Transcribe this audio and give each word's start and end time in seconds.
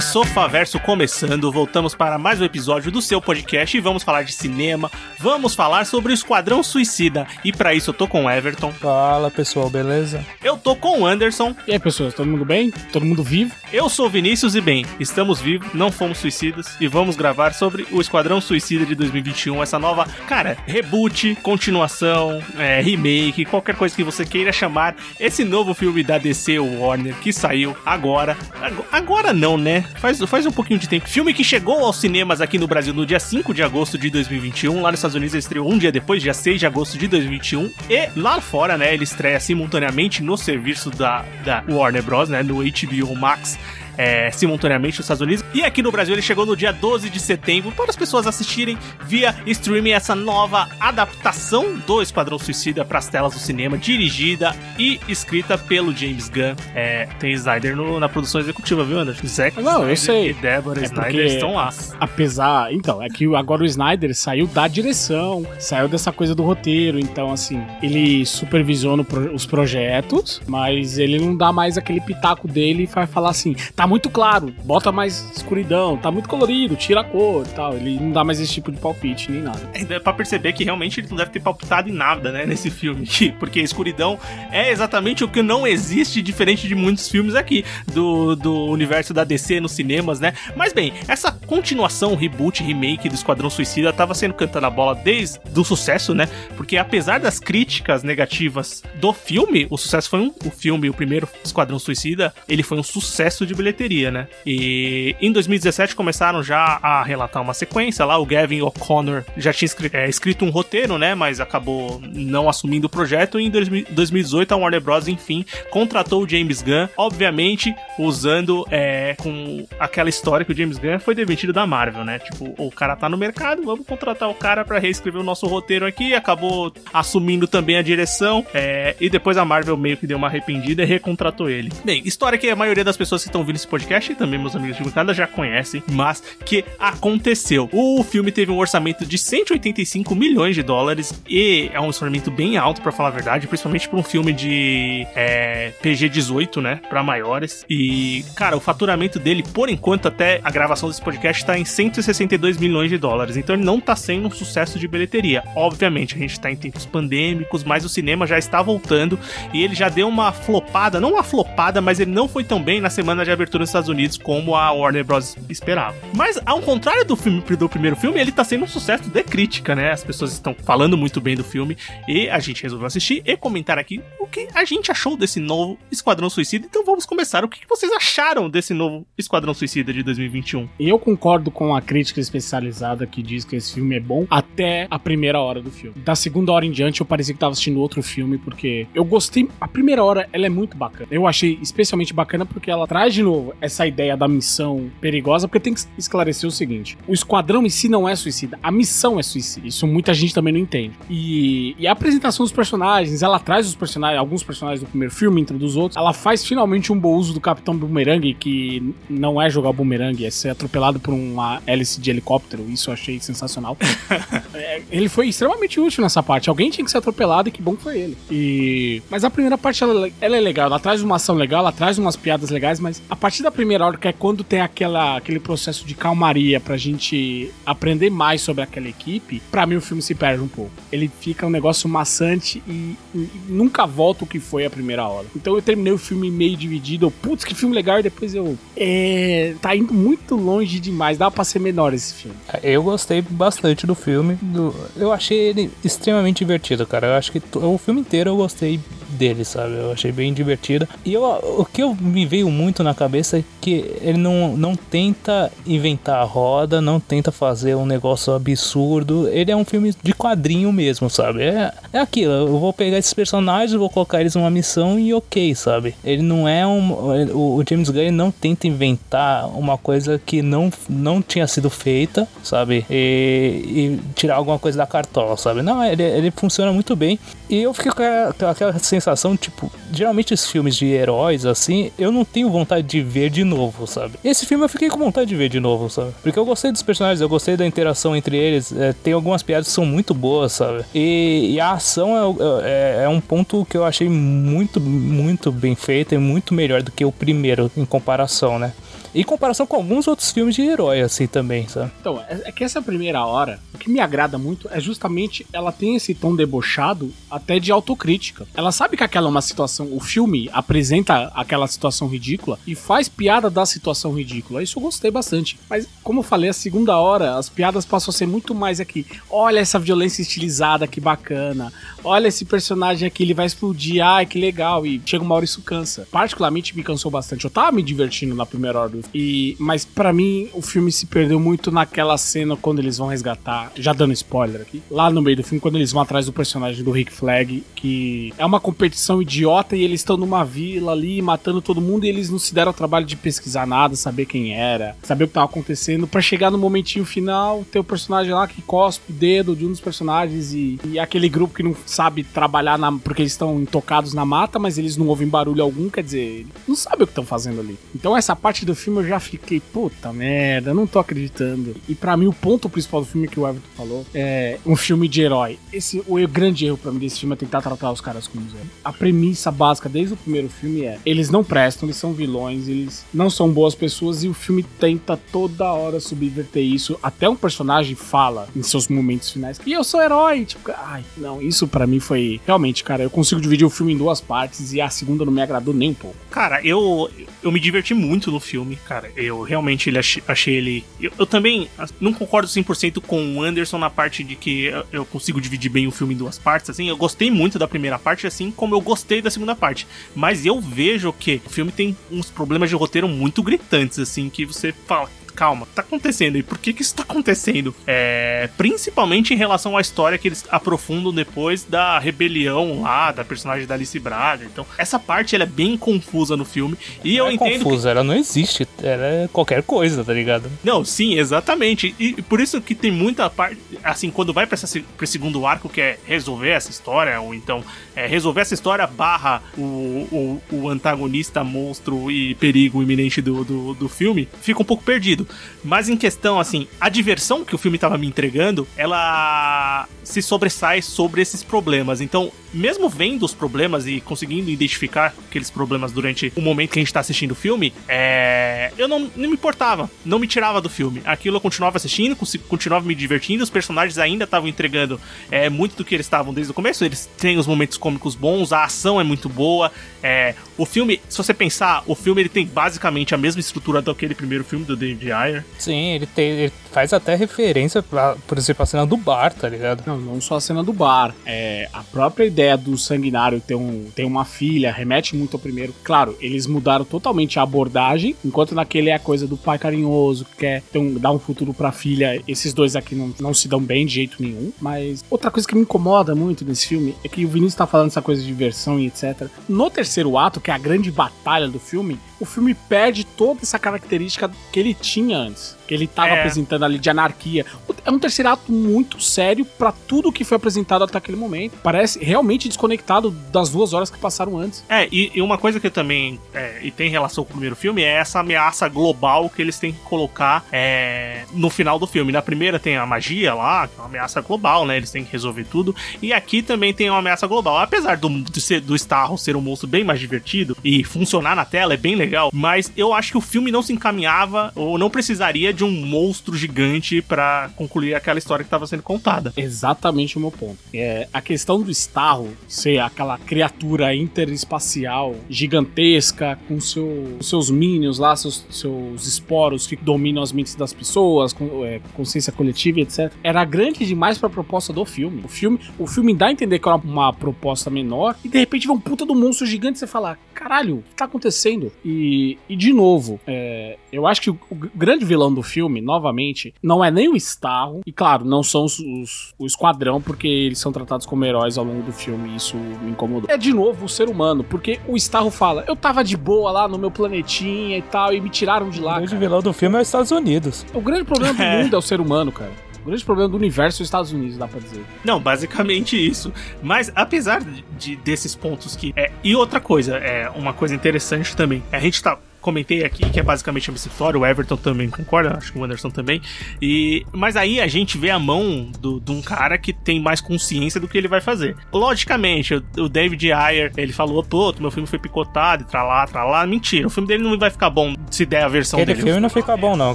Sofaverso 0.00 0.80
começando. 0.80 1.52
Voltamos 1.52 1.94
para 1.94 2.16
mais 2.18 2.40
um 2.40 2.44
episódio 2.44 2.90
do 2.90 3.02
seu 3.02 3.20
podcast 3.20 3.76
e 3.76 3.80
vamos 3.80 4.02
falar 4.02 4.22
de 4.22 4.32
cinema. 4.32 4.90
Vamos 5.18 5.54
falar 5.54 5.84
sobre 5.84 6.12
o 6.12 6.14
Esquadrão 6.14 6.62
Suicida. 6.62 7.26
E 7.44 7.52
para 7.52 7.74
isso 7.74 7.90
eu 7.90 7.94
tô 7.94 8.08
com 8.08 8.24
o 8.24 8.30
Everton, 8.30 8.72
Fala 8.72 9.30
pessoal, 9.30 9.68
beleza? 9.68 10.24
eu 10.42 10.56
tô 10.56 10.74
com 10.74 11.00
o 11.00 11.06
Anderson, 11.06 11.54
E 11.66 11.72
aí, 11.72 11.78
pessoas, 11.78 12.14
todo 12.14 12.26
mundo 12.28 12.44
bem? 12.44 12.70
Todo 12.92 13.04
mundo 13.04 13.22
vivo? 13.22 13.52
eu 13.72 13.88
sou 13.88 14.06
o 14.06 14.10
Vinícius 14.10 14.54
e 14.56 14.60
bem, 14.60 14.84
estamos 14.98 15.40
vivos, 15.40 15.72
não 15.74 15.92
fomos 15.92 16.18
suicidas 16.18 16.76
e 16.80 16.88
vamos 16.88 17.14
gravar 17.14 17.52
sobre 17.54 17.86
o 17.92 18.00
Esquadrão 18.00 18.40
Suicida 18.40 18.84
de 18.84 18.94
2021, 18.96 19.62
essa 19.62 19.78
nova, 19.78 20.04
cara, 20.26 20.56
reboot, 20.66 21.36
continuação, 21.42 22.42
é, 22.58 22.80
remake, 22.80 23.44
qualquer 23.44 23.76
coisa 23.76 23.94
que 23.94 24.02
você 24.02 24.24
queira 24.26 24.50
chamar, 24.52 24.96
esse 25.20 25.44
novo 25.44 25.72
filme 25.72 26.02
da 26.02 26.18
DC 26.18 26.58
Warner 26.58 27.14
que 27.16 27.32
saiu 27.32 27.76
agora, 27.86 28.36
Ago- 28.60 28.84
agora 28.90 29.32
não, 29.32 29.56
né? 29.56 29.84
Faz, 29.96 30.18
faz 30.18 30.46
um 30.46 30.50
pouquinho 30.50 30.78
de 30.78 30.88
tempo. 30.88 31.08
Filme 31.08 31.34
que 31.34 31.44
chegou 31.44 31.84
aos 31.84 32.00
cinemas 32.00 32.40
aqui 32.40 32.58
no 32.58 32.66
Brasil 32.66 32.94
no 32.94 33.04
dia 33.04 33.20
5 33.20 33.52
de 33.52 33.62
agosto 33.62 33.98
de 33.98 34.10
2021, 34.10 34.80
lá 34.80 34.90
nos 34.90 34.98
Estados 34.98 35.14
Unidos 35.14 35.34
ele 35.34 35.40
estreou 35.40 35.70
um 35.70 35.76
dia 35.76 35.92
depois, 35.92 36.22
dia 36.22 36.32
6 36.32 36.60
de 36.60 36.66
agosto 36.66 36.96
de 36.96 37.06
2021, 37.06 37.70
e 37.88 38.08
lá 38.16 38.40
fora, 38.40 38.78
né, 38.78 38.94
ele 38.94 39.04
estreia 39.04 39.38
simultaneamente 39.38 40.22
no 40.22 40.36
serviço 40.36 40.90
da, 40.90 41.24
da 41.44 41.62
Warner 41.68 42.02
Bros, 42.02 42.28
né, 42.28 42.42
no 42.42 42.56
HBO 42.56 43.14
Max, 43.14 43.58
é, 44.00 44.30
simultaneamente 44.30 44.96
nos 44.98 45.04
Estados 45.04 45.20
Unidos. 45.20 45.44
E 45.52 45.62
aqui 45.62 45.82
no 45.82 45.92
Brasil 45.92 46.14
ele 46.14 46.22
chegou 46.22 46.46
no 46.46 46.56
dia 46.56 46.72
12 46.72 47.10
de 47.10 47.20
setembro 47.20 47.70
para 47.72 47.90
as 47.90 47.96
pessoas 47.96 48.26
assistirem 48.26 48.78
via 49.04 49.34
streaming 49.46 49.90
essa 49.90 50.14
nova 50.14 50.66
adaptação 50.80 51.76
do 51.86 52.00
Esquadrão 52.00 52.38
Suicida 52.38 52.84
para 52.84 52.98
as 52.98 53.08
telas 53.08 53.34
do 53.34 53.38
cinema, 53.38 53.76
dirigida 53.76 54.54
e 54.78 54.98
escrita 55.08 55.58
pelo 55.58 55.94
James 55.94 56.28
Gunn. 56.28 56.54
É, 56.74 57.06
tem 57.18 57.32
Snyder 57.32 57.76
no- 57.76 58.00
na 58.00 58.08
produção 58.08 58.40
executiva, 58.40 58.82
viu, 58.84 58.98
Anderson? 58.98 59.26
Zack 59.26 59.60
Não, 59.60 59.82
eu 59.86 59.92
Snyder 59.92 59.96
sei. 59.96 60.30
e 60.30 60.34
Deborah 60.34 60.80
É 60.80 60.84
Snyder 60.84 61.04
porque- 61.12 61.26
estão 61.26 61.54
lá. 61.54 61.70
Apesar. 61.98 62.72
Então, 62.72 63.02
é 63.02 63.08
que 63.08 63.24
agora 63.36 63.62
o 63.62 63.66
Snyder 63.66 64.14
saiu 64.14 64.46
da 64.46 64.66
direção, 64.66 65.46
saiu 65.58 65.88
dessa 65.88 66.10
coisa 66.12 66.34
do 66.34 66.42
roteiro. 66.42 66.98
Então, 66.98 67.32
assim, 67.32 67.62
ele 67.82 68.24
supervisiona 68.24 69.04
os 69.34 69.44
projetos, 69.46 70.40
mas 70.46 70.96
ele 70.98 71.18
não 71.18 71.36
dá 71.36 71.52
mais 71.52 71.76
aquele 71.76 72.00
pitaco 72.00 72.46
dele 72.48 72.84
e 72.84 72.86
vai 72.86 73.06
falar 73.06 73.30
assim: 73.30 73.54
tá 73.74 73.86
muito 73.90 74.08
claro, 74.08 74.54
bota 74.62 74.92
mais 74.92 75.28
escuridão, 75.36 75.96
tá 75.96 76.12
muito 76.12 76.28
colorido, 76.28 76.76
tira 76.76 77.00
a 77.00 77.04
cor 77.04 77.44
e 77.44 77.50
tal. 77.50 77.74
Ele 77.74 77.98
não 77.98 78.12
dá 78.12 78.22
mais 78.22 78.38
esse 78.38 78.52
tipo 78.52 78.70
de 78.70 78.78
palpite 78.78 79.32
nem 79.32 79.42
nada. 79.42 79.68
É 79.74 79.98
pra 79.98 80.12
perceber 80.12 80.52
que 80.52 80.62
realmente 80.62 81.00
ele 81.00 81.08
não 81.10 81.16
deve 81.16 81.32
ter 81.32 81.40
palpitado 81.40 81.88
em 81.88 81.92
nada, 81.92 82.30
né, 82.30 82.46
nesse 82.46 82.70
filme 82.70 83.04
porque 83.40 83.60
escuridão 83.60 84.16
é 84.52 84.70
exatamente 84.70 85.24
o 85.24 85.28
que 85.28 85.42
não 85.42 85.66
existe, 85.66 86.22
diferente 86.22 86.68
de 86.68 86.74
muitos 86.76 87.08
filmes 87.08 87.34
aqui 87.34 87.64
do, 87.92 88.36
do 88.36 88.66
universo 88.66 89.12
da 89.12 89.24
DC 89.24 89.58
nos 89.58 89.72
cinemas, 89.72 90.20
né? 90.20 90.34
Mas 90.54 90.72
bem, 90.72 90.92
essa 91.08 91.32
continuação, 91.32 92.14
reboot, 92.14 92.62
remake 92.62 93.08
do 93.08 93.14
Esquadrão 93.16 93.50
Suicida 93.50 93.92
tava 93.92 94.14
sendo 94.14 94.34
cantando 94.34 94.66
a 94.66 94.70
bola 94.70 94.94
desde 94.94 95.40
o 95.56 95.64
sucesso, 95.64 96.14
né? 96.14 96.28
Porque 96.56 96.76
apesar 96.76 97.18
das 97.18 97.40
críticas 97.40 98.04
negativas 98.04 98.84
do 99.00 99.12
filme, 99.12 99.66
o 99.68 99.76
sucesso 99.76 100.08
foi 100.08 100.20
um, 100.20 100.32
o 100.46 100.50
filme, 100.50 100.88
o 100.88 100.94
primeiro 100.94 101.28
Esquadrão 101.44 101.78
Suicida, 101.78 102.32
ele 102.48 102.62
foi 102.62 102.78
um 102.78 102.82
sucesso 102.84 103.44
de 103.44 103.54
bilheteria, 103.54 103.69
né? 104.10 104.26
E 104.46 105.14
em 105.20 105.32
2017 105.32 105.94
começaram 105.94 106.42
já 106.42 106.78
a 106.82 107.02
relatar 107.02 107.42
uma 107.42 107.54
sequência 107.54 108.04
lá, 108.04 108.18
o 108.18 108.26
Gavin 108.26 108.60
O'Connor 108.62 109.24
já 109.36 109.52
tinha 109.52 109.66
escri- 109.66 109.90
é, 109.92 110.08
escrito 110.08 110.44
um 110.44 110.50
roteiro, 110.50 110.98
né? 110.98 111.14
Mas 111.14 111.40
acabou 111.40 112.00
não 112.12 112.48
assumindo 112.48 112.86
o 112.86 112.90
projeto. 112.90 113.38
E 113.40 113.46
em 113.46 113.50
2000 113.50 113.86
2018 113.90 114.52
a 114.52 114.56
Warner 114.56 114.80
Bros. 114.80 115.08
enfim 115.08 115.44
contratou 115.70 116.22
o 116.24 116.28
James 116.28 116.62
Gunn, 116.62 116.88
obviamente 116.96 117.74
usando 117.98 118.66
é, 118.70 119.14
com 119.18 119.66
aquela 119.78 120.08
história 120.08 120.44
que 120.44 120.52
o 120.52 120.56
James 120.56 120.78
Gunn 120.78 120.98
foi 120.98 121.14
demitido 121.14 121.52
da 121.52 121.66
Marvel, 121.66 122.04
né? 122.04 122.18
Tipo, 122.18 122.54
o 122.58 122.70
cara 122.70 122.96
tá 122.96 123.08
no 123.08 123.16
mercado, 123.16 123.62
vamos 123.62 123.86
contratar 123.86 124.28
o 124.28 124.34
cara 124.34 124.64
pra 124.64 124.78
reescrever 124.78 125.20
o 125.20 125.24
nosso 125.24 125.46
roteiro 125.46 125.86
aqui. 125.86 126.14
Acabou 126.14 126.72
assumindo 126.92 127.46
também 127.46 127.76
a 127.76 127.82
direção 127.82 128.44
é, 128.54 128.96
e 129.00 129.08
depois 129.10 129.36
a 129.36 129.44
Marvel 129.44 129.76
meio 129.76 129.96
que 129.96 130.06
deu 130.06 130.16
uma 130.16 130.26
arrependida 130.26 130.82
e 130.82 130.86
recontratou 130.86 131.48
ele. 131.50 131.70
Bem, 131.84 132.02
história 132.04 132.38
que 132.38 132.48
a 132.48 132.56
maioria 132.56 132.84
das 132.84 132.96
pessoas 132.96 133.22
que 133.22 133.28
estão 133.28 133.40
ouvindo 133.40 133.56
esse 133.60 133.68
podcast 133.68 134.12
e 134.12 134.14
também 134.14 134.38
meus 134.38 134.56
amigos 134.56 134.76
de 134.76 134.82
bancada 134.82 135.14
já 135.14 135.26
conhecem, 135.26 135.82
mas 135.90 136.22
que 136.44 136.64
aconteceu. 136.78 137.68
O 137.72 138.02
filme 138.02 138.32
teve 138.32 138.50
um 138.50 138.58
orçamento 138.58 139.06
de 139.06 139.16
185 139.18 140.14
milhões 140.14 140.54
de 140.54 140.62
dólares 140.62 141.12
e 141.28 141.70
é 141.72 141.80
um 141.80 141.86
orçamento 141.86 142.30
bem 142.30 142.56
alto, 142.56 142.80
pra 142.80 142.92
falar 142.92 143.08
a 143.08 143.12
verdade, 143.12 143.46
principalmente 143.46 143.88
pra 143.88 143.98
um 143.98 144.02
filme 144.02 144.32
de 144.32 145.06
é, 145.14 145.72
PG-18, 145.82 146.60
né, 146.60 146.80
Pra 146.88 147.02
maiores. 147.02 147.64
E, 147.68 148.24
cara, 148.34 148.56
o 148.56 148.60
faturamento 148.60 149.18
dele, 149.18 149.42
por 149.42 149.68
enquanto, 149.68 150.08
até 150.08 150.40
a 150.42 150.50
gravação 150.50 150.88
desse 150.88 151.02
podcast, 151.02 151.44
tá 151.44 151.58
em 151.58 151.64
162 151.64 152.56
milhões 152.56 152.90
de 152.90 152.98
dólares. 152.98 153.36
Então 153.36 153.54
ele 153.54 153.64
não 153.64 153.80
tá 153.80 153.94
sendo 153.94 154.28
um 154.28 154.30
sucesso 154.30 154.78
de 154.78 154.88
bilheteria. 154.88 155.42
Obviamente, 155.54 156.14
a 156.14 156.18
gente 156.18 156.40
tá 156.40 156.50
em 156.50 156.56
tempos 156.56 156.86
pandêmicos, 156.86 157.64
mas 157.64 157.84
o 157.84 157.88
cinema 157.88 158.26
já 158.26 158.38
está 158.38 158.62
voltando 158.62 159.18
e 159.52 159.62
ele 159.62 159.74
já 159.74 159.88
deu 159.88 160.08
uma 160.08 160.32
flopada, 160.32 161.00
não 161.00 161.12
uma 161.12 161.22
flopada, 161.22 161.80
mas 161.80 162.00
ele 162.00 162.10
não 162.10 162.28
foi 162.28 162.44
tão 162.44 162.62
bem 162.62 162.80
na 162.80 162.90
semana 162.90 163.24
de 163.24 163.30
abertura 163.30 163.49
nos 163.58 163.68
Estados 163.68 163.88
Unidos 163.88 164.16
como 164.16 164.54
a 164.54 164.70
Warner 164.70 165.04
Bros. 165.04 165.36
esperava. 165.48 165.96
Mas 166.14 166.40
ao 166.44 166.60
contrário 166.60 167.04
do 167.04 167.16
filme 167.16 167.40
do 167.40 167.68
primeiro 167.68 167.96
filme, 167.96 168.20
ele 168.20 168.32
tá 168.32 168.44
sendo 168.44 168.64
um 168.64 168.68
sucesso 168.68 169.08
de 169.08 169.22
crítica, 169.22 169.74
né? 169.74 169.92
As 169.92 170.04
pessoas 170.04 170.32
estão 170.32 170.54
falando 170.54 170.96
muito 170.96 171.20
bem 171.20 171.36
do 171.36 171.44
filme 171.44 171.76
e 172.06 172.28
a 172.28 172.38
gente 172.38 172.62
resolveu 172.62 172.86
assistir 172.86 173.22
e 173.24 173.36
comentar 173.36 173.78
aqui 173.78 174.02
o 174.18 174.26
que 174.26 174.48
a 174.54 174.64
gente 174.64 174.90
achou 174.90 175.16
desse 175.16 175.40
novo 175.40 175.78
Esquadrão 175.90 176.30
Suicida. 176.30 176.66
Então 176.66 176.84
vamos 176.84 177.06
começar. 177.06 177.44
O 177.44 177.48
que 177.48 177.66
vocês 177.68 177.92
acharam 177.92 178.48
desse 178.48 178.74
novo 178.74 179.06
Esquadrão 179.16 179.54
Suicida 179.54 179.92
de 179.92 180.02
2021? 180.02 180.68
Eu 180.78 180.98
concordo 180.98 181.50
com 181.50 181.74
a 181.74 181.80
crítica 181.80 182.20
especializada 182.20 183.06
que 183.06 183.22
diz 183.22 183.44
que 183.44 183.56
esse 183.56 183.74
filme 183.74 183.96
é 183.96 184.00
bom 184.00 184.26
até 184.30 184.86
a 184.90 184.98
primeira 184.98 185.40
hora 185.40 185.60
do 185.60 185.70
filme. 185.70 185.98
Da 186.00 186.14
segunda 186.14 186.52
hora 186.52 186.66
em 186.66 186.70
diante, 186.70 187.00
eu 187.00 187.06
parecia 187.06 187.34
que 187.34 187.40
tava 187.40 187.52
assistindo 187.52 187.80
outro 187.80 188.02
filme, 188.02 188.38
porque 188.38 188.86
eu 188.94 189.04
gostei. 189.04 189.48
A 189.60 189.68
primeira 189.68 190.04
hora, 190.04 190.28
ela 190.32 190.46
é 190.46 190.48
muito 190.48 190.76
bacana. 190.76 191.08
Eu 191.10 191.26
achei 191.26 191.58
especialmente 191.62 192.12
bacana 192.12 192.44
porque 192.44 192.70
ela 192.70 192.86
traz 192.86 193.14
de 193.14 193.22
novo 193.22 193.39
essa 193.60 193.86
ideia 193.86 194.16
da 194.16 194.28
missão 194.28 194.90
perigosa, 195.00 195.48
porque 195.48 195.60
tem 195.60 195.74
que 195.74 195.80
esclarecer 195.96 196.48
o 196.48 196.52
seguinte: 196.52 196.96
o 197.06 197.12
esquadrão 197.12 197.64
em 197.64 197.70
si 197.70 197.88
não 197.88 198.08
é 198.08 198.14
suicida, 198.14 198.58
a 198.62 198.70
missão 198.70 199.18
é 199.18 199.22
suicida. 199.22 199.66
Isso 199.66 199.86
muita 199.86 200.12
gente 200.14 200.34
também 200.34 200.52
não 200.52 200.60
entende. 200.60 200.92
E, 201.08 201.74
e 201.78 201.86
a 201.86 201.92
apresentação 201.92 202.44
dos 202.44 202.52
personagens, 202.52 203.22
ela 203.22 203.38
traz 203.38 203.66
os 203.66 203.74
personagens, 203.74 204.18
alguns 204.18 204.42
personagens 204.42 204.80
do 204.80 204.86
primeiro 204.86 205.12
filme, 205.14 205.40
introduz 205.40 205.76
outros. 205.76 205.96
Ela 205.96 206.12
faz 206.12 206.44
finalmente 206.44 206.92
um 206.92 206.98
bom 206.98 207.14
uso 207.14 207.32
do 207.32 207.40
Capitão 207.40 207.76
Boomerang, 207.76 208.34
que 208.34 208.94
não 209.08 209.40
é 209.40 209.48
jogar 209.50 209.72
boomerang, 209.72 210.24
é 210.24 210.30
ser 210.30 210.50
atropelado 210.50 211.00
por 211.00 211.12
uma 211.14 211.62
hélice 211.66 212.00
de 212.00 212.10
helicóptero. 212.10 212.64
Isso 212.68 212.90
eu 212.90 212.94
achei 212.94 213.20
sensacional. 213.20 213.76
É, 214.52 214.82
ele 214.90 215.08
foi 215.08 215.28
extremamente 215.28 215.80
útil 215.80 216.02
nessa 216.02 216.22
parte. 216.22 216.50
Alguém 216.50 216.70
tinha 216.70 216.84
que 216.84 216.90
ser 216.90 216.98
atropelado 216.98 217.48
e 217.48 217.52
que 217.52 217.62
bom 217.62 217.76
que 217.76 217.82
foi 217.82 217.98
ele. 217.98 218.18
E... 218.30 219.02
Mas 219.08 219.24
a 219.24 219.30
primeira 219.30 219.56
parte, 219.56 219.82
ela, 219.82 220.10
ela 220.20 220.36
é 220.36 220.40
legal. 220.40 220.66
Ela 220.66 220.78
traz 220.78 221.02
uma 221.02 221.16
ação 221.16 221.34
legal, 221.34 221.60
ela 221.60 221.72
traz 221.72 221.98
umas 221.98 222.16
piadas 222.16 222.50
legais, 222.50 222.80
mas 222.80 223.02
a 223.08 223.16
partir 223.30 223.44
da 223.44 223.50
primeira 223.52 223.86
hora, 223.86 223.96
que 223.96 224.08
é 224.08 224.12
quando 224.12 224.42
tem 224.42 224.60
aquela, 224.60 225.16
aquele 225.16 225.38
processo 225.38 225.86
de 225.86 225.94
calmaria 225.94 226.58
pra 226.58 226.76
gente 226.76 227.52
aprender 227.64 228.10
mais 228.10 228.40
sobre 228.40 228.64
aquela 228.64 228.88
equipe, 228.88 229.40
pra 229.52 229.64
mim 229.66 229.76
o 229.76 229.80
filme 229.80 230.02
se 230.02 230.16
perde 230.16 230.42
um 230.42 230.48
pouco. 230.48 230.72
Ele 230.90 231.08
fica 231.20 231.46
um 231.46 231.50
negócio 231.50 231.88
maçante 231.88 232.60
e, 232.66 232.96
e 233.14 233.28
nunca 233.48 233.86
volta 233.86 234.24
o 234.24 234.26
que 234.26 234.40
foi 234.40 234.66
a 234.66 234.70
primeira 234.70 235.06
hora. 235.06 235.28
Então 235.36 235.54
eu 235.54 235.62
terminei 235.62 235.92
o 235.92 235.98
filme 235.98 236.28
meio 236.28 236.56
dividido. 236.56 237.08
Putz, 237.22 237.44
que 237.44 237.54
filme 237.54 237.72
legal. 237.72 238.00
E 238.00 238.02
depois 238.02 238.34
eu... 238.34 238.58
É... 238.76 239.54
Tá 239.62 239.76
indo 239.76 239.94
muito 239.94 240.34
longe 240.34 240.80
demais. 240.80 241.16
Dá 241.16 241.30
pra 241.30 241.44
ser 241.44 241.60
menor 241.60 241.94
esse 241.94 242.12
filme. 242.14 242.36
Eu 242.64 242.82
gostei 242.82 243.22
bastante 243.22 243.86
do 243.86 243.94
filme. 243.94 244.36
do- 244.42 244.74
Eu 244.96 245.12
achei 245.12 245.38
ele 245.38 245.70
extremamente 245.84 246.38
divertido, 246.38 246.84
cara. 246.84 247.06
Eu 247.06 247.14
acho 247.14 247.30
que 247.30 247.40
o 247.56 247.78
filme 247.78 248.00
inteiro 248.00 248.30
eu 248.30 248.36
gostei 248.36 248.80
dele, 249.10 249.44
sabe? 249.44 249.74
Eu 249.74 249.92
achei 249.92 250.10
bem 250.10 250.32
divertido. 250.34 250.88
E 251.04 251.12
eu, 251.12 251.22
o 251.22 251.64
que 251.64 251.80
eu 251.82 251.94
me 251.94 252.26
veio 252.26 252.50
muito 252.50 252.82
na 252.82 252.92
cabeça 252.94 253.19
é 253.20 253.44
que 253.60 253.98
ele 254.00 254.18
não, 254.18 254.56
não 254.56 254.74
tenta 254.74 255.50
inventar 255.66 256.20
a 256.20 256.24
roda, 256.24 256.80
não 256.80 256.98
tenta 256.98 257.30
fazer 257.30 257.74
um 257.74 257.86
negócio 257.86 258.32
absurdo. 258.32 259.28
Ele 259.28 259.50
é 259.50 259.56
um 259.56 259.64
filme 259.64 259.94
de 260.02 260.14
quadrinho 260.14 260.72
mesmo, 260.72 261.08
sabe? 261.08 261.42
É, 261.42 261.72
é 261.92 261.98
aquilo, 261.98 262.32
eu 262.32 262.58
vou 262.58 262.72
pegar 262.72 262.98
esses 262.98 263.14
personagens, 263.14 263.72
vou 263.72 263.90
colocar 263.90 264.20
eles 264.20 264.34
numa 264.34 264.50
missão 264.50 264.98
e 264.98 265.12
ok, 265.12 265.54
sabe? 265.54 265.94
Ele 266.04 266.22
não 266.22 266.48
é 266.48 266.66
um. 266.66 266.92
O, 267.32 267.56
o 267.56 267.64
James 267.68 267.90
Gunn 267.90 268.12
não 268.12 268.30
tenta 268.30 268.66
inventar 268.66 269.48
uma 269.48 269.76
coisa 269.76 270.20
que 270.24 270.42
não, 270.42 270.72
não 270.88 271.22
tinha 271.22 271.46
sido 271.46 271.70
feita, 271.70 272.26
sabe? 272.42 272.84
E, 272.90 273.62
e 273.66 274.00
tirar 274.14 274.36
alguma 274.36 274.58
coisa 274.58 274.78
da 274.78 274.86
cartola, 274.86 275.36
sabe? 275.36 275.62
Não, 275.62 275.82
ele, 275.84 276.02
ele 276.02 276.30
funciona 276.30 276.72
muito 276.72 276.96
bem. 276.96 277.18
E 277.50 277.62
eu 277.62 277.74
fiquei 277.74 277.90
com 277.90 278.00
aquela, 278.00 278.52
aquela 278.52 278.78
sensação, 278.78 279.36
tipo, 279.36 279.70
geralmente 279.92 280.32
os 280.32 280.46
filmes 280.46 280.76
de 280.76 280.86
heróis, 280.86 281.44
assim, 281.44 281.90
eu 281.98 282.12
não 282.12 282.24
tenho 282.24 282.48
vontade 282.48 282.86
de 282.86 283.02
ver 283.02 283.28
de 283.28 283.42
novo, 283.42 283.88
sabe? 283.88 284.14
Esse 284.22 284.46
filme 284.46 284.64
eu 284.64 284.68
fiquei 284.68 284.88
com 284.88 284.96
vontade 284.96 285.28
de 285.28 285.34
ver 285.34 285.48
de 285.48 285.58
novo, 285.58 285.90
sabe? 285.90 286.12
Porque 286.22 286.38
eu 286.38 286.44
gostei 286.44 286.70
dos 286.70 286.80
personagens, 286.80 287.20
eu 287.20 287.28
gostei 287.28 287.56
da 287.56 287.66
interação 287.66 288.14
entre 288.14 288.36
eles, 288.36 288.70
é, 288.70 288.92
tem 288.92 289.12
algumas 289.12 289.42
piadas 289.42 289.66
que 289.66 289.72
são 289.72 289.84
muito 289.84 290.14
boas, 290.14 290.52
sabe? 290.52 290.84
E, 290.94 291.54
e 291.54 291.60
a 291.60 291.72
ação 291.72 292.16
é, 292.16 293.00
é, 293.00 293.04
é, 293.04 293.08
um 293.08 293.20
ponto 293.20 293.66
que 293.68 293.76
eu 293.76 293.84
achei 293.84 294.08
muito, 294.08 294.80
muito 294.80 295.50
bem 295.50 295.74
feita 295.74 296.14
e 296.14 296.18
muito 296.18 296.54
melhor 296.54 296.82
do 296.82 296.92
que 296.92 297.04
o 297.04 297.10
primeiro 297.10 297.68
em 297.76 297.84
comparação, 297.84 298.60
né? 298.60 298.72
Em 299.14 299.24
comparação 299.24 299.66
com 299.66 299.76
alguns 299.76 300.06
outros 300.06 300.30
filmes 300.30 300.54
de 300.54 300.62
herói, 300.62 301.00
assim, 301.00 301.26
também, 301.26 301.66
sabe? 301.66 301.90
Então, 302.00 302.20
é, 302.28 302.42
é 302.44 302.52
que 302.52 302.62
essa 302.62 302.80
primeira 302.80 303.24
hora, 303.24 303.58
o 303.74 303.78
que 303.78 303.90
me 303.90 303.98
agrada 303.98 304.38
muito 304.38 304.68
é 304.70 304.80
justamente 304.80 305.44
ela 305.52 305.72
tem 305.72 305.96
esse 305.96 306.14
tom 306.14 306.36
debochado 306.36 307.12
até 307.28 307.58
de 307.58 307.72
autocrítica. 307.72 308.46
Ela 308.54 308.70
sabe 308.70 308.96
que 308.96 309.02
aquela 309.02 309.26
é 309.26 309.30
uma 309.30 309.42
situação, 309.42 309.88
o 309.92 310.00
filme 310.00 310.48
apresenta 310.52 311.30
aquela 311.34 311.66
situação 311.66 312.06
ridícula 312.06 312.58
e 312.66 312.74
faz 312.74 313.08
piada 313.08 313.50
da 313.50 313.66
situação 313.66 314.12
ridícula. 314.12 314.62
Isso 314.62 314.78
eu 314.78 314.82
gostei 314.82 315.10
bastante. 315.10 315.58
Mas, 315.68 315.88
como 316.04 316.20
eu 316.20 316.24
falei, 316.24 316.50
a 316.50 316.54
segunda 316.54 316.96
hora, 316.96 317.36
as 317.36 317.48
piadas 317.48 317.84
passam 317.84 318.10
a 318.10 318.14
ser 318.14 318.26
muito 318.26 318.54
mais 318.54 318.78
aqui. 318.78 319.04
Olha 319.28 319.58
essa 319.58 319.78
violência 319.78 320.22
estilizada, 320.22 320.86
que 320.86 321.00
bacana. 321.00 321.72
Olha 322.04 322.28
esse 322.28 322.44
personagem 322.44 323.06
aqui, 323.06 323.24
ele 323.24 323.34
vai 323.34 323.46
explodir. 323.46 324.04
Ai, 324.04 324.24
que 324.24 324.38
legal. 324.38 324.86
E 324.86 325.02
chega 325.04 325.24
uma 325.24 325.34
hora 325.34 325.44
isso 325.44 325.62
cansa. 325.62 326.06
Particularmente 326.10 326.76
me 326.76 326.84
cansou 326.84 327.10
bastante. 327.10 327.44
Eu 327.44 327.50
tava 327.50 327.72
me 327.72 327.82
divertindo 327.82 328.34
na 328.34 328.46
primeira 328.46 328.78
hora 328.78 328.88
do 328.88 328.99
e 329.14 329.56
Mas 329.58 329.84
para 329.84 330.12
mim, 330.12 330.48
o 330.52 330.62
filme 330.62 330.90
se 330.90 331.06
perdeu 331.06 331.38
muito 331.38 331.70
naquela 331.70 332.16
cena 332.18 332.56
quando 332.56 332.78
eles 332.78 332.98
vão 332.98 333.08
resgatar. 333.08 333.72
Já 333.76 333.92
dando 333.92 334.12
spoiler 334.12 334.62
aqui. 334.62 334.82
Lá 334.90 335.10
no 335.10 335.22
meio 335.22 335.36
do 335.36 335.44
filme, 335.44 335.60
quando 335.60 335.76
eles 335.76 335.92
vão 335.92 336.02
atrás 336.02 336.26
do 336.26 336.32
personagem 336.32 336.84
do 336.84 336.90
Rick 336.90 337.12
Flag, 337.12 337.62
que 337.74 338.32
é 338.38 338.44
uma 338.44 338.60
competição 338.60 339.20
idiota 339.20 339.76
e 339.76 339.82
eles 339.82 340.00
estão 340.00 340.16
numa 340.16 340.44
vila 340.44 340.92
ali 340.92 341.20
matando 341.22 341.60
todo 341.62 341.80
mundo 341.80 342.04
e 342.04 342.08
eles 342.08 342.30
não 342.30 342.38
se 342.38 342.54
deram 342.54 342.70
o 342.70 342.74
trabalho 342.74 343.06
de 343.06 343.16
pesquisar 343.16 343.66
nada, 343.66 343.96
saber 343.96 344.26
quem 344.26 344.54
era, 344.54 344.96
saber 345.02 345.24
o 345.24 345.28
que 345.28 345.34
tava 345.34 345.46
acontecendo, 345.46 346.06
para 346.06 346.20
chegar 346.20 346.50
no 346.50 346.58
momentinho 346.58 347.04
final, 347.04 347.64
ter 347.70 347.78
o 347.78 347.84
personagem 347.84 348.32
lá 348.32 348.46
que 348.46 348.62
cospe 348.62 349.10
o 349.10 349.12
dedo 349.12 349.54
de 349.54 349.64
um 349.64 349.68
dos 349.68 349.80
personagens 349.80 350.52
e, 350.52 350.78
e 350.84 350.98
aquele 350.98 351.28
grupo 351.28 351.54
que 351.54 351.62
não 351.62 351.74
sabe 351.86 352.24
trabalhar 352.24 352.78
na, 352.78 352.92
porque 352.92 353.22
eles 353.22 353.32
estão 353.32 353.60
intocados 353.60 354.14
na 354.14 354.24
mata, 354.24 354.58
mas 354.58 354.78
eles 354.78 354.96
não 354.96 355.06
ouvem 355.06 355.28
barulho 355.28 355.62
algum, 355.62 355.88
quer 355.88 356.02
dizer, 356.02 356.46
não 356.66 356.74
sabe 356.74 357.04
o 357.04 357.06
que 357.06 357.12
estão 357.12 357.24
fazendo 357.24 357.60
ali. 357.60 357.78
Então 357.94 358.16
essa 358.16 358.34
parte 358.34 358.64
do 358.64 358.74
filme 358.74 358.89
filme 358.90 359.00
eu 359.00 359.08
já 359.08 359.20
fiquei, 359.20 359.60
puta 359.60 360.12
merda, 360.12 360.74
não 360.74 360.86
tô 360.86 360.98
acreditando. 360.98 361.76
E 361.88 361.94
para 361.94 362.16
mim 362.16 362.26
o 362.26 362.32
ponto 362.32 362.68
principal 362.68 363.00
do 363.00 363.06
filme 363.06 363.28
que 363.28 363.38
o 363.38 363.46
Everton 363.46 363.68
falou 363.76 364.06
é 364.12 364.58
um 364.66 364.76
filme 364.76 365.06
de 365.08 365.22
herói. 365.22 365.58
Esse 365.72 366.02
o 366.06 366.16
grande 366.28 366.66
erro 366.66 366.76
para 366.76 366.90
mim 366.90 366.98
desse 366.98 367.20
filme 367.20 367.34
é 367.34 367.36
tentar 367.36 367.62
tratar 367.62 367.92
os 367.92 368.00
caras 368.00 368.26
como 368.26 368.44
heróis. 368.44 368.66
A 368.84 368.92
premissa 368.92 369.50
básica 369.50 369.88
desde 369.88 370.14
o 370.14 370.16
primeiro 370.16 370.48
filme 370.48 370.84
é: 370.84 370.98
eles 371.06 371.30
não 371.30 371.44
prestam, 371.44 371.86
eles 371.86 371.96
são 371.96 372.12
vilões, 372.12 372.68
eles 372.68 373.04
não 373.14 373.30
são 373.30 373.50
boas 373.50 373.74
pessoas 373.74 374.24
e 374.24 374.28
o 374.28 374.34
filme 374.34 374.64
tenta 374.78 375.16
toda 375.16 375.72
hora 375.72 376.00
subverter 376.00 376.62
isso. 376.62 376.98
Até 377.02 377.28
um 377.28 377.36
personagem 377.36 377.94
fala 377.94 378.48
em 378.54 378.62
seus 378.62 378.88
momentos 378.88 379.30
finais: 379.30 379.60
"E 379.64 379.72
eu 379.72 379.84
sou 379.84 380.02
herói". 380.02 380.44
Tipo, 380.44 380.72
ai, 380.76 381.04
não, 381.16 381.40
isso 381.40 381.68
para 381.68 381.86
mim 381.86 382.00
foi 382.00 382.40
realmente, 382.44 382.82
cara, 382.82 383.02
eu 383.02 383.10
consigo 383.10 383.40
dividir 383.40 383.64
o 383.64 383.70
filme 383.70 383.92
em 383.92 383.96
duas 383.96 384.20
partes 384.20 384.72
e 384.72 384.80
a 384.80 384.88
segunda 384.88 385.24
não 385.24 385.32
me 385.32 385.42
agradou 385.42 385.72
nem 385.72 385.90
um 385.90 385.94
pouco. 385.94 386.16
Cara, 386.30 386.64
eu 386.64 387.10
eu 387.42 387.52
me 387.52 387.60
diverti 387.60 387.94
muito 387.94 388.30
no 388.30 388.40
filme 388.40 388.78
cara. 388.86 389.10
Eu 389.16 389.42
realmente 389.42 389.88
ele 389.88 389.98
achei, 389.98 390.22
achei 390.26 390.54
ele. 390.56 390.84
Eu, 391.00 391.12
eu, 391.18 391.26
também 391.26 391.68
não 392.00 392.12
concordo 392.12 392.48
100% 392.48 393.00
com 393.00 393.36
o 393.36 393.42
Anderson 393.42 393.78
na 393.78 393.90
parte 393.90 394.24
de 394.24 394.36
que 394.36 394.72
eu, 394.92 395.04
consigo 395.04 395.40
dividir 395.40 395.70
bem 395.70 395.86
o 395.86 395.90
filme 395.90 396.14
em 396.14 396.16
duas 396.16 396.38
partes. 396.38 396.70
Assim, 396.70 396.88
eu 396.88 396.96
gostei 396.96 397.30
muito 397.30 397.58
da 397.58 397.68
primeira 397.68 397.98
parte, 397.98 398.26
assim 398.26 398.50
como 398.50 398.74
eu 398.74 398.80
gostei 398.80 399.22
da 399.22 399.30
segunda 399.30 399.54
parte. 399.54 399.86
Mas 400.14 400.44
eu 400.44 400.60
vejo 400.60 401.12
que 401.12 401.40
o 401.46 401.50
filme 401.50 401.72
tem 401.72 401.96
uns 402.10 402.30
problemas 402.30 402.68
de 402.68 402.76
roteiro 402.76 403.08
muito 403.08 403.42
gritantes, 403.42 403.98
assim, 403.98 404.28
que 404.28 404.44
você 404.44 404.72
fala, 404.86 405.10
calma, 405.40 405.66
tá 405.74 405.80
acontecendo 405.80 406.36
e 406.36 406.42
por 406.42 406.58
que 406.58 406.74
que 406.74 406.82
isso 406.82 406.94
tá 406.94 407.02
acontecendo? 407.02 407.74
É, 407.86 408.50
principalmente 408.58 409.32
em 409.32 409.38
relação 409.38 409.74
à 409.74 409.80
história 409.80 410.18
que 410.18 410.28
eles 410.28 410.44
aprofundam 410.50 411.14
depois 411.14 411.64
da 411.64 411.98
rebelião 411.98 412.82
lá, 412.82 413.10
da 413.10 413.24
personagem 413.24 413.66
da 413.66 413.74
Alice 413.74 413.98
Braga. 413.98 414.44
Então, 414.44 414.66
essa 414.76 414.98
parte 414.98 415.34
ela 415.34 415.44
é 415.44 415.46
bem 415.46 415.78
confusa 415.78 416.36
no 416.36 416.44
filme 416.44 416.76
e 417.02 417.16
eu 417.16 417.26
é 417.26 417.32
entendo 417.32 417.64
confusa, 417.64 417.88
que... 417.88 417.90
ela 417.90 418.04
não 418.04 418.14
existe, 418.14 418.68
ela 418.82 419.06
é 419.06 419.28
qualquer 419.32 419.62
coisa, 419.62 420.04
tá 420.04 420.12
ligado? 420.12 420.50
Não, 420.62 420.84
sim, 420.84 421.18
exatamente. 421.18 421.94
E 421.98 422.20
por 422.20 422.38
isso 422.38 422.60
que 422.60 422.74
tem 422.74 422.90
muita 422.90 423.30
parte, 423.30 423.56
assim, 423.82 424.10
quando 424.10 424.34
vai 424.34 424.46
para 424.46 424.56
esse 424.56 424.84
segundo 425.06 425.46
arco 425.46 425.70
que 425.70 425.80
é 425.80 425.98
resolver 426.04 426.50
essa 426.50 426.70
história 426.70 427.18
ou 427.18 427.32
então 427.32 427.64
é, 427.96 428.06
resolver 428.06 428.42
essa 428.42 428.52
história 428.52 428.86
barra 428.86 429.42
o, 429.56 429.62
o, 429.62 430.42
o, 430.52 430.68
antagonista 430.68 431.42
monstro 431.42 432.10
e 432.10 432.34
perigo 432.34 432.82
iminente 432.82 433.22
do, 433.22 433.42
do, 433.42 433.74
do 433.74 433.88
filme, 433.88 434.28
fica 434.42 434.60
um 434.60 434.64
pouco 434.64 434.84
perdido. 434.84 435.26
Mas 435.62 435.88
em 435.88 435.96
questão, 435.96 436.38
assim, 436.40 436.66
a 436.80 436.88
diversão 436.88 437.44
que 437.44 437.54
o 437.54 437.58
filme 437.58 437.78
tava 437.78 437.98
me 437.98 438.06
entregando, 438.06 438.66
ela 438.76 439.86
se 440.02 440.22
sobressai 440.22 440.82
sobre 440.82 441.22
esses 441.22 441.42
problemas. 441.42 442.00
Então, 442.00 442.32
mesmo 442.52 442.88
vendo 442.88 443.24
os 443.24 443.34
problemas 443.34 443.86
e 443.86 444.00
conseguindo 444.00 444.50
identificar 444.50 445.14
aqueles 445.28 445.50
problemas 445.50 445.92
durante 445.92 446.32
o 446.36 446.40
momento 446.40 446.70
que 446.70 446.78
a 446.78 446.82
gente 446.82 446.92
tá 446.92 447.00
assistindo 447.00 447.32
o 447.32 447.34
filme, 447.34 447.72
é... 447.88 448.72
eu 448.76 448.88
não, 448.88 449.10
não 449.16 449.28
me 449.28 449.34
importava, 449.34 449.90
não 450.04 450.18
me 450.18 450.26
tirava 450.26 450.60
do 450.60 450.68
filme. 450.68 451.02
Aquilo 451.04 451.36
eu 451.36 451.40
continuava 451.40 451.76
assistindo, 451.76 452.16
continuava 452.48 452.84
me 452.86 452.94
divertindo, 452.94 453.42
os 453.42 453.50
personagens 453.50 453.98
ainda 453.98 454.24
estavam 454.24 454.48
entregando 454.48 455.00
é, 455.30 455.48
muito 455.48 455.76
do 455.76 455.84
que 455.84 455.94
eles 455.94 456.06
estavam 456.06 456.32
desde 456.32 456.50
o 456.50 456.54
começo. 456.54 456.84
Eles 456.84 457.08
têm 457.18 457.38
os 457.38 457.46
momentos 457.46 457.76
cômicos 457.76 458.14
bons, 458.14 458.52
a 458.52 458.64
ação 458.64 459.00
é 459.00 459.04
muito 459.04 459.28
boa. 459.28 459.70
É... 460.02 460.34
O 460.56 460.66
filme, 460.66 461.00
se 461.08 461.16
você 461.16 461.32
pensar, 461.32 461.82
o 461.86 461.94
filme 461.94 462.20
ele 462.22 462.28
tem 462.28 462.46
basicamente 462.46 463.14
a 463.14 463.18
mesma 463.18 463.40
estrutura 463.40 463.80
daquele 463.80 464.14
primeiro 464.14 464.44
filme 464.44 464.64
do 464.64 464.76
David 464.76 465.10
Ayer. 465.10 465.44
Sim, 465.58 465.94
ele, 465.94 466.06
tem, 466.06 466.30
ele 466.30 466.52
faz 466.70 466.92
até 466.92 467.14
referência, 467.14 467.82
pra, 467.82 468.16
por 468.26 468.36
exemplo, 468.36 468.62
a 468.62 468.66
cena 468.66 468.86
do 468.86 468.96
bar, 468.96 469.32
tá 469.32 469.48
ligado? 469.48 469.82
Não, 469.86 469.98
não 469.98 470.20
só 470.20 470.36
a 470.36 470.40
cena 470.40 470.62
do 470.62 470.72
bar. 470.72 471.14
É, 471.24 471.68
a 471.72 471.82
própria 471.82 472.24
ideia 472.24 472.39
do 472.56 472.76
sanguinário 472.76 473.40
ter, 473.40 473.54
um, 473.54 473.86
ter 473.94 474.04
uma 474.04 474.24
filha 474.24 474.72
remete 474.72 475.16
muito 475.16 475.34
ao 475.34 475.40
primeiro. 475.40 475.74
Claro, 475.82 476.16
eles 476.20 476.46
mudaram 476.46 476.84
totalmente 476.84 477.38
a 477.38 477.42
abordagem, 477.42 478.14
enquanto 478.24 478.54
naquele 478.54 478.90
é 478.90 478.94
a 478.94 478.98
coisa 478.98 479.26
do 479.26 479.36
pai 479.36 479.58
carinhoso, 479.58 480.24
que 480.24 480.36
quer 480.36 480.62
um, 480.74 480.94
dar 480.94 481.12
um 481.12 481.18
futuro 481.18 481.52
pra 481.52 481.72
filha. 481.72 482.22
Esses 482.26 482.52
dois 482.52 482.76
aqui 482.76 482.94
não, 482.94 483.14
não 483.20 483.34
se 483.34 483.48
dão 483.48 483.60
bem 483.60 483.86
de 483.86 483.94
jeito 483.94 484.22
nenhum. 484.22 484.52
Mas 484.60 485.04
outra 485.10 485.30
coisa 485.30 485.48
que 485.48 485.54
me 485.54 485.62
incomoda 485.62 486.14
muito 486.14 486.44
nesse 486.44 486.66
filme 486.66 486.94
é 487.04 487.08
que 487.08 487.24
o 487.24 487.28
Vinícius 487.28 487.54
tá 487.54 487.66
falando 487.66 487.88
essa 487.88 488.02
coisa 488.02 488.20
de 488.20 488.26
diversão 488.26 488.78
e 488.78 488.86
etc. 488.86 489.28
No 489.48 489.70
terceiro 489.70 490.16
ato, 490.16 490.40
que 490.40 490.50
é 490.50 490.54
a 490.54 490.58
grande 490.58 490.90
batalha 490.90 491.48
do 491.48 491.58
filme, 491.58 491.98
o 492.20 492.24
filme 492.24 492.54
perde 492.54 493.04
toda 493.04 493.40
essa 493.42 493.58
característica 493.58 494.30
que 494.52 494.60
ele 494.60 494.74
tinha 494.74 495.16
antes 495.16 495.58
que 495.70 495.74
ele 495.74 495.84
estava 495.84 496.08
é. 496.08 496.18
apresentando 496.18 496.64
ali 496.64 496.80
de 496.80 496.90
anarquia. 496.90 497.46
É 497.84 497.90
um 497.92 497.98
terceiro 498.00 498.28
ato 498.28 498.50
muito 498.50 499.00
sério 499.00 499.44
para 499.44 499.70
tudo 499.70 500.10
que 500.10 500.24
foi 500.24 500.34
apresentado 500.34 500.82
até 500.82 500.98
aquele 500.98 501.16
momento. 501.16 501.56
Parece 501.62 502.04
realmente 502.04 502.48
desconectado 502.48 503.12
das 503.30 503.50
duas 503.50 503.72
horas 503.72 503.88
que 503.88 503.96
passaram 503.96 504.36
antes. 504.36 504.64
É, 504.68 504.88
e, 504.90 505.12
e 505.14 505.22
uma 505.22 505.38
coisa 505.38 505.60
que 505.60 505.70
também 505.70 506.18
é, 506.34 506.58
e 506.60 506.72
tem 506.72 506.90
relação 506.90 507.22
com 507.22 507.30
o 507.30 507.34
primeiro 507.34 507.54
filme 507.54 507.84
é 507.84 507.92
essa 507.98 508.18
ameaça 508.18 508.68
global 508.68 509.30
que 509.30 509.40
eles 509.40 509.60
têm 509.60 509.72
que 509.72 509.78
colocar 509.82 510.44
é, 510.50 511.22
no 511.32 511.48
final 511.48 511.78
do 511.78 511.86
filme. 511.86 512.10
Na 512.10 512.20
primeira 512.20 512.58
tem 512.58 512.76
a 512.76 512.84
magia 512.84 513.32
lá, 513.32 513.68
que 513.68 513.74
é 513.76 513.80
uma 513.80 513.86
ameaça 513.86 514.20
global, 514.20 514.66
né? 514.66 514.76
Eles 514.76 514.90
têm 514.90 515.04
que 515.04 515.12
resolver 515.12 515.44
tudo. 515.44 515.72
E 516.02 516.12
aqui 516.12 516.42
também 516.42 516.74
tem 516.74 516.90
uma 516.90 516.98
ameaça 516.98 517.28
global. 517.28 517.58
Apesar 517.58 517.96
do, 517.96 518.08
do, 518.08 518.40
ser, 518.40 518.60
do 518.60 518.74
Starro 518.74 519.16
ser 519.16 519.36
um 519.36 519.40
monstro 519.40 519.68
bem 519.68 519.84
mais 519.84 520.00
divertido 520.00 520.56
e 520.64 520.82
funcionar 520.82 521.36
na 521.36 521.44
tela 521.44 521.74
é 521.74 521.76
bem 521.76 521.94
legal 521.94 522.09
legal, 522.10 522.30
mas 522.34 522.72
eu 522.76 522.92
acho 522.92 523.12
que 523.12 523.18
o 523.18 523.20
filme 523.20 523.52
não 523.52 523.62
se 523.62 523.72
encaminhava 523.72 524.52
ou 524.56 524.76
não 524.76 524.90
precisaria 524.90 525.52
de 525.52 525.62
um 525.62 525.70
monstro 525.70 526.36
gigante 526.36 527.00
pra 527.00 527.50
concluir 527.54 527.94
aquela 527.94 528.18
história 528.18 528.42
que 528.42 528.48
estava 528.48 528.66
sendo 528.66 528.82
contada. 528.82 529.32
Exatamente 529.36 530.16
o 530.16 530.20
meu 530.20 530.32
ponto. 530.32 530.58
É, 530.74 531.08
a 531.12 531.20
questão 531.20 531.62
do 531.62 531.70
Starro 531.70 532.30
ser 532.48 532.78
aquela 532.78 533.16
criatura 533.16 533.94
interespacial 533.94 535.14
gigantesca 535.28 536.38
com 536.48 536.60
seu, 536.60 537.16
seus 537.20 537.48
minions 537.48 537.98
lá, 537.98 538.16
seus, 538.16 538.44
seus 538.50 539.06
esporos 539.06 539.66
que 539.66 539.76
dominam 539.76 540.22
as 540.22 540.32
mentes 540.32 540.56
das 540.56 540.72
pessoas, 540.72 541.32
com, 541.32 541.64
é, 541.64 541.80
consciência 541.94 542.32
coletiva 542.32 542.80
etc. 542.80 543.12
Era 543.22 543.44
grande 543.44 543.86
demais 543.86 544.18
pra 544.18 544.28
proposta 544.28 544.72
do 544.72 544.84
filme. 544.84 545.22
O 545.24 545.28
filme, 545.28 545.60
o 545.78 545.86
filme 545.86 546.14
dá 546.14 546.26
a 546.26 546.32
entender 546.32 546.58
que 546.58 546.68
era 546.68 546.76
uma 546.76 547.12
proposta 547.12 547.70
menor 547.70 548.16
e 548.24 548.28
de 548.28 548.38
repente 548.38 548.66
vem 548.66 548.76
um 548.76 548.80
puta 548.80 549.06
do 549.06 549.14
monstro 549.14 549.46
gigante 549.46 549.76
e 549.76 549.80
você 549.80 549.86
fala, 549.86 550.18
caralho, 550.34 550.76
o 550.76 550.82
que 550.82 550.94
tá 550.96 551.04
acontecendo? 551.04 551.70
E, 551.84 551.99
e 552.48 552.56
de 552.56 552.72
novo, 552.72 553.20
é, 553.26 553.76
eu 553.92 554.06
acho 554.06 554.20
que 554.22 554.30
o, 554.30 554.38
o 554.50 554.54
grande 554.74 555.04
vilão 555.04 555.32
do 555.32 555.42
filme, 555.42 555.80
novamente, 555.80 556.54
não 556.62 556.84
é 556.84 556.90
nem 556.90 557.08
o 557.08 557.16
Starro, 557.16 557.80
e 557.86 557.92
claro, 557.92 558.24
não 558.24 558.42
são 558.42 558.64
os, 558.64 558.78
os- 558.78 559.34
o 559.38 559.46
esquadrão, 559.46 560.00
porque 560.00 560.26
eles 560.28 560.58
são 560.58 560.72
tratados 560.72 561.06
como 561.06 561.24
heróis 561.24 561.58
ao 561.58 561.64
longo 561.64 561.82
do 561.82 561.92
filme, 561.92 562.30
e 562.30 562.36
isso 562.36 562.56
me 562.56 562.90
incomodou. 562.92 563.28
É 563.30 563.36
de 563.36 563.52
novo 563.52 563.84
o 563.84 563.88
ser 563.88 564.08
humano, 564.08 564.42
porque 564.44 564.78
o 564.88 564.96
Starro 564.96 565.30
fala, 565.30 565.64
eu 565.68 565.76
tava 565.76 566.02
de 566.04 566.16
boa 566.16 566.50
lá 566.50 566.68
no 566.68 566.78
meu 566.78 566.90
planetinha 566.90 567.76
e 567.78 567.82
tal, 567.82 568.12
e 568.14 568.20
me 568.20 568.30
tiraram 568.30 568.70
de 568.70 568.80
O 568.80 568.84
lá. 568.84 568.94
grande 568.96 569.08
cara. 569.10 569.20
vilão 569.20 569.42
do 569.42 569.52
filme 569.52 569.76
é 569.76 569.80
os 569.80 569.88
Estados 569.88 570.10
Unidos. 570.10 570.64
O 570.74 570.80
grande 570.80 571.04
problema 571.04 571.34
do 571.34 571.42
É. 571.50 571.62
mundo 571.62 571.74
é 571.74 571.78
o 571.78 571.82
ser 571.82 572.00
humano, 572.00 572.30
cara. 572.32 572.52
O 572.82 572.86
grande 572.86 573.04
problema 573.04 573.28
do 573.28 573.36
universo 573.36 573.80
é 573.80 573.82
os 573.82 573.86
Estados 573.88 574.12
Unidos, 574.12 574.36
dá 574.38 574.48
pra 574.48 574.58
dizer. 574.60 574.82
Não, 575.04 575.20
basicamente 575.20 575.96
isso. 575.96 576.32
Mas 576.62 576.90
apesar 576.94 577.40
de, 577.42 577.64
de- 577.78 577.96
desses 577.96 578.34
pontos 578.34 578.74
que. 578.76 578.92
É, 578.96 579.10
e 579.22 579.34
outra 579.36 579.60
coisa, 579.60 579.96
é 579.96 580.28
uma 580.30 580.52
coisa 580.52 580.74
interessante 580.74 581.36
também. 581.36 581.62
A 581.70 581.78
gente 581.78 582.02
tá. 582.02 582.18
Comentei 582.40 582.84
aqui 582.84 583.08
que 583.10 583.20
é 583.20 583.22
basicamente 583.22 583.68
a 583.70 583.72
mesma 583.72 583.90
história, 583.90 584.18
o 584.18 584.24
Everton 584.26 584.56
também 584.56 584.88
concorda, 584.88 585.36
acho 585.36 585.52
que 585.52 585.58
o 585.58 585.64
Anderson 585.64 585.90
também. 585.90 586.20
E, 586.60 587.04
mas 587.12 587.36
aí 587.36 587.60
a 587.60 587.66
gente 587.66 587.98
vê 587.98 588.10
a 588.10 588.18
mão 588.18 588.70
do- 588.80 588.98
de 589.00 589.12
um 589.12 589.20
cara 589.20 589.58
que 589.58 589.72
tem 589.72 590.00
mais 590.00 590.20
consciência 590.20 590.80
do 590.80 590.88
que 590.88 590.96
ele 590.96 591.08
vai 591.08 591.20
fazer. 591.20 591.56
Logicamente, 591.72 592.54
o, 592.54 592.62
o 592.78 592.88
David 592.88 593.32
Ayer, 593.32 593.72
ele 593.76 593.92
falou, 593.92 594.22
pô, 594.22 594.54
meu 594.60 594.70
filme 594.70 594.86
foi 594.86 594.98
picotado, 594.98 595.62
e 595.64 595.66
tra 595.66 595.82
lá, 595.82 596.06
tra 596.06 596.24
lá. 596.24 596.46
Mentira, 596.46 596.86
o 596.86 596.90
filme 596.90 597.06
dele 597.08 597.22
não 597.22 597.38
vai 597.38 597.50
ficar 597.50 597.68
bom 597.70 597.94
se 598.10 598.24
der 598.24 598.44
a 598.44 598.48
versão 598.48 598.78
Aquele 598.80 598.94
dele. 598.94 599.06
filme 599.06 599.20
não 599.20 599.28
fica 599.30 599.56
bom, 599.56 599.76
não, 599.76 599.94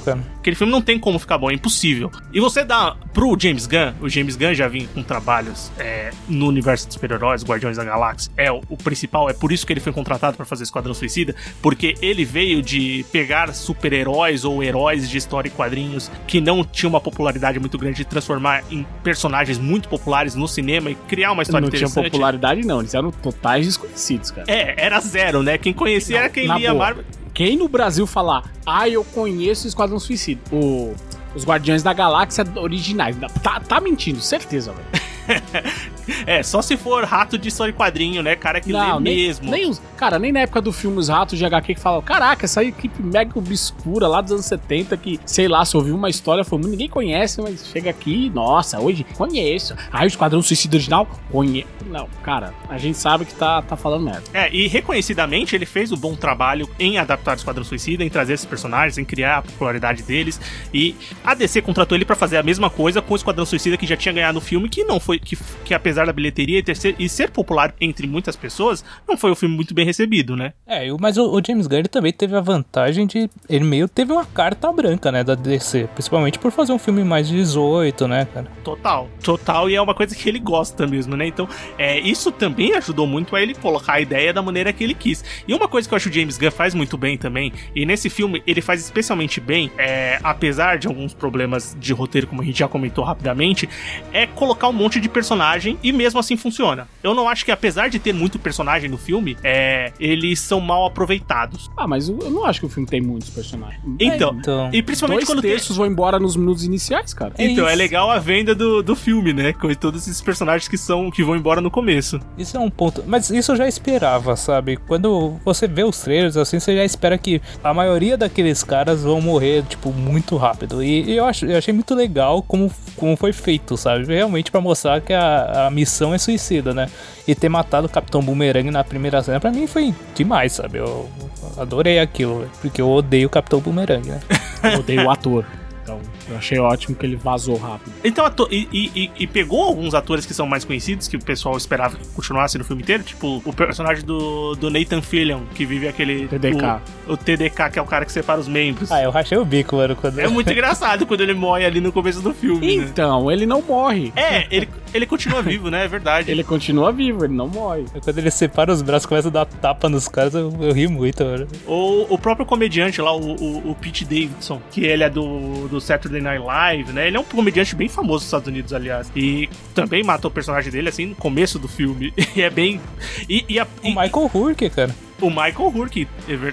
cara. 0.00 0.20
Aquele 0.38 0.54
filme 0.56 0.72
não 0.72 0.80
tem 0.82 0.98
como 0.98 1.18
ficar 1.18 1.38
bom, 1.38 1.50
é 1.50 1.54
impossível. 1.54 2.10
E 2.32 2.38
você 2.40 2.64
dá 2.64 2.96
pro 3.12 3.36
James 3.40 3.66
Gunn, 3.66 3.92
o 4.00 4.08
James 4.08 4.36
Gunn 4.36 4.54
já 4.54 4.68
vinha 4.68 4.86
com 4.94 5.02
trabalhos 5.02 5.72
é, 5.78 6.10
no 6.28 6.46
universo 6.48 6.86
dos 6.86 6.94
super-heróis, 6.94 7.42
Guardiões 7.44 7.76
da 7.76 7.84
Galáxia, 7.84 8.30
é 8.36 8.52
o, 8.52 8.60
o 8.68 8.76
principal, 8.76 9.28
é 9.30 9.32
por 9.32 9.50
isso 9.52 9.66
que 9.66 9.72
ele 9.72 9.80
foi 9.80 9.92
contratado 9.92 10.36
pra 10.36 10.44
fazer 10.46 10.62
Esquadrão 10.64 10.92
Suicida, 10.94 11.34
porque 11.62 11.94
ele 12.00 12.24
veio 12.36 12.60
de 12.60 13.02
pegar 13.10 13.54
super-heróis 13.54 14.44
ou 14.44 14.62
heróis 14.62 15.08
de 15.08 15.16
história 15.16 15.48
e 15.48 15.50
quadrinhos 15.50 16.10
que 16.26 16.38
não 16.38 16.62
tinham 16.62 16.90
uma 16.90 17.00
popularidade 17.00 17.58
muito 17.58 17.78
grande 17.78 18.02
e 18.02 18.04
transformar 18.04 18.62
em 18.70 18.86
personagens 19.02 19.58
muito 19.58 19.88
populares 19.88 20.34
no 20.34 20.46
cinema 20.46 20.90
e 20.90 20.94
criar 20.94 21.32
uma 21.32 21.42
história 21.42 21.62
não 21.62 21.70
tinha 21.70 21.86
interessante. 21.86 22.10
popularidade, 22.10 22.60
não. 22.66 22.80
Eles 22.80 22.92
eram 22.92 23.10
totais 23.10 23.64
desconhecidos, 23.64 24.32
cara. 24.32 24.44
É, 24.48 24.74
era 24.76 25.00
zero, 25.00 25.42
né? 25.42 25.56
Quem 25.56 25.72
conhecia 25.72 26.18
era 26.18 26.28
quem 26.28 26.44
lia 26.44 26.72
boa. 26.72 26.84
Marvel. 26.84 27.04
Quem 27.32 27.56
no 27.56 27.68
Brasil 27.68 28.06
falar, 28.06 28.52
ah, 28.66 28.86
eu 28.86 29.02
conheço 29.02 29.64
o 29.64 29.68
Esquadrão 29.68 29.98
Suicida, 29.98 30.42
o, 30.52 30.94
os 31.34 31.42
Guardiões 31.42 31.82
da 31.82 31.94
Galáxia 31.94 32.44
originais, 32.56 33.16
tá, 33.42 33.60
tá 33.60 33.80
mentindo, 33.80 34.20
certeza, 34.20 34.72
velho. 34.72 34.95
É, 36.26 36.42
só 36.42 36.62
se 36.62 36.76
for 36.76 37.04
rato 37.04 37.36
de 37.36 37.48
história 37.48 37.72
quadrinho, 37.72 38.22
né? 38.22 38.36
Cara 38.36 38.60
que 38.60 38.72
lê 38.72 38.78
nem, 39.00 39.00
mesmo. 39.00 39.50
nem 39.50 39.68
os, 39.68 39.82
cara, 39.96 40.18
nem 40.18 40.32
na 40.32 40.40
época 40.40 40.60
do 40.60 40.72
filme 40.72 40.98
Os 40.98 41.08
Ratos 41.08 41.38
de 41.38 41.44
HQ 41.44 41.74
que 41.74 41.80
falam, 41.80 42.00
caraca, 42.00 42.44
essa 42.44 42.62
equipe 42.62 43.02
mega 43.02 43.36
obscura 43.36 44.06
lá 44.06 44.20
dos 44.20 44.32
anos 44.32 44.46
70 44.46 44.96
que, 44.96 45.20
sei 45.26 45.48
lá, 45.48 45.64
se 45.64 45.76
ouviu 45.76 45.94
uma 45.94 46.08
história, 46.08 46.44
muito, 46.52 46.68
ninguém 46.68 46.88
conhece, 46.88 47.40
mas 47.42 47.66
chega 47.66 47.90
aqui, 47.90 48.30
nossa, 48.30 48.80
hoje 48.80 49.04
conheço. 49.16 49.74
Aí 49.92 50.06
o 50.06 50.08
Esquadrão 50.08 50.40
Suicida 50.40 50.76
original, 50.76 51.08
conheço. 51.30 51.66
Não, 51.86 52.08
cara, 52.22 52.54
a 52.68 52.78
gente 52.78 52.98
sabe 52.98 53.24
que 53.24 53.34
tá, 53.34 53.62
tá 53.62 53.76
falando 53.76 54.04
merda. 54.04 54.22
É, 54.32 54.52
e 54.52 54.66
reconhecidamente 54.66 55.54
ele 55.54 55.66
fez 55.66 55.92
um 55.92 55.96
bom 55.96 56.14
trabalho 56.14 56.68
em 56.78 56.98
adaptar 56.98 57.32
o 57.32 57.36
Esquadrão 57.36 57.64
Suicida, 57.64 58.04
em 58.04 58.10
trazer 58.10 58.34
esses 58.34 58.46
personagens, 58.46 58.98
em 58.98 59.04
criar 59.04 59.38
a 59.38 59.42
popularidade 59.42 60.02
deles. 60.02 60.40
E 60.72 60.94
a 61.24 61.34
DC 61.34 61.62
contratou 61.62 61.96
ele 61.96 62.04
pra 62.04 62.16
fazer 62.16 62.36
a 62.36 62.42
mesma 62.42 62.70
coisa 62.70 63.00
com 63.02 63.14
o 63.14 63.16
Esquadrão 63.16 63.46
Suicida 63.46 63.76
que 63.76 63.86
já 63.86 63.96
tinha 63.96 64.12
ganhado 64.12 64.38
o 64.38 64.40
filme, 64.40 64.68
que 64.68 64.84
não 64.84 64.98
foi. 64.98 65.15
Que, 65.18 65.36
que 65.64 65.74
apesar 65.74 66.06
da 66.06 66.12
bilheteria 66.12 66.58
e, 66.58 66.62
ter 66.62 66.76
ser, 66.76 66.94
e 66.98 67.08
ser 67.08 67.30
popular 67.30 67.74
entre 67.80 68.06
muitas 68.06 68.36
pessoas, 68.36 68.84
não 69.08 69.16
foi 69.16 69.30
um 69.30 69.34
filme 69.34 69.54
muito 69.54 69.74
bem 69.74 69.84
recebido, 69.84 70.36
né? 70.36 70.52
É, 70.66 70.86
eu- 70.88 70.96
mas 71.00 71.16
o, 71.16 71.30
o 71.30 71.40
James 71.46 71.66
Gunn 71.66 71.82
também 71.84 72.12
teve 72.12 72.36
a 72.36 72.40
vantagem 72.40 73.06
de. 73.06 73.28
Ele 73.48 73.64
meio 73.64 73.88
teve 73.88 74.12
uma 74.12 74.24
carta 74.24 74.70
branca, 74.72 75.10
né, 75.12 75.22
da 75.24 75.34
DC. 75.34 75.88
Principalmente 75.94 76.38
por 76.38 76.50
fazer 76.52 76.72
um 76.72 76.78
filme 76.78 77.04
mais 77.04 77.28
18, 77.28 78.08
né, 78.08 78.26
cara? 78.32 78.46
Total, 78.64 79.08
total, 79.22 79.70
e 79.70 79.74
é 79.74 79.80
uma 79.80 79.94
coisa 79.94 80.14
que 80.14 80.28
ele 80.28 80.38
gosta 80.38 80.86
mesmo, 80.86 81.16
né? 81.16 81.26
Então, 81.26 81.48
é, 81.78 81.98
isso 82.00 82.30
também 82.32 82.74
ajudou 82.74 83.06
muito 83.06 83.34
a 83.36 83.40
ele 83.42 83.54
colocar 83.54 83.94
a 83.94 84.00
ideia 84.00 84.32
da 84.32 84.42
maneira 84.42 84.72
que 84.72 84.82
ele 84.84 84.94
quis. 84.94 85.24
E 85.46 85.54
uma 85.54 85.68
coisa 85.68 85.88
que 85.88 85.94
eu 85.94 85.96
acho 85.96 86.10
que 86.10 86.16
o 86.16 86.20
James 86.20 86.38
Gunn 86.38 86.50
faz 86.50 86.74
muito 86.74 86.96
bem 86.96 87.16
também, 87.16 87.52
e 87.74 87.84
nesse 87.86 88.08
filme 88.10 88.42
ele 88.46 88.60
faz 88.60 88.80
especialmente 88.80 89.40
bem, 89.40 89.70
é, 89.78 90.18
apesar 90.22 90.78
de 90.78 90.86
alguns 90.86 91.14
problemas 91.14 91.76
de 91.78 91.92
roteiro, 91.92 92.26
como 92.26 92.42
a 92.42 92.44
gente 92.44 92.58
já 92.58 92.68
comentou 92.68 93.04
rapidamente, 93.04 93.68
é 94.12 94.26
colocar 94.26 94.68
um 94.68 94.72
monte 94.72 95.00
de 95.00 95.05
personagem 95.08 95.78
e 95.82 95.92
mesmo 95.92 96.20
assim 96.20 96.36
funciona. 96.36 96.88
Eu 97.02 97.14
não 97.14 97.28
acho 97.28 97.44
que, 97.44 97.50
apesar 97.50 97.88
de 97.88 97.98
ter 97.98 98.12
muito 98.12 98.38
personagem 98.38 98.88
no 98.90 98.98
filme, 98.98 99.36
é, 99.42 99.92
eles 99.98 100.40
são 100.40 100.60
mal 100.60 100.86
aproveitados. 100.86 101.70
Ah, 101.76 101.86
mas 101.86 102.08
eu 102.08 102.30
não 102.30 102.44
acho 102.44 102.60
que 102.60 102.66
o 102.66 102.68
filme 102.68 102.88
tem 102.88 103.00
muitos 103.00 103.30
personagens. 103.30 103.80
Então, 104.00 104.36
então. 104.38 104.70
e 104.72 104.82
principalmente 104.82 105.18
Dois 105.20 105.28
quando 105.28 105.42
tem. 105.42 105.50
terços 105.50 105.76
vão 105.76 105.86
embora 105.86 106.18
nos 106.18 106.36
minutos 106.36 106.64
iniciais, 106.64 107.12
cara. 107.14 107.34
É 107.38 107.44
Então, 107.46 107.66
é 107.66 107.70
isso. 107.70 107.78
legal 107.78 108.10
a 108.10 108.18
venda 108.18 108.54
do, 108.54 108.82
do 108.82 108.96
filme, 108.96 109.32
né? 109.32 109.52
Com 109.52 109.72
todos 109.74 110.02
esses 110.02 110.20
personagens 110.20 110.68
que 110.68 110.78
são 110.78 111.10
que 111.10 111.22
vão 111.22 111.36
embora 111.36 111.60
no 111.60 111.70
começo. 111.70 112.20
Isso 112.36 112.56
é 112.56 112.60
um 112.60 112.70
ponto. 112.70 113.04
Mas 113.06 113.30
isso 113.30 113.52
eu 113.52 113.56
já 113.56 113.68
esperava, 113.68 114.36
sabe? 114.36 114.76
Quando 114.76 115.36
você 115.44 115.66
vê 115.66 115.84
os 115.84 115.98
trailers 116.00 116.36
assim, 116.36 116.58
você 116.58 116.74
já 116.74 116.84
espera 116.84 117.16
que 117.18 117.40
a 117.62 117.72
maioria 117.72 118.16
daqueles 118.16 118.62
caras 118.62 119.02
vão 119.02 119.20
morrer, 119.20 119.62
tipo, 119.68 119.92
muito 119.92 120.36
rápido. 120.36 120.82
E, 120.82 121.02
e 121.04 121.16
eu, 121.16 121.24
acho, 121.24 121.46
eu 121.46 121.56
achei 121.58 121.72
muito 121.72 121.94
legal 121.94 122.42
como, 122.42 122.70
como 122.96 123.16
foi 123.16 123.32
feito, 123.32 123.76
sabe? 123.76 124.06
Realmente 124.06 124.50
pra 124.50 124.60
mostrar 124.60 124.95
que 125.00 125.12
a, 125.12 125.66
a 125.66 125.70
missão 125.70 126.14
é 126.14 126.18
suicida, 126.18 126.72
né? 126.72 126.88
E 127.26 127.34
ter 127.34 127.48
matado 127.48 127.86
o 127.86 127.90
Capitão 127.90 128.22
Boomerang 128.22 128.70
na 128.70 128.84
primeira 128.84 129.22
cena, 129.22 129.40
pra 129.40 129.50
mim 129.50 129.66
foi 129.66 129.94
demais, 130.14 130.52
sabe? 130.52 130.78
Eu 130.78 131.08
adorei 131.56 131.98
aquilo, 131.98 132.48
porque 132.60 132.80
eu 132.80 132.90
odeio 132.90 133.26
o 133.26 133.30
Capitão 133.30 133.60
Boomerang, 133.60 134.08
né? 134.08 134.20
Eu 134.62 134.80
odeio 134.80 135.04
o 135.04 135.10
ator. 135.10 135.44
Então, 135.86 136.00
eu 136.28 136.36
achei 136.36 136.58
ótimo 136.58 136.96
que 136.96 137.06
ele 137.06 137.14
vazou 137.14 137.56
rápido. 137.56 137.92
Então, 138.02 138.24
e, 138.50 138.68
e- 138.72 139.10
e- 139.20 139.26
pegou 139.28 139.62
alguns 139.62 139.94
atores 139.94 140.26
que 140.26 140.34
são 140.34 140.44
mais 140.44 140.64
conhecidos, 140.64 141.06
que 141.06 141.16
o 141.16 141.20
pessoal 141.20 141.56
esperava 141.56 141.96
que 141.96 142.08
continuasse 142.08 142.58
no 142.58 142.64
filme 142.64 142.82
inteiro, 142.82 143.04
tipo 143.04 143.40
o 143.44 143.52
personagem 143.52 144.04
do, 144.04 144.56
do 144.56 144.68
Nathan 144.68 145.00
Fillion, 145.00 145.42
que 145.54 145.64
vive 145.64 145.86
aquele. 145.86 146.26
TDK. 146.26 146.80
O, 147.06 147.12
o 147.12 147.16
TDK, 147.16 147.70
que 147.70 147.78
é 147.78 147.82
o 147.82 147.86
cara 147.86 148.04
que 148.04 148.10
separa 148.10 148.40
os 148.40 148.48
membros. 148.48 148.90
Ah, 148.90 149.00
eu 149.02 149.10
rachei 149.12 149.38
o 149.38 149.44
bico, 149.44 149.76
mano, 149.76 149.94
quando 149.94 150.18
É 150.18 150.26
muito 150.26 150.50
engraçado 150.52 151.06
quando 151.06 151.20
ele 151.20 151.34
morre 151.34 151.64
ali 151.64 151.80
no 151.80 151.92
começo 151.92 152.20
do 152.20 152.34
filme. 152.34 152.78
né? 152.78 152.84
Então, 152.84 153.30
ele 153.30 153.46
não 153.46 153.62
morre. 153.62 154.12
É, 154.16 154.46
ele, 154.50 154.68
ele 154.92 155.06
continua 155.06 155.40
vivo, 155.42 155.70
né? 155.70 155.84
É 155.84 155.88
verdade. 155.88 156.30
Ele 156.30 156.42
continua 156.42 156.90
vivo, 156.92 157.24
ele 157.24 157.34
não 157.34 157.46
morre. 157.46 157.84
Quando 158.02 158.18
ele 158.18 158.30
separa 158.30 158.72
os 158.72 158.82
braços 158.82 159.04
e 159.04 159.08
começa 159.08 159.28
a 159.28 159.30
dar 159.30 159.44
tapa 159.46 159.88
nos 159.88 160.08
caras, 160.08 160.34
eu, 160.34 160.52
eu 160.60 160.72
ri 160.72 160.88
muito, 160.88 161.24
mano. 161.24 161.46
Ou 161.66 162.06
o 162.12 162.18
próprio 162.18 162.44
comediante 162.46 163.00
lá, 163.00 163.14
o, 163.14 163.34
o, 163.36 163.70
o 163.70 163.74
Pete 163.76 164.04
Davidson, 164.04 164.60
que 164.70 164.80
ele 164.84 165.04
é 165.04 165.10
do, 165.10 165.68
do 165.68 165.75
Saturday 165.80 166.20
Night 166.20 166.42
Live, 166.44 166.92
né? 166.92 167.06
Ele 167.08 167.16
é 167.16 167.20
um 167.20 167.24
comediante 167.24 167.74
bem 167.74 167.88
famoso 167.88 168.14
nos 168.16 168.24
Estados 168.24 168.48
Unidos, 168.48 168.72
aliás. 168.72 169.10
E 169.14 169.48
também 169.74 170.02
matou 170.02 170.30
o 170.30 170.34
personagem 170.34 170.70
dele, 170.72 170.88
assim, 170.88 171.06
no 171.06 171.14
começo 171.14 171.58
do 171.58 171.68
filme. 171.68 172.12
E 172.36 172.42
é 172.42 172.50
bem. 172.50 172.80
E, 173.28 173.44
e 173.48 173.58
a- 173.58 173.66
O 173.82 173.88
Michael 173.88 174.30
Hurk, 174.34 174.68
cara. 174.70 174.94
O 175.20 175.28
Michael 175.30 175.72
Hurk, 175.74 176.06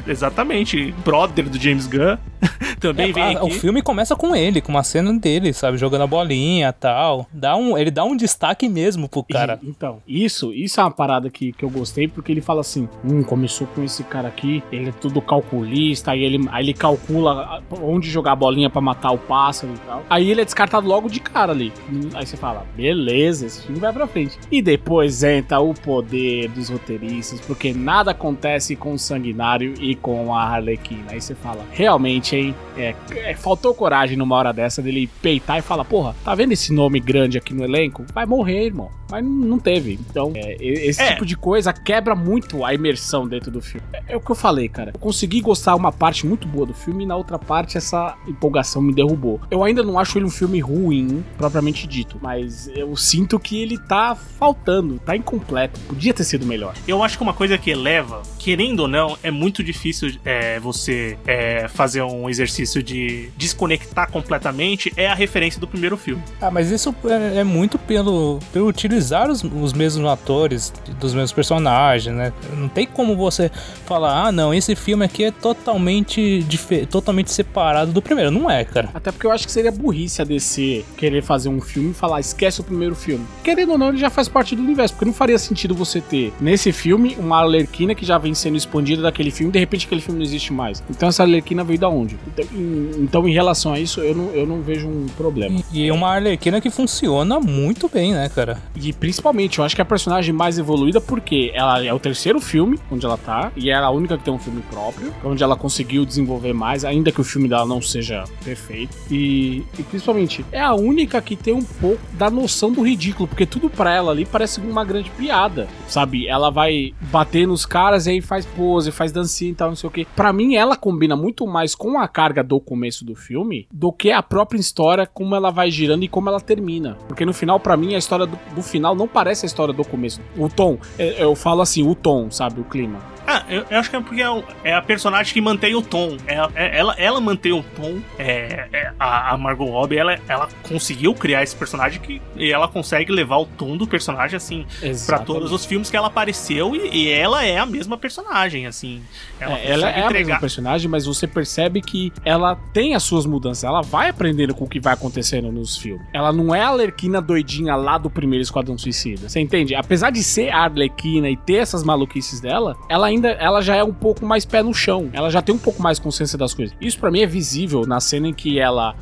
exatamente, 0.08 0.92
brother 1.04 1.50
do 1.50 1.60
James 1.60 1.88
Gunn, 1.88 2.18
também 2.80 3.10
É, 3.10 3.14
vem 3.14 3.36
a- 3.38 3.44
o 3.44 3.50
filme 3.50 3.82
começa 3.82 4.16
com 4.16 4.36
ele, 4.36 4.62
com 4.62 4.72
uma 4.72 4.84
cena 4.84 5.12
dele, 5.18 5.54
sabe, 5.54 5.78
jogando 5.78 6.02
a 6.02 6.08
bolinha 6.08 6.70
e 6.70 6.74
tal. 6.74 7.26
Dá 7.32 7.56
um, 7.56 7.78
ele 7.78 7.90
dá 7.90 8.04
um 8.04 8.16
destaque 8.18 8.68
mesmo 8.68 9.08
pro 9.08 9.24
cara. 9.24 9.60
E, 9.64 9.70
então, 9.70 10.00
isso, 10.08 10.54
isso 10.54 10.80
é 10.80 10.84
uma 10.84 10.92
parada 10.92 11.30
que, 11.30 11.54
que 11.54 11.64
eu 11.64 11.70
gostei, 11.70 12.08
porque 12.08 12.32
ele 12.32 12.42
fala 12.42 12.62
assim: 12.62 12.88
hum, 13.04 13.24
começou 13.24 13.66
com 13.68 13.84
esse 13.84 14.04
cara 14.04 14.28
aqui, 14.28 14.62
ele 14.72 14.90
é 14.90 14.92
tudo 14.92 15.22
calculista, 15.22 16.12
aí 16.12 16.24
ele, 16.24 16.46
aí 16.52 16.66
ele 16.66 16.74
calcula 16.74 17.62
onde 17.82 18.10
jogar 18.10 18.34
a 18.34 18.36
bolinha 18.36 18.70
pra 18.70 18.82
matar 18.82 19.12
o 19.12 19.18
pássaro 19.18 19.74
e 19.74 19.78
tal. 19.88 20.04
Aí 20.10 20.30
ele 20.30 20.42
é 20.42 20.46
descartado 20.46 20.86
logo 20.88 21.10
de 21.10 21.20
cara 21.22 21.52
ali. 21.54 21.72
Aí 22.14 22.26
você 22.26 22.36
fala, 22.36 22.66
beleza, 22.76 23.46
esse 23.46 23.62
filme 23.64 23.80
vai 23.80 23.94
pra 23.94 24.06
frente. 24.08 24.38
E 24.52 24.62
depois 24.62 25.24
entra 25.24 25.60
o 25.62 25.74
poder 25.74 26.50
dos 26.50 26.70
roteiristas, 26.70 27.40
porque 27.42 27.74
nada 27.74 28.12
acontece 28.12 28.53
com 28.76 28.94
o 28.94 29.00
Sanguinário 29.00 29.74
e 29.80 29.96
com 29.96 30.34
a 30.34 30.44
Harlequina. 30.44 31.06
Aí 31.12 31.22
você 31.22 31.36
fala, 31.36 31.66
realmente, 31.72 32.36
hein? 32.36 32.56
é, 32.78 32.96
é, 33.16 33.36
faltou 33.36 33.74
coragem 33.74 34.18
numa 34.18 34.36
hora 34.36 34.52
dessa 34.52 34.82
dele 34.82 35.10
peitar 35.22 35.60
e 35.60 35.62
falar, 35.62 35.86
porra, 35.86 36.16
tá 36.24 36.34
vendo 36.34 36.52
esse 36.54 36.74
nome 36.74 37.00
grande 37.00 37.38
aqui 37.38 37.54
no 37.54 37.64
elenco? 37.64 38.04
Vai 38.14 38.26
morrer, 38.26 38.66
irmão. 38.66 38.90
Mas 39.12 39.24
não 39.24 39.60
teve. 39.60 40.00
Então, 40.10 40.32
é, 40.36 40.56
esse 40.60 41.00
É. 41.02 41.12
tipo 41.12 41.24
de 41.26 41.38
coisa 41.38 41.72
quebra 41.72 42.16
muito 42.16 42.66
a 42.66 42.74
imersão 42.74 43.28
dentro 43.28 43.52
do 43.52 43.62
filme. 43.62 43.86
É, 43.94 44.14
é 44.14 44.18
o 44.18 44.20
que 44.20 44.32
eu 44.32 44.36
falei, 44.36 44.68
cara. 44.68 44.92
Eu 44.94 45.00
consegui 45.00 45.40
gostar 45.40 45.76
uma 45.76 45.92
parte 45.92 46.26
muito 46.26 46.48
boa 46.48 46.66
do 46.66 46.74
filme 46.74 47.04
e 47.04 47.08
na 47.08 47.16
outra 47.16 47.38
parte 47.38 47.78
essa 47.78 48.16
empolgação 48.28 48.82
me 48.82 48.92
derrubou. 48.94 49.40
Eu 49.52 49.64
ainda 49.64 49.84
não 49.84 50.00
acho 50.00 50.18
ele 50.18 50.26
um 50.26 50.32
filme 50.32 50.60
ruim, 50.60 51.24
propriamente 51.38 51.86
dito, 51.86 52.18
mas 52.22 52.68
eu 52.76 52.96
sinto 52.96 53.40
que 53.40 53.62
ele 53.62 53.78
tá 53.78 54.16
faltando, 54.16 54.98
tá 55.00 55.16
incompleto. 55.16 55.80
Podia 55.82 56.14
ter 56.14 56.24
sido 56.24 56.46
melhor. 56.46 56.74
Eu 56.88 57.04
acho 57.04 57.18
que 57.18 57.24
uma 57.24 57.34
coisa 57.34 57.56
que 57.58 57.70
eleva, 57.70 58.24
querendo 58.44 58.82
ou 58.82 58.88
não, 58.90 59.18
é 59.24 59.32
muito 59.32 59.64
difícil 59.64 60.16
é, 60.26 60.60
você 60.60 61.18
é, 61.26 61.70
fazer 61.70 62.02
um 62.02 62.30
exercício 62.30 62.84
de 62.84 63.30
desconectar 63.38 64.12
completamente, 64.12 64.92
é 64.98 65.08
a 65.08 65.14
referência 65.14 65.62
do 65.62 65.68
primeiro 65.68 65.96
filme. 65.96 66.22
Ah, 66.42 66.52
mas 66.52 66.70
isso 66.70 66.94
é, 67.06 67.40
é 67.40 67.44
muito 67.46 67.80
pelo, 67.80 68.40
pelo 68.52 68.68
utilizar 68.68 69.32
os, 69.32 69.44
os 69.44 69.72
mesmos 69.72 70.06
atores, 70.10 70.74
dos 71.00 71.14
mesmos 71.14 71.32
personagens, 71.32 72.14
né? 72.14 72.34
Não 72.58 72.68
tem 72.68 72.86
como 72.86 73.16
você 73.16 73.50
falar, 73.86 74.28
ah, 74.28 74.32
não, 74.32 74.54
esse 74.54 74.76
filme 74.76 75.06
aqui 75.06 75.24
é 75.24 75.32
totalmente, 75.32 76.46
totalmente 76.92 77.32
separado 77.32 77.94
do 77.94 78.02
primeiro. 78.02 78.30
Não 78.30 78.52
é, 78.52 78.66
cara. 78.66 78.90
Até 78.94 79.10
porque 79.10 79.26
eu 79.26 79.32
acho 79.32 79.46
que 79.46 79.54
seria 79.54 79.72
burrice 79.72 80.22
a 80.22 80.26
DC 80.26 80.84
querer 80.98 81.24
fazer 81.24 81.48
um 81.48 81.62
filme 81.62 81.92
e 81.92 81.94
falar, 81.94 82.20
esquece 82.20 82.60
o 82.60 82.64
primeiro 82.64 82.94
filme. 82.94 83.26
Querendo 83.42 83.72
ou 83.72 83.78
não, 83.78 83.88
ele 83.88 83.98
já 83.98 84.10
faz 84.10 84.28
parte 84.28 84.54
do 84.54 84.62
universo, 84.62 84.96
porque 84.96 85.06
não 85.06 85.14
faria 85.14 85.38
sentido 85.38 85.74
você 85.74 86.02
ter, 86.02 86.34
nesse 86.42 86.74
filme, 86.74 87.16
uma 87.18 87.40
Arlequina 87.40 87.96
que 87.96 88.06
já 88.06 88.18
vem 88.18 88.33
sendo 88.36 88.58
expandida 88.58 89.02
daquele 89.02 89.32
filme, 89.32 89.50
e 89.50 89.54
de 89.54 89.60
repente 89.60 89.86
aquele 89.86 90.02
filme 90.02 90.20
não 90.20 90.26
existe 90.26 90.54
mais. 90.54 90.84
Então 90.90 91.10
essa 91.10 91.24
Arlequina 91.24 91.64
veio 91.64 91.80
da 91.80 91.90
onde? 91.90 92.18
Então 92.28 92.46
em, 92.54 92.92
então, 93.04 93.28
em 93.28 93.34
relação 93.34 93.74
a 93.74 93.80
isso, 93.80 94.02
eu 94.02 94.16
não, 94.16 94.30
eu 94.32 94.46
não 94.46 94.62
vejo 94.62 94.88
um 94.88 95.06
problema. 95.18 95.62
E 95.72 95.88
é 95.88 95.94
uma 95.94 96.10
Arlequina 96.10 96.60
que 96.62 96.70
funciona 96.70 97.40
muito 97.40 97.90
bem, 97.90 98.14
né, 98.14 98.30
cara? 98.30 98.58
E 98.76 98.94
principalmente, 98.94 99.60
eu 99.60 99.66
acho 99.66 99.76
que 99.76 99.82
é 99.82 99.84
a 99.84 99.86
personagem 99.86 100.34
mais 100.34 100.58
evoluída 100.58 101.00
porque 101.00 101.52
ela 101.54 101.84
é 101.84 101.94
o 101.94 102.00
terceiro 102.00 102.40
filme 102.40 102.80
onde 102.92 103.06
ela 103.06 103.18
tá, 103.18 103.52
e 103.56 103.70
é 103.70 103.76
a 103.76 103.90
única 103.90 104.18
que 104.18 104.24
tem 104.24 104.34
um 104.34 104.40
filme 104.40 104.62
próprio, 104.70 105.14
onde 105.24 105.44
ela 105.44 105.56
conseguiu 105.56 106.06
desenvolver 106.06 106.54
mais, 106.54 106.86
ainda 106.86 107.12
que 107.12 107.22
o 107.22 107.24
filme 107.24 107.48
dela 107.48 107.66
não 107.66 107.82
seja 107.82 108.24
perfeito. 108.44 108.96
E, 109.10 109.64
e 109.78 109.84
principalmente, 109.84 110.46
é 110.52 110.62
a 110.62 110.74
única 110.74 111.22
que 111.22 111.36
tem 111.36 111.54
um 111.54 111.64
pouco 111.64 112.02
da 112.14 112.30
noção 112.30 112.72
do 112.72 112.82
ridículo, 112.82 113.28
porque 113.28 113.46
tudo 113.46 113.70
pra 113.70 113.94
ela 113.94 114.12
ali 114.12 114.26
parece 114.26 114.60
uma 114.60 114.84
grande 114.84 115.10
piada, 115.12 115.68
sabe? 115.88 116.28
Ela 116.28 116.50
vai 116.50 116.94
bater 117.12 117.48
nos 117.48 117.66
caras 117.66 118.08
e 118.08 118.12
aí 118.12 118.22
faz 118.24 118.46
pose, 118.46 118.92
faz 118.92 119.12
dancinha 119.12 119.52
e 119.52 119.56
tal, 119.56 119.70
não 119.70 119.76
sei 119.76 119.88
o 119.88 119.92
que. 119.92 120.06
Pra 120.16 120.34
mim, 120.34 120.56
ela 120.56 120.76
combina 120.76 121.16
muito 121.16 121.46
mais 121.46 121.76
com 121.76 122.00
a 122.00 122.08
carga 122.08 122.44
do 122.44 122.60
começo 122.60 123.06
do 123.06 123.16
filme 123.16 123.68
do 123.72 123.92
que 123.92 124.12
a 124.12 124.24
própria 124.24 124.60
história, 124.60 125.06
como 125.06 125.36
ela 125.36 125.52
vai 125.52 125.70
girando 125.70 126.04
e 126.04 126.08
como 126.08 126.30
ela 126.30 126.40
termina. 126.40 126.98
Porque 127.08 127.26
no 127.26 127.34
final, 127.34 127.60
pra 127.60 127.78
mim, 127.78 127.96
a 127.96 127.98
história 127.98 128.26
do, 128.26 128.38
do 128.56 128.62
final 128.64 128.96
não 128.96 129.08
parece 129.08 129.46
a 129.46 129.48
história 129.48 129.74
do 129.74 129.84
começo. 129.86 130.22
O 130.38 130.50
tom, 130.50 130.78
é- 130.98 131.24
eu 131.24 131.36
falo 131.36 131.62
assim, 131.62 131.88
o 131.88 131.94
tom, 131.96 132.32
sabe? 132.32 132.62
O 132.62 132.64
clima. 132.64 133.00
Ah, 133.26 133.44
eu, 133.50 133.66
eu 133.70 133.80
acho 133.80 133.90
que 133.90 133.96
é 133.96 134.00
porque 134.02 134.22
é, 134.22 134.30
o- 134.30 134.44
é 134.64 134.74
a 134.74 134.82
personagem 134.82 135.34
que 135.34 135.42
mantém 135.42 135.76
o 135.76 135.82
tom. 135.82 136.18
É, 136.28 136.36
é- 136.56 136.78
ela, 136.80 136.94
ela 136.98 137.22
mantém 137.22 137.52
o 137.54 137.64
tom. 137.76 138.00
É, 138.18 138.68
é- 138.72 138.92
a, 139.00 139.32
a 139.34 139.38
Margot 139.38 139.66
Robbie, 139.66 139.98
ela, 139.98 140.18
ela 140.28 140.48
conseguiu 140.64 141.14
criar 141.14 141.44
esse 141.44 141.56
personagem 141.56 142.00
que, 142.02 142.22
e 142.36 142.52
ela 142.52 142.68
consegue 142.68 143.12
levar 143.12 143.38
o 143.38 143.46
tom 143.46 143.78
do 143.78 143.88
personagem, 143.88 144.36
assim, 144.38 144.66
pra 144.80 144.90
Exatamente. 144.90 145.28
todos 145.28 145.52
os 145.52 145.66
filmes 145.66 145.90
que 145.90 145.98
ela 145.98 146.08
apareceu. 146.08 146.76
E, 146.76 147.04
e 147.04 147.10
ela 147.10 147.46
é 147.46 147.58
a 147.58 147.66
mesma 147.66 147.98
personagem, 147.98 148.66
assim. 148.68 149.02
Ela, 149.40 149.58
É, 149.60 149.72
ela 149.72 149.90
é 149.90 150.04
a 150.06 150.10
mesma 150.10 150.40
personagem, 150.40 150.90
mas 150.90 151.06
você 151.06 151.26
percebe 151.28 151.82
que 151.82 152.12
ela 152.26 152.56
tem 152.74 152.96
as 152.96 153.04
suas 153.04 153.26
mudanças. 153.26 153.64
Ela 153.64 153.82
vai 153.82 154.10
aprendendo 154.10 154.54
com 154.54 154.66
o 154.66 154.70
que 154.70 154.80
vai 154.80 154.94
acontecendo 154.94 155.52
nos 155.52 155.78
filmes. 155.78 156.06
Ela 156.14 156.32
não 156.34 156.54
é 156.54 156.62
a 156.62 156.70
Arlequina 156.70 157.22
doidinha 157.22 157.76
lá 157.76 157.98
do 157.98 158.10
primeiro 158.10 158.44
Esquadrão 158.44 158.78
Suicida. 158.78 159.30
Você 159.30 159.40
entende? 159.40 159.76
Apesar 159.76 160.10
de 160.10 160.24
ser 160.24 160.50
a 160.50 160.64
Arlequina 160.64 161.30
e 161.30 161.38
ter 161.38 161.56
essas 161.58 161.84
maluquices 161.84 162.40
dela, 162.42 162.76
ela 162.90 163.12
ainda 163.14 163.30
ela 163.30 163.62
já 163.62 163.76
é 163.76 163.84
um 163.84 163.94
pouco 163.94 164.26
mais 164.26 164.46
pé 164.46 164.62
no 164.62 164.74
chão. 164.74 165.10
Ela 165.14 165.30
já 165.30 165.42
tem 165.42 165.54
um 165.54 165.60
pouco 165.60 165.82
mais 165.82 166.00
consciência 166.00 166.38
das 166.38 166.54
coisas. 166.54 166.76
Isso 166.80 167.00
pra 167.00 167.12
mim 167.12 167.22
é 167.22 167.28
visível 167.28 167.86
na 167.86 168.00
cena 168.00 168.28
em 168.28 168.34
que 168.34 168.60
ela 168.60 168.96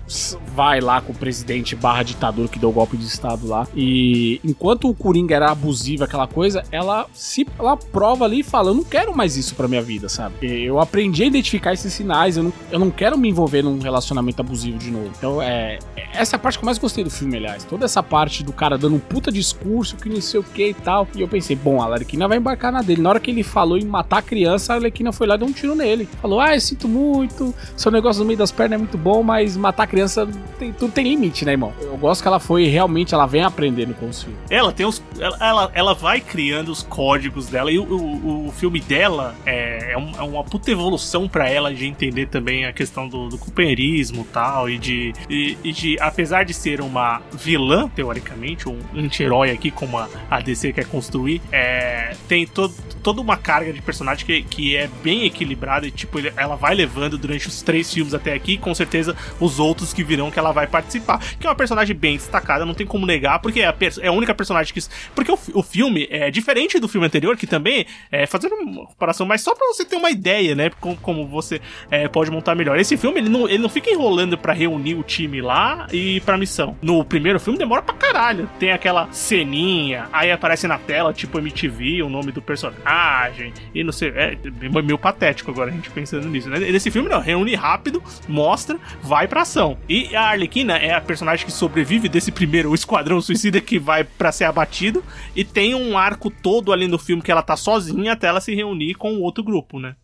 vai 0.55 0.79
lá 0.79 1.01
com 1.01 1.11
o 1.11 1.15
presidente 1.15 1.75
barra 1.75 2.03
ditador 2.03 2.49
que 2.49 2.59
deu 2.59 2.69
o 2.69 2.71
golpe 2.71 2.97
de 2.97 3.05
estado 3.05 3.47
lá. 3.47 3.67
E 3.75 4.39
enquanto 4.43 4.89
o 4.89 4.93
Coringa 4.93 5.35
era 5.35 5.51
abusivo, 5.51 6.03
aquela 6.03 6.27
coisa, 6.27 6.63
ela 6.71 7.07
se 7.13 7.47
ela 7.57 7.77
prova 7.77 8.25
ali 8.25 8.39
e 8.39 8.43
fala: 8.43 8.69
Eu 8.69 8.75
não 8.75 8.83
quero 8.83 9.15
mais 9.15 9.37
isso 9.37 9.55
pra 9.55 9.67
minha 9.67 9.81
vida, 9.81 10.09
sabe? 10.09 10.35
Eu 10.41 10.79
aprendi 10.79 11.23
a 11.23 11.25
identificar 11.25 11.73
esses 11.73 11.93
sinais. 11.93 12.37
Eu 12.37 12.43
não, 12.43 12.53
eu 12.71 12.79
não 12.79 12.91
quero 12.91 13.17
me 13.17 13.29
envolver 13.29 13.61
num 13.61 13.79
relacionamento 13.79 14.41
abusivo 14.41 14.77
de 14.77 14.91
novo. 14.91 15.11
Então, 15.17 15.41
é. 15.41 15.79
Essa 16.13 16.35
é 16.35 16.37
a 16.37 16.39
parte 16.39 16.57
que 16.57 16.63
eu 16.63 16.65
mais 16.65 16.77
gostei 16.77 17.03
do 17.03 17.09
filme, 17.09 17.37
aliás. 17.37 17.63
Toda 17.63 17.85
essa 17.85 18.03
parte 18.03 18.43
do 18.43 18.51
cara 18.51 18.77
dando 18.77 18.95
um 18.95 18.99
puta 18.99 19.31
discurso, 19.31 19.95
que 19.95 20.09
não 20.09 20.21
sei 20.21 20.39
o 20.39 20.43
que 20.43 20.69
e 20.69 20.73
tal. 20.73 21.07
E 21.15 21.21
eu 21.21 21.27
pensei, 21.27 21.55
bom, 21.55 21.81
a 21.81 21.85
Arlequina 21.85 22.27
vai 22.27 22.37
embarcar 22.37 22.71
na 22.71 22.81
dele. 22.81 23.01
Na 23.01 23.09
hora 23.09 23.19
que 23.19 23.31
ele 23.31 23.43
falou 23.43 23.77
em 23.77 23.85
matar 24.01 24.17
a 24.17 24.21
criança, 24.21 24.73
a 24.73 24.75
Arlequina 24.77 25.11
foi 25.11 25.27
lá 25.27 25.35
e 25.35 25.37
deu 25.37 25.47
um 25.47 25.51
tiro 25.51 25.75
nele. 25.75 26.09
Falou: 26.21 26.39
Ah, 26.39 26.55
eu 26.55 26.61
sinto 26.61 26.87
muito, 26.87 27.53
seu 27.77 27.91
negócio 27.91 28.21
no 28.21 28.25
meio 28.27 28.37
das 28.37 28.51
pernas 28.51 28.75
é 28.75 28.77
muito 28.77 28.97
bom, 28.97 29.21
mas 29.23 29.55
matar 29.55 29.83
a 29.83 29.87
criança 29.87 30.27
tem, 30.57 30.73
tudo 30.73 30.91
tem 30.91 31.07
limite, 31.07 31.45
né, 31.45 31.51
irmão? 31.51 31.73
Eu 31.81 31.97
gosto 31.97 32.21
que 32.21 32.27
ela 32.27 32.39
foi 32.39 32.65
realmente, 32.65 33.13
ela 33.13 33.25
vem 33.25 33.43
aprendendo 33.43 33.93
com 33.93 34.09
os 34.09 34.23
filmes. 34.23 34.39
Ela 34.49 34.71
tem 34.71 34.85
os. 34.85 35.01
Ela, 35.19 35.37
ela, 35.39 35.71
ela 35.73 35.93
vai 35.93 36.19
criando 36.19 36.71
os 36.71 36.81
códigos 36.83 37.47
dela 37.47 37.71
e 37.71 37.77
o, 37.77 37.83
o, 37.83 38.47
o 38.47 38.51
filme 38.51 38.79
dela 38.79 39.35
é, 39.45 39.91
é, 39.91 39.93
é 39.93 40.23
uma 40.23 40.43
puta 40.43 40.71
evolução 40.71 41.27
pra 41.27 41.49
ela 41.49 41.73
de 41.73 41.85
entender 41.85 42.27
também 42.27 42.65
a 42.65 42.73
questão 42.73 43.07
do, 43.07 43.29
do 43.29 43.37
companheirismo 43.37 44.25
tal. 44.33 44.69
E 44.69 44.77
de, 44.77 45.13
e, 45.29 45.57
e 45.63 45.71
de, 45.71 45.97
apesar 45.99 46.43
de 46.43 46.53
ser 46.53 46.81
uma 46.81 47.21
vilã, 47.33 47.87
teoricamente, 47.89 48.67
um 48.67 48.79
anti-herói 48.95 49.51
aqui, 49.51 49.69
como 49.69 49.97
a, 49.97 50.09
a 50.29 50.39
DC 50.39 50.73
quer 50.73 50.85
construir, 50.85 51.41
é, 51.51 52.15
tem 52.27 52.47
todo, 52.47 52.73
toda 53.03 53.21
uma 53.21 53.37
carga 53.37 53.73
de 53.73 53.81
personagem 53.91 54.25
que, 54.25 54.41
que 54.43 54.75
é 54.77 54.87
bem 55.03 55.25
equilibrada 55.25 55.85
e, 55.85 55.91
tipo, 55.91 56.17
ele- 56.17 56.31
ela 56.37 56.55
vai 56.55 56.73
levando 56.73 57.17
durante 57.17 57.47
os 57.47 57.61
três 57.61 57.93
filmes 57.93 58.13
até 58.13 58.33
aqui, 58.33 58.57
com 58.57 58.73
certeza 58.73 59.15
os 59.39 59.59
outros 59.59 59.91
que 59.93 60.03
virão 60.03 60.31
que 60.31 60.39
ela 60.39 60.51
vai 60.53 60.65
participar. 60.65 61.19
Que 61.39 61.45
é 61.45 61.49
uma 61.49 61.55
personagem 61.55 61.95
bem 61.95 62.15
destacada, 62.15 62.65
não 62.65 62.73
tem 62.73 62.87
como 62.87 63.05
negar, 63.05 63.39
porque 63.39 63.59
é 63.61 63.67
a, 63.67 63.75
é 64.01 64.07
a 64.07 64.11
única 64.11 64.33
personagem 64.33 64.73
que. 64.73 64.79
Porque 65.13 65.31
o, 65.31 65.37
o 65.55 65.61
filme 65.63 66.07
é 66.09 66.31
diferente 66.31 66.79
do 66.79 66.87
filme 66.87 67.05
anterior, 67.05 67.35
que 67.35 67.45
também 67.45 67.85
é 68.11 68.25
fazendo 68.25 68.55
uma 68.55 68.85
comparação, 68.85 69.25
mas 69.27 69.41
só 69.41 69.53
pra 69.53 69.67
você 69.67 69.83
ter 69.83 69.97
uma 69.97 70.09
ideia, 70.09 70.55
né? 70.55 70.71
Como, 70.79 70.95
como 70.97 71.27
você 71.27 71.59
é, 71.89 72.07
pode 72.07 72.31
montar 72.31 72.55
melhor. 72.55 72.79
Esse 72.79 72.95
filme, 72.95 73.19
ele 73.19 73.29
não, 73.29 73.47
ele 73.49 73.57
não 73.59 73.69
fica 73.69 73.89
enrolando 73.89 74.37
pra 74.37 74.53
reunir 74.53 74.95
o 74.95 75.03
time 75.03 75.41
lá 75.41 75.87
e 75.91 76.21
pra 76.21 76.37
missão. 76.37 76.77
No 76.81 77.03
primeiro 77.03 77.39
filme 77.39 77.59
demora 77.59 77.81
pra 77.81 77.93
caralho. 77.93 78.49
Tem 78.59 78.71
aquela 78.71 79.11
ceninha, 79.11 80.07
aí 80.13 80.31
aparece 80.31 80.67
na 80.67 80.77
tela, 80.77 81.11
tipo 81.13 81.37
MTV, 81.39 82.03
o 82.03 82.09
nome 82.09 82.31
do 82.31 82.41
personagem, 82.41 83.53
e 83.73 83.80
não 83.83 83.91
sei. 83.91 84.09
É 84.09 84.37
meio 84.81 84.97
patético 84.97 85.51
agora 85.51 85.69
a 85.69 85.73
gente 85.73 85.89
pensando 85.89 86.27
nisso, 86.27 86.49
né? 86.49 86.59
Nesse 86.59 86.91
filme, 86.91 87.09
não, 87.09 87.19
reúne 87.19 87.55
rápido, 87.55 88.01
mostra, 88.27 88.77
vai 89.01 89.27
pra 89.27 89.41
ação. 89.41 89.77
E 89.87 90.15
a 90.15 90.29
Arlequina 90.29 90.77
é 90.77 90.93
a 90.93 91.01
personagem 91.01 91.45
que 91.45 91.51
sobrevive 91.51 92.09
desse 92.09 92.31
primeiro 92.31 92.73
esquadrão 92.73 93.21
suicida 93.21 93.59
que 93.61 93.79
vai 93.79 94.03
pra 94.03 94.31
ser 94.31 94.45
abatido, 94.45 95.03
e 95.35 95.43
tem 95.43 95.75
um 95.75 95.97
arco 95.97 96.29
todo 96.29 96.71
ali 96.71 96.87
no 96.87 96.97
filme 96.97 97.21
que 97.21 97.31
ela 97.31 97.41
tá 97.41 97.55
sozinha 97.55 98.13
até 98.13 98.27
ela 98.27 98.41
se 98.41 98.53
reunir 98.55 98.95
com 98.95 99.13
o 99.13 99.21
outro 99.21 99.43
grupo, 99.43 99.79
né? 99.79 99.95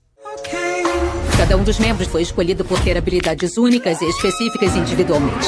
Cada 1.38 1.56
um 1.56 1.63
dos 1.63 1.78
membros 1.80 2.08
foi 2.08 2.24
escolhido 2.24 2.66
por 2.66 2.80
ter 2.82 2.98
habilidades 2.98 3.58
únicas 3.58 4.02
e 4.02 4.06
específicas 4.06 4.76
individualmente. 4.76 5.48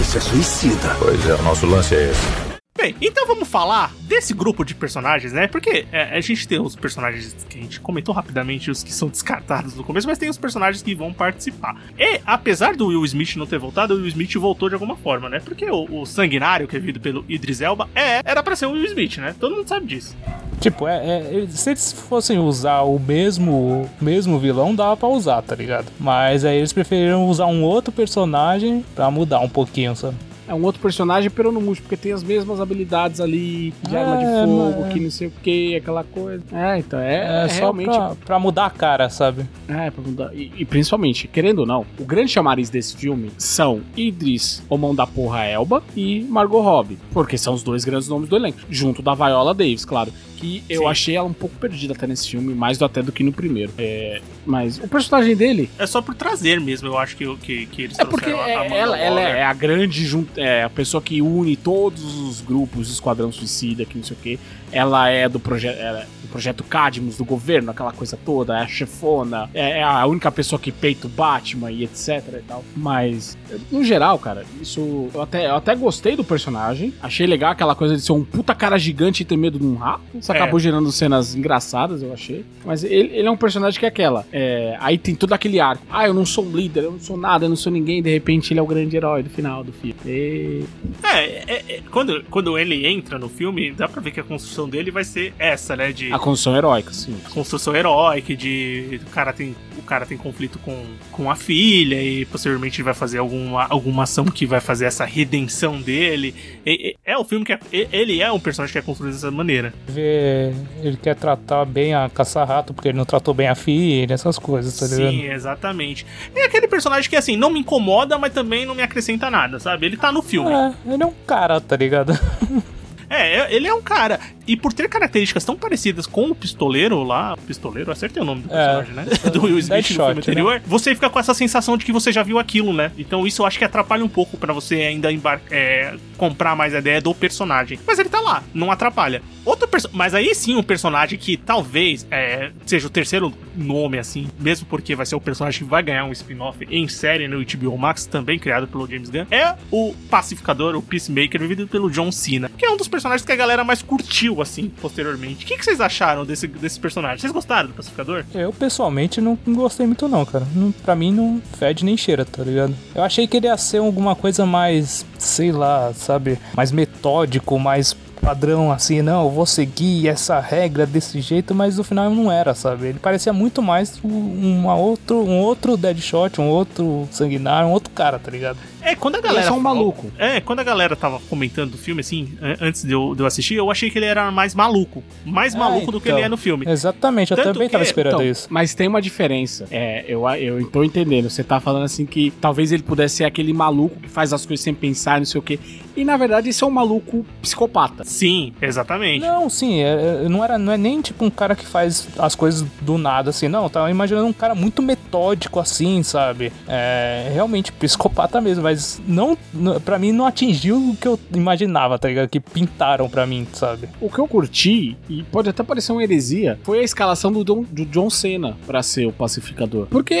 Isso 0.00 0.18
é 0.18 0.20
suicida. 0.20 0.96
Pois 0.98 1.28
é, 1.28 1.34
o 1.34 1.42
nosso 1.42 1.66
lance 1.66 1.94
é 1.94 2.10
esse. 2.10 2.49
Bem, 2.80 2.96
então 2.98 3.26
vamos 3.26 3.46
falar 3.46 3.92
desse 4.04 4.32
grupo 4.32 4.64
de 4.64 4.74
personagens, 4.74 5.34
né? 5.34 5.46
Porque 5.46 5.84
é, 5.92 6.16
a 6.16 6.20
gente 6.22 6.48
tem 6.48 6.58
os 6.58 6.74
personagens 6.74 7.36
que 7.46 7.58
a 7.58 7.60
gente 7.60 7.78
comentou 7.78 8.14
rapidamente, 8.14 8.70
os 8.70 8.82
que 8.82 8.90
são 8.90 9.08
descartados 9.08 9.74
no 9.74 9.84
começo, 9.84 10.06
mas 10.06 10.16
tem 10.16 10.30
os 10.30 10.38
personagens 10.38 10.82
que 10.82 10.94
vão 10.94 11.12
participar. 11.12 11.76
E, 11.98 12.22
apesar 12.24 12.74
do 12.74 12.86
Will 12.86 13.04
Smith 13.04 13.36
não 13.36 13.44
ter 13.46 13.58
voltado, 13.58 13.92
o 13.92 13.96
Will 13.98 14.08
Smith 14.08 14.34
voltou 14.36 14.70
de 14.70 14.74
alguma 14.76 14.96
forma, 14.96 15.28
né? 15.28 15.40
Porque 15.44 15.66
o, 15.70 16.00
o 16.00 16.06
Sanguinário, 16.06 16.66
que 16.66 16.74
é 16.74 16.80
vindo 16.80 16.98
pelo 16.98 17.22
Idris 17.28 17.60
Elba, 17.60 17.86
é, 17.94 18.22
era 18.24 18.42
pra 18.42 18.56
ser 18.56 18.64
o 18.64 18.70
Will 18.72 18.86
Smith, 18.86 19.18
né? 19.18 19.34
Todo 19.38 19.56
mundo 19.56 19.68
sabe 19.68 19.84
disso. 19.84 20.16
Tipo, 20.58 20.88
é, 20.88 20.96
é- 21.42 21.46
se 21.50 21.68
eles 21.68 21.92
fossem 21.92 22.38
usar 22.38 22.80
o 22.80 22.98
mesmo, 22.98 23.90
mesmo 24.00 24.38
vilão, 24.38 24.74
dava 24.74 24.96
pra 24.96 25.08
usar, 25.08 25.42
tá 25.42 25.54
ligado? 25.54 25.92
Mas 26.00 26.46
aí 26.46 26.56
eles 26.56 26.72
preferiram 26.72 27.28
usar 27.28 27.44
um 27.44 27.62
outro 27.62 27.92
personagem 27.92 28.82
pra 28.94 29.10
mudar 29.10 29.40
um 29.40 29.50
pouquinho, 29.50 29.94
sabe? 29.94 30.16
É 30.50 30.54
um 30.54 30.64
outro 30.64 30.82
personagem, 30.82 31.30
pero 31.30 31.52
no 31.52 31.60
múltiplo, 31.60 31.88
porque 31.88 32.02
tem 32.02 32.10
as 32.12 32.24
mesmas 32.24 32.60
habilidades 32.60 33.20
ali, 33.20 33.72
de 33.88 33.96
arma 33.96 34.16
de 34.16 34.24
É, 34.24 34.44
fogo, 34.44 34.80
mas- 34.80 34.92
que 34.92 34.98
não 34.98 35.10
sei 35.10 35.28
o 35.28 35.32
que, 35.42 35.76
aquela 35.76 36.02
coisa. 36.02 36.42
É, 36.52 36.76
então, 36.78 36.98
é, 36.98 37.42
É, 37.42 37.44
é 37.44 37.48
só 37.50 37.60
realmente. 37.60 37.86
pra, 37.90 38.16
pra 38.26 38.38
mudar 38.40 38.66
a 38.66 38.70
cara, 38.70 39.08
sabe? 39.08 39.44
É, 39.68 39.92
pra 39.92 40.02
mudar. 40.02 40.34
E, 40.34 40.50
e 40.58 40.64
principalmente, 40.64 41.28
querendo 41.28 41.60
ou 41.60 41.66
não, 41.66 41.86
o 41.96 42.04
grande 42.04 42.32
chamariz 42.32 42.68
desse 42.68 42.96
filme 42.96 43.30
são 43.38 43.80
Idris, 43.96 44.60
o 44.68 44.76
mão 44.76 44.92
da 44.92 45.06
porra 45.06 45.44
Elba, 45.44 45.84
e 45.96 46.22
Margot 46.28 46.60
Robbie. 46.60 46.98
Porque 47.12 47.38
são 47.38 47.54
os 47.54 47.62
dois 47.62 47.84
grandes 47.84 48.08
nomes 48.08 48.28
do 48.28 48.34
elenco. 48.34 48.58
Junto 48.68 49.02
da 49.02 49.14
Viola 49.14 49.54
Davis, 49.54 49.84
claro. 49.84 50.12
Que 50.40 50.64
eu 50.68 50.82
Sim. 50.82 50.86
achei 50.88 51.16
ela 51.16 51.28
um 51.28 51.32
pouco 51.32 51.54
perdida 51.56 51.92
até 51.92 52.06
nesse 52.06 52.28
filme, 52.28 52.54
mais 52.54 52.78
do 52.78 52.84
até 52.84 53.02
do 53.02 53.12
que 53.12 53.22
no 53.22 53.32
primeiro. 53.32 53.72
É, 53.78 54.20
mas 54.46 54.78
o 54.78 54.88
personagem 54.88 55.36
dele 55.36 55.68
É 55.78 55.86
só 55.86 56.00
por 56.00 56.14
trazer 56.14 56.60
mesmo, 56.60 56.88
eu 56.88 56.96
acho 56.98 57.16
que, 57.16 57.36
que, 57.36 57.66
que 57.66 57.82
eles 57.82 57.98
é 57.98 58.04
porque 58.04 58.30
a 58.30 58.48
é- 58.48 58.54
Amanda 58.56 58.74
ela, 58.76 58.98
ela 58.98 59.20
é 59.20 59.42
a 59.44 59.52
grande 59.52 60.04
jun- 60.06 60.24
é 60.36 60.62
a 60.64 60.70
pessoa 60.70 61.00
que 61.02 61.20
une 61.20 61.56
todos 61.56 62.02
os 62.18 62.40
grupos 62.40 62.90
Esquadrão 62.90 63.30
Suicida, 63.30 63.84
que 63.84 63.96
não 63.96 64.04
sei 64.04 64.16
o 64.16 64.20
que. 64.20 64.38
Ela 64.72 65.08
é 65.08 65.28
do 65.28 65.38
projeto 65.40 65.78
do 66.22 66.28
projeto 66.28 66.62
Cadmus, 66.64 67.16
do 67.16 67.24
governo, 67.24 67.70
aquela 67.70 67.92
coisa 67.92 68.16
toda, 68.16 68.56
é 68.58 68.62
a 68.62 68.66
chefona, 68.66 69.50
é, 69.52 69.78
é 69.80 69.82
a 69.82 70.06
única 70.06 70.30
pessoa 70.30 70.58
que 70.60 70.70
peita 70.70 71.06
o 71.06 71.10
Batman 71.10 71.70
e 71.72 71.84
etc 71.84 72.22
e 72.38 72.42
tal. 72.46 72.64
Mas, 72.76 73.36
no 73.70 73.82
geral, 73.82 74.18
cara, 74.18 74.44
isso. 74.60 75.08
Eu 75.12 75.22
até, 75.22 75.46
eu 75.46 75.56
até 75.56 75.74
gostei 75.74 76.14
do 76.16 76.22
personagem. 76.24 76.94
Achei 77.02 77.26
legal 77.26 77.50
aquela 77.52 77.74
coisa 77.74 77.96
de 77.96 78.02
ser 78.02 78.12
um 78.12 78.24
puta 78.24 78.54
cara 78.54 78.78
gigante 78.78 79.22
e 79.22 79.26
ter 79.26 79.36
medo 79.36 79.58
de 79.58 79.64
um 79.66 79.74
rato. 79.74 80.02
Isso 80.14 80.30
É. 80.32 80.36
acabou 80.36 80.60
gerando 80.60 80.90
cenas 80.92 81.34
engraçadas, 81.34 82.02
eu 82.02 82.12
achei. 82.12 82.44
Mas 82.64 82.84
ele, 82.84 83.10
ele 83.12 83.26
é 83.26 83.30
um 83.30 83.36
personagem 83.36 83.78
que 83.78 83.84
é 83.86 83.88
aquela. 83.88 84.24
é, 84.32 84.76
aí 84.80 84.96
tem 84.98 85.14
todo 85.14 85.32
aquele 85.32 85.58
arco. 85.58 85.84
Ah, 85.90 86.06
eu 86.06 86.14
não 86.14 86.24
sou 86.24 86.44
um 86.44 86.56
líder, 86.56 86.84
eu 86.84 86.92
não 86.92 87.00
sou 87.00 87.16
nada, 87.16 87.44
eu 87.44 87.48
não 87.48 87.56
sou 87.56 87.72
ninguém. 87.72 88.02
De 88.02 88.10
repente 88.10 88.52
ele 88.52 88.60
é 88.60 88.62
o 88.62 88.66
grande 88.66 88.96
herói 88.96 89.22
do 89.22 89.30
final 89.30 89.64
do 89.64 89.72
filme. 89.72 89.96
E... 90.06 90.64
É, 91.02 91.24
é, 91.24 91.64
é, 91.68 91.80
quando, 91.90 92.22
quando 92.30 92.56
ele 92.58 92.86
entra 92.86 93.18
no 93.18 93.28
filme, 93.28 93.72
dá 93.72 93.88
pra 93.88 94.00
ver 94.00 94.10
que 94.12 94.20
a 94.20 94.24
construção 94.24 94.59
dele 94.68 94.90
vai 94.90 95.04
ser 95.04 95.32
essa, 95.38 95.76
né? 95.76 95.92
De 95.92 96.12
A 96.12 96.18
construção 96.18 96.56
heróica, 96.56 96.92
sim. 96.92 97.16
construção 97.32 97.74
heróica, 97.74 98.34
de 98.34 99.00
o 99.06 99.10
cara 99.10 99.32
tem, 99.32 99.54
o 99.78 99.82
cara 99.82 100.04
tem 100.06 100.16
conflito 100.18 100.58
com, 100.60 100.84
com 101.12 101.30
a 101.30 101.36
filha 101.36 102.00
e 102.02 102.24
posteriormente 102.26 102.78
ele 102.78 102.84
vai 102.84 102.94
fazer 102.94 103.18
alguma, 103.18 103.66
alguma 103.68 104.02
ação 104.04 104.24
que 104.24 104.46
vai 104.46 104.60
fazer 104.60 104.84
essa 104.86 105.04
redenção 105.04 105.80
dele. 105.80 106.34
E- 106.64 106.90
e- 106.90 106.96
é 107.04 107.18
um 107.18 107.24
filme 107.24 107.44
que 107.44 107.52
é, 107.52 107.58
ele 107.92 108.20
é 108.20 108.30
um 108.30 108.40
personagem 108.40 108.72
que 108.72 108.78
é 108.78 108.82
construído 108.82 109.14
dessa 109.14 109.30
maneira. 109.30 109.72
Ele 109.88 110.96
quer 110.96 111.14
tratar 111.16 111.64
bem 111.64 111.94
a 111.94 112.08
caça-rato 112.08 112.72
porque 112.74 112.88
ele 112.88 112.98
não 112.98 113.04
tratou 113.04 113.34
bem 113.34 113.48
a 113.48 113.54
filha, 113.54 114.14
essas 114.14 114.38
coisas, 114.38 114.76
tá 114.78 114.86
ligado? 114.86 115.10
Sim, 115.12 115.24
exatamente. 115.30 116.06
É 116.34 116.44
aquele 116.44 116.66
personagem 116.68 117.08
que 117.08 117.16
assim, 117.16 117.36
não 117.36 117.50
me 117.50 117.60
incomoda, 117.60 118.18
mas 118.18 118.32
também 118.32 118.64
não 118.66 118.74
me 118.74 118.82
acrescenta 118.82 119.30
nada, 119.30 119.58
sabe? 119.58 119.86
Ele 119.86 119.96
tá 119.96 120.10
no 120.12 120.22
filme. 120.22 120.50
É, 120.52 120.72
ele 120.92 121.02
é 121.02 121.06
um 121.06 121.14
cara, 121.26 121.60
tá 121.60 121.76
ligado? 121.76 122.12
É, 123.10 123.52
ele 123.54 123.66
é 123.66 123.74
um 123.74 123.82
cara. 123.82 124.20
E 124.46 124.56
por 124.56 124.72
ter 124.72 124.88
características 124.88 125.44
tão 125.44 125.56
parecidas 125.56 126.06
com 126.06 126.30
o 126.30 126.34
pistoleiro 126.34 127.02
lá. 127.02 127.36
Pistoleiro, 127.46 127.90
acertei 127.92 128.22
o 128.22 128.24
nome 128.24 128.42
do 128.42 128.54
É. 128.54 128.82
personagem, 128.82 128.94
né? 128.94 129.04
Do 129.30 129.42
Will 129.44 129.58
Smith 129.58 129.68
no 129.68 129.96
Deadshot, 129.96 130.04
filme 130.06 130.18
anterior. 130.20 130.62
Você 130.66 130.94
fica 130.94 131.10
com 131.10 131.18
essa 131.18 131.34
sensação 131.34 131.76
de 131.76 131.84
que 131.84 131.92
você 131.92 132.10
já 132.12 132.22
viu 132.22 132.38
aquilo, 132.38 132.72
né? 132.72 132.90
Então 132.96 133.26
isso 133.26 133.42
eu 133.42 133.46
acho 133.46 133.58
que 133.58 133.64
atrapalha 133.64 134.04
um 134.04 134.08
pouco 134.08 134.36
pra 134.36 134.52
você 134.52 134.76
ainda 134.76 135.12
embar 135.12 135.40
é, 135.50 135.94
comprar 136.16 136.56
mais 136.56 136.74
a 136.74 136.78
ideia 136.78 137.00
do 137.00 137.14
personagem. 137.14 137.78
Mas 137.86 137.98
ele 137.98 138.08
tá 138.08 138.20
lá, 138.20 138.42
não 138.54 138.70
atrapalha. 138.70 139.22
Outro 139.44 139.68
Mas 139.92 140.14
aí 140.14 140.34
sim, 140.34 140.56
um 140.56 140.62
personagem 140.62 141.18
que 141.18 141.36
talvez 141.36 142.06
é, 142.10 142.50
seja 142.66 142.86
o 142.86 142.90
terceiro 142.90 143.32
nome, 143.56 143.98
assim, 143.98 144.28
mesmo 144.38 144.66
porque 144.66 144.94
vai 144.94 145.06
ser 145.06 145.14
o 145.16 145.20
personagem 145.20 145.62
que 145.62 145.68
vai 145.68 145.82
ganhar 145.82 146.04
um 146.04 146.12
spin-off 146.12 146.66
em 146.70 146.86
série 146.88 147.26
no 147.28 147.44
HBO 147.44 147.76
Max, 147.78 148.06
também 148.06 148.38
criado 148.38 148.66
pelo 148.68 148.86
James 148.86 149.10
Gunn, 149.10 149.26
é 149.30 149.54
o 149.70 149.94
pacificador, 150.10 150.74
o 150.76 150.82
Peacemaker, 150.82 151.40
vivido 151.40 151.66
pelo 151.68 151.90
John 151.90 152.10
Cena, 152.12 152.50
que 152.56 152.64
é 152.64 152.70
um 152.70 152.76
dos 152.76 152.86
personagens 152.88 152.99
que 153.24 153.32
a 153.32 153.36
galera 153.36 153.64
mais 153.64 153.82
curtiu, 153.82 154.40
assim, 154.40 154.68
posteriormente. 154.80 155.44
O 155.44 155.48
que, 155.48 155.56
que 155.56 155.64
vocês 155.64 155.80
acharam 155.80 156.24
desse, 156.24 156.46
desse 156.46 156.78
personagem? 156.78 157.18
Vocês 157.18 157.32
gostaram 157.32 157.68
do 157.68 157.74
pacificador? 157.74 158.24
Eu, 158.34 158.52
pessoalmente, 158.52 159.20
não 159.20 159.38
gostei 159.48 159.86
muito 159.86 160.08
não, 160.08 160.24
cara. 160.24 160.46
Não, 160.54 160.72
pra 160.72 160.94
mim, 160.94 161.12
não 161.12 161.42
fede 161.58 161.84
nem 161.84 161.96
cheira, 161.96 162.24
tá 162.24 162.42
ligado? 162.42 162.74
Eu 162.94 163.02
achei 163.02 163.26
que 163.26 163.36
ele 163.36 163.46
ia 163.46 163.56
ser 163.56 163.78
alguma 163.78 164.14
coisa 164.14 164.46
mais, 164.46 165.04
sei 165.18 165.52
lá, 165.52 165.92
sabe? 165.94 166.38
Mais 166.54 166.72
metódico, 166.72 167.58
mais 167.58 167.94
padrão, 168.20 168.70
assim, 168.70 169.02
não, 169.02 169.24
eu 169.24 169.30
vou 169.30 169.46
seguir 169.46 170.06
essa 170.08 170.38
regra 170.38 170.86
desse 170.86 171.20
jeito, 171.20 171.54
mas 171.54 171.78
no 171.78 171.84
final 171.84 172.10
não 172.10 172.30
era, 172.30 172.54
sabe? 172.54 172.88
Ele 172.88 172.98
parecia 172.98 173.32
muito 173.32 173.62
mais 173.62 173.98
um, 174.04 174.08
uma 174.08 174.74
outro, 174.76 175.22
um 175.22 175.38
outro 175.40 175.76
Deadshot, 175.76 176.40
um 176.40 176.48
outro 176.48 177.08
Sanguinário, 177.10 177.68
um 177.68 177.72
outro 177.72 177.90
cara, 177.90 178.18
tá 178.18 178.30
ligado? 178.30 178.58
É, 178.82 178.94
quando 178.94 179.16
a 179.16 179.18
Ele 179.18 179.26
galera. 179.28 179.46
é 179.46 179.48
só 179.48 179.56
um 179.56 179.60
maluco. 179.60 180.10
É, 180.18 180.40
quando 180.40 180.60
a 180.60 180.64
galera 180.64 180.96
tava 180.96 181.20
comentando 181.28 181.72
do 181.72 181.78
filme, 181.78 182.00
assim, 182.00 182.28
an- 182.40 182.56
antes 182.60 182.82
de 182.84 182.92
eu, 182.92 183.14
de 183.14 183.22
eu 183.22 183.26
assistir, 183.26 183.54
eu 183.54 183.70
achei 183.70 183.90
que 183.90 183.98
ele 183.98 184.06
era 184.06 184.30
mais 184.30 184.54
maluco. 184.54 185.02
Mais 185.24 185.54
Ah, 185.54 185.58
maluco 185.58 185.92
do 185.92 186.00
que 186.00 186.08
então. 186.08 186.18
ele 186.18 186.26
é 186.26 186.28
no 186.28 186.36
filme. 186.36 186.66
Exatamente, 186.68 187.30
eu 187.32 187.36
Tanto 187.36 187.52
também 187.52 187.68
que- 187.68 187.72
tava 187.72 187.84
esperando 187.84 188.14
Então, 188.14 188.24
isso. 188.26 188.46
Mas 188.50 188.74
tem 188.74 188.88
uma 188.88 189.00
diferença. 189.02 189.66
É, 189.70 190.04
eu, 190.08 190.26
eu 190.30 190.64
tô 190.70 190.82
entendendo. 190.84 191.28
Você 191.30 191.44
tá 191.44 191.60
falando 191.60 191.84
assim 191.84 192.06
que 192.06 192.30
talvez 192.40 192.72
ele 192.72 192.82
pudesse 192.82 193.16
ser 193.16 193.24
aquele 193.24 193.52
maluco 193.52 194.00
que 194.00 194.08
faz 194.08 194.32
as 194.32 194.44
coisas 194.46 194.62
sem 194.64 194.74
pensar, 194.74 195.18
não 195.18 195.26
sei 195.26 195.38
o 195.38 195.42
quê. 195.42 195.58
E 195.96 196.04
na 196.04 196.16
verdade, 196.16 196.48
esse 196.48 196.62
é 196.62 196.66
um 196.66 196.70
maluco 196.70 197.26
psicopata. 197.42 198.04
Sim, 198.04 198.52
exatamente. 198.62 199.20
Não, 199.20 199.50
sim, 199.50 199.80
é- 199.82 200.22
é- 200.24 200.28
não, 200.28 200.42
era, 200.42 200.56
não 200.58 200.72
é 200.72 200.78
nem 200.78 201.00
tipo 201.00 201.24
um 201.24 201.30
cara 201.30 201.54
que 201.54 201.66
faz 201.66 202.08
as 202.18 202.34
coisas 202.34 202.64
do 202.80 202.96
nada, 202.96 203.30
assim, 203.30 203.48
não. 203.48 203.64
Eu 203.64 203.70
tava 203.70 203.90
imaginando 203.90 204.26
um 204.26 204.32
cara 204.32 204.54
muito 204.54 204.80
metódico, 204.80 205.58
assim, 205.60 206.02
sabe? 206.02 206.52
É 206.68 207.30
realmente 207.34 207.72
psicopata 207.72 208.40
mesmo, 208.40 208.62
mas 208.70 209.02
não, 209.06 209.36
não 209.52 209.80
para 209.80 209.98
mim 209.98 210.12
não 210.12 210.26
atingiu 210.26 210.76
o 210.76 210.96
que 210.96 211.08
eu 211.08 211.18
imaginava, 211.34 211.98
tá 211.98 212.08
ligado? 212.08 212.28
Que 212.28 212.38
pintaram 212.40 213.08
pra 213.08 213.26
mim, 213.26 213.46
sabe? 213.52 213.88
O 214.00 214.08
que 214.08 214.18
eu 214.18 214.28
curti, 214.28 214.96
e 215.08 215.22
pode 215.24 215.48
até 215.48 215.62
parecer 215.62 215.92
uma 215.92 216.02
heresia, 216.02 216.58
foi 216.62 216.78
a 216.78 216.82
escalação 216.82 217.32
do, 217.32 217.42
Don- 217.42 217.64
do 217.70 217.84
John 217.84 218.08
Cena 218.08 218.56
pra 218.66 218.82
ser 218.82 219.06
o 219.06 219.12
pacificador. 219.12 219.86
Porque 219.86 220.14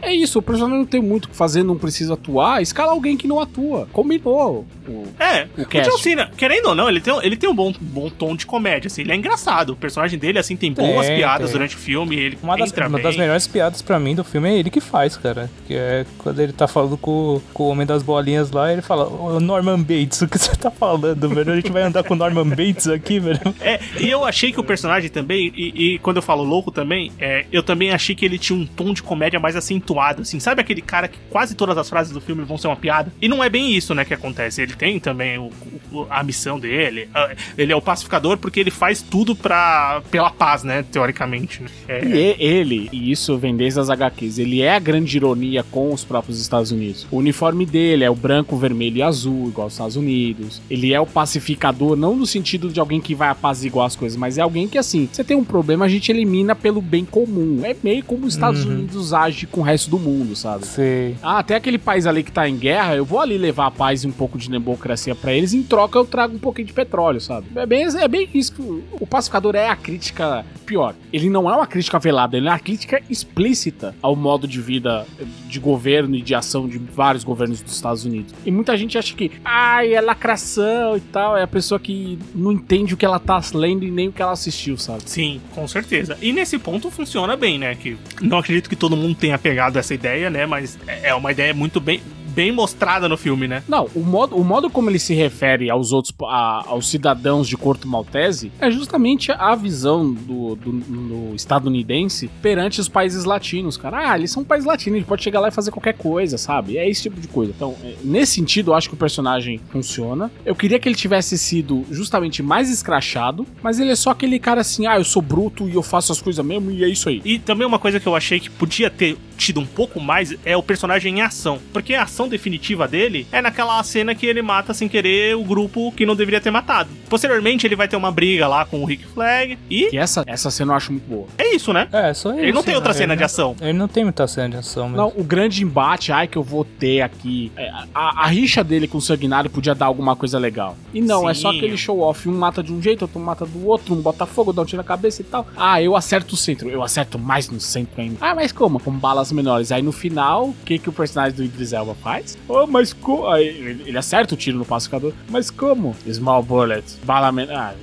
é 0.00 0.14
isso, 0.14 0.38
o 0.38 0.42
personagem 0.42 0.78
não 0.78 0.86
tem 0.86 1.02
muito 1.02 1.24
o 1.26 1.28
que 1.28 1.36
fazer, 1.36 1.62
não 1.62 1.76
precisa 1.76 2.14
atuar, 2.14 2.62
escala 2.62 2.92
alguém 2.92 3.16
que 3.16 3.26
não 3.26 3.40
atua. 3.40 3.88
Combinou. 3.92 4.64
O, 4.88 5.04
É, 5.18 5.46
O 5.56 5.62
o. 5.62 5.82
John 5.82 5.98
Cena, 5.98 6.30
querendo 6.36 6.66
ou 6.66 6.74
não, 6.74 6.88
ele 6.88 7.00
tem, 7.00 7.12
um- 7.12 7.22
ele 7.22 7.36
tem 7.36 7.48
um 7.50 7.54
bom, 7.54 7.72
bom 7.80 8.08
tom 8.08 8.34
de 8.36 8.46
comédia, 8.46 8.86
assim, 8.88 9.02
ele 9.02 9.12
é 9.12 9.16
engraçado. 9.16 9.70
O 9.70 9.76
personagem 9.76 10.18
dele, 10.18 10.38
assim, 10.38 10.56
tem 10.56 10.72
boas 10.72 11.06
Tem, 11.06 11.16
piadas 11.16 11.50
tem. 11.50 11.52
durante 11.58 11.74
o 11.76 11.78
filme, 11.78 12.16
ele 12.16 12.38
Uma 12.42 12.56
das, 12.56 12.70
entra 12.70 12.86
uma 12.88 12.96
bem. 12.98 13.02
das 13.04 13.16
melhores 13.16 13.46
piadas 13.46 13.82
pra 13.82 13.98
mim 13.98 14.14
do 14.14 14.24
filme 14.24 14.48
é 14.48 14.58
ele 14.58 14.70
que 14.70 14.80
faz, 14.80 15.16
cara. 15.16 15.50
Que 15.66 15.74
é 15.74 16.06
quando 16.18 16.38
ele 16.40 16.52
tá 16.52 16.66
falando 16.68 16.96
com, 16.96 17.40
com 17.52 17.64
o 17.64 17.68
Homem 17.68 17.86
das 17.88 18.02
Bolinhas 18.02 18.50
lá, 18.52 18.72
ele 18.72 18.82
fala, 18.82 19.08
"Ô, 19.08 19.40
Norman 19.40 19.80
Bates, 19.80 20.20
o 20.22 20.28
que 20.28 20.38
você 20.38 20.54
tá 20.54 20.70
falando, 20.70 21.28
velho? 21.28 21.52
A 21.52 21.56
gente 21.56 21.72
vai 21.72 21.82
andar 21.82 22.04
com 22.04 22.14
o 22.14 22.16
Norman 22.16 22.46
Bates 22.48 22.86
aqui, 22.86 23.18
velho. 23.18 23.40
É, 23.60 23.80
e 23.98 24.08
eu 24.08 24.24
achei 24.24 24.52
que 24.52 24.60
o 24.60 24.64
personagem 24.64 25.08
também, 25.10 25.52
e, 25.56 25.94
e 25.94 25.98
quando 25.98 26.16
eu 26.18 26.22
falo 26.22 26.44
louco 26.44 26.70
também, 26.70 27.10
é, 27.18 27.46
eu 27.50 27.62
também 27.62 27.90
achei 27.90 28.14
que 28.14 28.24
ele 28.24 28.38
tinha 28.38 28.58
um 28.58 28.66
tom 28.66 28.92
de 28.92 29.02
comédia 29.02 29.40
mais 29.40 29.56
acentuado, 29.56 30.22
assim, 30.22 30.38
sabe 30.38 30.60
aquele 30.60 30.82
cara 30.82 31.08
que 31.08 31.18
quase 31.30 31.54
todas 31.54 31.76
as 31.78 31.88
frases 31.88 32.12
do 32.12 32.20
filme 32.20 32.44
vão 32.44 32.58
ser 32.58 32.66
uma 32.68 32.76
piada? 32.76 33.12
E 33.20 33.26
não 33.28 33.42
é 33.42 33.48
bem 33.48 33.74
isso, 33.74 33.94
né, 33.94 34.04
que 34.04 34.12
acontece. 34.14 34.60
Ele 34.62 34.74
tem 34.74 35.00
também 35.00 35.38
o- 35.38 35.50
o- 35.92 36.06
a 36.10 36.22
missão 36.22 36.60
dele, 36.60 37.08
ele 37.56 37.72
é 37.72 37.76
o 37.76 37.80
pacificador 37.80 38.36
porque 38.36 38.60
ele 38.60 38.70
faz 38.70 39.00
tudo 39.00 39.34
pra, 39.34 40.02
pela 40.10 40.30
paz, 40.30 40.62
né, 40.62 40.84
teoricamente. 40.90 41.62
né? 41.62 41.68
É, 41.88 42.04
e- 42.04 42.36
ele, 42.38 42.88
e 42.92 43.10
isso 43.10 43.38
vem 43.38 43.56
desde 43.56 43.80
as 43.80 43.88
HQs, 43.88 44.38
ele 44.38 44.60
é 44.60 44.74
a 44.74 44.78
grande 44.78 45.16
ironia 45.16 45.62
com 45.70 45.92
os 45.92 46.04
próprios 46.04 46.40
Estados 46.40 46.70
Unidos. 46.70 47.06
O 47.10 47.16
uniforme 47.16 47.64
dele 47.64 47.77
é 48.04 48.10
o 48.10 48.14
branco, 48.14 48.56
vermelho 48.56 48.98
e 48.98 49.02
azul, 49.02 49.48
igual 49.48 49.66
aos 49.66 49.74
Estados 49.74 49.96
Unidos. 49.96 50.60
Ele 50.70 50.92
é 50.92 51.00
o 51.00 51.06
pacificador, 51.06 51.96
não 51.96 52.16
no 52.16 52.26
sentido 52.26 52.68
de 52.70 52.80
alguém 52.80 53.00
que 53.00 53.14
vai 53.14 53.28
apaziguar 53.28 53.86
as 53.86 53.96
coisas, 53.96 54.16
mas 54.16 54.38
é 54.38 54.42
alguém 54.42 54.66
que, 54.68 54.78
assim, 54.78 55.08
você 55.10 55.22
tem 55.22 55.36
um 55.36 55.44
problema, 55.44 55.84
a 55.84 55.88
gente 55.88 56.10
elimina 56.10 56.54
pelo 56.54 56.80
bem 56.80 57.04
comum. 57.04 57.60
É 57.64 57.74
meio 57.82 58.04
como 58.04 58.26
os 58.26 58.34
Estados 58.34 58.64
Uhum. 58.64 58.72
Unidos 58.72 59.12
age 59.12 59.46
com 59.46 59.60
o 59.60 59.64
resto 59.64 59.90
do 59.90 59.98
mundo, 59.98 60.34
sabe? 60.34 60.66
Sei. 60.66 61.16
Ah, 61.22 61.38
até 61.38 61.54
aquele 61.56 61.78
país 61.78 62.06
ali 62.06 62.22
que 62.22 62.32
tá 62.32 62.48
em 62.48 62.56
guerra, 62.56 62.96
eu 62.96 63.04
vou 63.04 63.20
ali 63.20 63.36
levar 63.38 63.66
a 63.66 63.70
paz 63.70 64.04
e 64.04 64.06
um 64.06 64.12
pouco 64.12 64.36
de 64.38 64.48
democracia 64.50 65.14
pra 65.14 65.32
eles, 65.32 65.52
em 65.54 65.62
troca 65.62 65.98
eu 65.98 66.04
trago 66.04 66.34
um 66.34 66.38
pouquinho 66.38 66.66
de 66.66 66.72
petróleo, 66.72 67.20
sabe? 67.20 67.46
É 67.54 67.66
bem, 67.66 67.84
é 67.84 68.08
bem 68.08 68.28
isso 68.34 68.52
que 68.52 68.62
o, 68.62 68.82
o 69.00 69.06
pacificador 69.06 69.54
é 69.54 69.68
a 69.68 69.76
crítica 69.76 70.44
pior. 70.66 70.94
Ele 71.12 71.30
não 71.30 71.48
é 71.50 71.54
uma 71.54 71.66
crítica 71.66 71.98
velada, 71.98 72.36
ele 72.36 72.48
é 72.48 72.50
uma 72.50 72.58
crítica 72.58 73.00
explícita 73.08 73.94
ao 74.02 74.14
modo 74.16 74.46
de 74.46 74.60
vida 74.60 75.06
de 75.48 75.58
governo 75.58 76.14
e 76.14 76.20
de 76.22 76.34
ação 76.34 76.68
de 76.68 76.78
vários 76.78 77.24
governos 77.24 77.60
dos 77.68 77.76
Estados 77.76 78.04
Unidos. 78.04 78.34
E 78.44 78.50
muita 78.50 78.76
gente 78.76 78.96
acha 78.96 79.14
que, 79.14 79.32
ai, 79.44 79.94
é 79.94 80.00
lacração 80.00 80.96
e 80.96 81.00
tal, 81.00 81.36
é 81.36 81.42
a 81.42 81.46
pessoa 81.46 81.78
que 81.78 82.18
não 82.34 82.52
entende 82.52 82.94
o 82.94 82.96
que 82.96 83.04
ela 83.04 83.18
tá 83.18 83.40
lendo 83.54 83.84
e 83.84 83.90
nem 83.90 84.08
o 84.08 84.12
que 84.12 84.22
ela 84.22 84.32
assistiu, 84.32 84.76
sabe? 84.76 85.02
Sim, 85.06 85.40
com 85.54 85.66
certeza. 85.66 86.16
E 86.20 86.32
nesse 86.32 86.58
ponto 86.58 86.90
funciona 86.90 87.36
bem, 87.36 87.58
né? 87.58 87.74
Que 87.74 87.96
não 88.20 88.38
acredito 88.38 88.68
que 88.68 88.76
todo 88.76 88.96
mundo 88.96 89.14
tenha 89.14 89.38
pegado 89.38 89.78
essa 89.78 89.94
ideia, 89.94 90.30
né? 90.30 90.46
Mas 90.46 90.78
é 90.86 91.08
é 91.08 91.14
uma 91.14 91.32
ideia 91.32 91.54
muito 91.54 91.80
bem, 91.80 92.02
bem 92.38 92.52
mostrada 92.52 93.08
no 93.08 93.16
filme, 93.16 93.48
né? 93.48 93.64
Não, 93.66 93.88
o 93.96 94.00
modo, 94.00 94.36
o 94.36 94.44
modo 94.44 94.70
como 94.70 94.88
ele 94.88 95.00
se 95.00 95.12
refere 95.12 95.68
aos 95.68 95.90
outros, 95.90 96.14
a- 96.22 96.62
aos 96.68 96.88
cidadãos 96.88 97.48
de 97.48 97.56
Corto 97.56 97.88
Maltese 97.88 98.52
é 98.60 98.70
justamente 98.70 99.32
a 99.32 99.56
visão 99.56 100.12
do, 100.14 100.54
do- 100.54 100.70
do 100.72 101.34
estadunidense 101.34 102.30
perante 102.40 102.80
os 102.80 102.88
países 102.88 103.24
latinos, 103.24 103.76
cara. 103.76 104.10
Ah, 104.12 104.16
eles 104.16 104.30
são 104.30 104.42
um 104.42 104.46
país 104.46 104.64
latino, 104.64 104.96
gente 104.96 105.06
pode 105.06 105.24
chegar 105.24 105.40
lá 105.40 105.48
e 105.48 105.50
fazer 105.50 105.72
qualquer 105.72 105.94
coisa, 105.94 106.38
sabe? 106.38 106.78
É 106.78 106.88
esse 106.88 107.02
tipo 107.02 107.20
de 107.20 107.26
coisa. 107.26 107.52
Então, 107.56 107.74
é, 107.82 107.94
nesse 108.04 108.34
sentido, 108.34 108.70
eu 108.70 108.74
acho 108.76 108.88
que 108.88 108.94
o 108.94 108.98
personagem 108.98 109.60
funciona. 109.70 110.30
Eu 110.46 110.54
queria 110.54 110.78
que 110.78 110.88
ele 110.88 110.94
tivesse 110.94 111.36
sido 111.36 111.84
justamente 111.90 112.40
mais 112.40 112.70
escrachado, 112.70 113.44
mas 113.60 113.80
ele 113.80 113.90
é 113.90 113.96
só 113.96 114.10
aquele 114.10 114.38
cara 114.38 114.60
assim, 114.60 114.86
ah, 114.86 114.96
eu 114.96 115.04
sou 115.04 115.20
bruto 115.20 115.68
e 115.68 115.74
eu 115.74 115.82
faço 115.82 116.12
as 116.12 116.22
coisas 116.22 116.44
mesmo 116.46 116.70
e 116.70 116.84
é 116.84 116.88
isso 116.88 117.08
aí. 117.08 117.20
E 117.24 117.36
também 117.40 117.66
uma 117.66 117.80
coisa 117.80 117.98
que 117.98 118.06
eu 118.06 118.14
achei 118.14 118.38
que 118.38 118.48
podia 118.48 118.88
ter 118.88 119.16
tido 119.38 119.60
um 119.60 119.66
pouco 119.66 119.98
mais 120.00 120.34
é 120.44 120.54
o 120.56 120.62
personagem 120.62 121.18
em 121.18 121.22
ação. 121.22 121.58
Porque 121.72 121.94
a 121.94 122.02
ação 122.02 122.28
definitiva 122.28 122.86
dele 122.86 123.26
é 123.32 123.40
naquela 123.40 123.82
cena 123.82 124.14
que 124.14 124.26
ele 124.26 124.42
mata 124.42 124.74
sem 124.74 124.88
querer 124.88 125.34
o 125.36 125.42
grupo 125.44 125.90
que 125.92 126.04
não 126.04 126.14
deveria 126.14 126.40
ter 126.40 126.50
matado. 126.50 126.90
Posteriormente, 127.08 127.66
ele 127.66 127.76
vai 127.76 127.88
ter 127.88 127.96
uma 127.96 128.10
briga 128.10 128.46
lá 128.46 128.64
com 128.66 128.82
o 128.82 128.84
Rick 128.84 129.06
Flag 129.06 129.56
e 129.70 129.88
E 129.94 129.96
essa, 129.96 130.22
essa 130.26 130.50
cena 130.50 130.72
eu 130.72 130.76
acho 130.76 130.92
muito 130.92 131.08
boa. 131.08 131.26
é 131.38 131.54
isso, 131.54 131.72
né? 131.72 131.88
É, 131.92 132.12
só 132.12 132.32
isso. 132.32 132.40
Ele 132.40 132.52
não 132.52 132.62
tem 132.62 132.74
outra 132.74 132.92
né? 132.92 132.98
cena 132.98 133.12
Ele 133.14 133.16
de 133.16 133.20
não- 133.22 133.26
ação. 133.26 133.56
Ele 133.60 133.72
não 133.78 133.88
tem 133.88 134.04
muita 134.04 134.26
cena 134.26 134.48
de 134.50 134.56
ação, 134.56 134.88
Não, 134.90 135.06
mesmo. 135.06 135.20
o 135.20 135.24
grande 135.24 135.62
embate, 135.62 136.12
ai, 136.12 136.26
que 136.26 136.36
eu 136.36 136.42
vou 136.42 136.64
ter 136.64 137.00
aqui. 137.00 137.50
é, 137.56 137.70
a, 137.94 138.24
a 138.24 138.26
rixa 138.26 138.62
dele 138.64 138.88
com 138.88 138.98
o 138.98 139.00
Sanguinário 139.00 139.48
podia 139.48 139.74
dar 139.74 139.86
alguma 139.86 140.16
coisa 140.16 140.38
legal. 140.38 140.76
E 140.92 141.00
não, 141.00 141.28
é 141.30 141.32
só 141.34 141.52
Sim. 141.52 141.58
aquele 141.58 141.76
show 141.76 142.00
off. 142.00 142.28
Um 142.28 142.36
mata 142.36 142.62
de 142.62 142.72
um 142.72 142.82
jeito, 142.82 143.02
outro 143.02 143.20
mata 143.20 143.46
do 143.46 143.66
outro, 143.66 143.94
um 143.94 144.00
bota 144.00 144.26
fogo, 144.26 144.52
dá 144.52 144.62
um 144.62 144.64
tiro 144.64 144.78
na 144.78 144.84
cabeça 144.84 145.22
e 145.22 145.24
tal. 145.24 145.46
Ah, 145.56 145.80
eu 145.80 145.94
acerto 145.94 146.34
o 146.34 146.36
centro. 146.36 146.68
Eu 146.68 146.82
acerto 146.82 147.18
mais 147.18 147.48
no 147.48 147.60
centro 147.60 148.00
ainda. 148.00 148.16
Ah, 148.20 148.34
mas 148.34 148.50
como? 148.52 148.80
Com 148.80 148.90
balas 148.92 149.27
menores. 149.32 149.72
Aí 149.72 149.82
no 149.82 149.92
final, 149.92 150.48
o 150.48 150.56
que, 150.64 150.78
que 150.78 150.88
o 150.88 150.92
personagem 150.92 151.36
do 151.36 151.44
Idris 151.44 151.72
Elba 151.72 151.94
faz? 151.94 152.36
Oh, 152.48 152.66
mas 152.66 152.92
como? 152.92 153.34
Ele, 153.36 153.96
acerta 153.96 154.34
o 154.34 154.36
tiro 154.36 154.58
no 154.58 154.64
pacificador. 154.64 155.12
Mas 155.28 155.50
como? 155.50 155.94
Small 156.10 156.42
bullets. 156.42 156.98
Bala 157.04 157.32
menor. 157.32 157.56
Ah, 157.56 157.74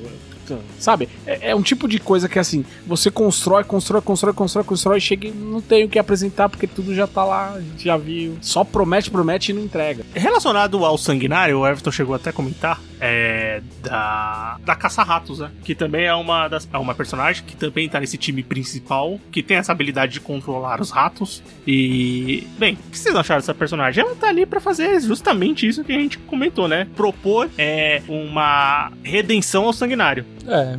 Sabe? 0.80 1.10
É, 1.26 1.52
é 1.52 1.56
um 1.56 1.62
tipo 1.62 1.88
de 1.88 2.00
coisa 2.00 2.30
que 2.30 2.40
assim, 2.40 2.66
você 2.86 3.10
constrói, 3.10 3.64
constrói, 3.64 4.02
constrói, 4.02 4.34
constrói, 4.34 4.64
constrói, 4.64 5.00
chega 5.00 5.28
e 5.28 5.32
não 5.32 5.62
tem 5.62 5.84
o 5.86 5.90
que 5.90 6.00
apresentar 6.00 6.50
porque 6.50 6.68
tudo 6.68 6.94
já 6.94 7.08
tá 7.08 7.24
lá, 7.24 7.54
a 7.54 7.62
gente 7.62 7.84
já 7.84 7.98
viu. 7.98 8.38
Só 8.42 8.64
promete, 8.64 9.10
promete 9.10 9.52
e 9.52 9.56
não 9.56 9.64
entrega. 9.64 10.06
Relacionado 10.14 10.84
ao 10.86 10.98
Sanguinário, 10.98 11.60
o 11.60 11.68
Everton 11.68 11.92
chegou 11.92 12.16
até 12.16 12.30
a 12.30 12.34
comentar, 12.34 12.80
é 13.00 13.62
da, 13.82 14.58
da 14.64 14.76
Caça-Ratos, 14.76 15.40
né? 15.40 15.52
Que 15.64 15.76
também 15.76 16.06
é 16.06 16.14
uma, 16.14 16.48
das, 16.48 16.68
é 16.72 16.78
uma 16.78 16.96
personagem 16.96 17.44
que 17.46 17.56
também 17.56 17.88
tá 17.88 18.00
nesse 18.00 18.18
time 18.18 18.44
principal, 18.44 19.20
que 19.32 19.44
tem 19.44 19.58
essa 19.58 19.72
habilidade 19.72 20.14
de 20.14 20.20
controlar 20.20 20.82
os 20.82 20.92
ratos. 20.92 21.44
E, 21.68 22.48
bem, 22.58 22.74
o 22.88 22.92
que 22.92 22.98
vocês 22.98 23.16
acharam 23.16 23.40
dessa 23.40 23.54
personagem? 23.54 24.04
Ela 24.04 24.16
tá 24.16 24.28
ali 24.28 24.46
pra 24.46 24.60
fazer 24.60 25.00
justamente 25.02 25.68
isso 25.68 25.84
que 25.84 25.94
a 25.94 26.00
gente 26.00 26.18
comentou, 26.20 26.68
né? 26.68 26.88
Propor 26.96 27.50
é, 27.58 28.02
uma 28.08 28.92
redenção 29.04 29.66
ao 29.66 29.74
Sanguinário. 29.74 30.26
É, 30.48 30.78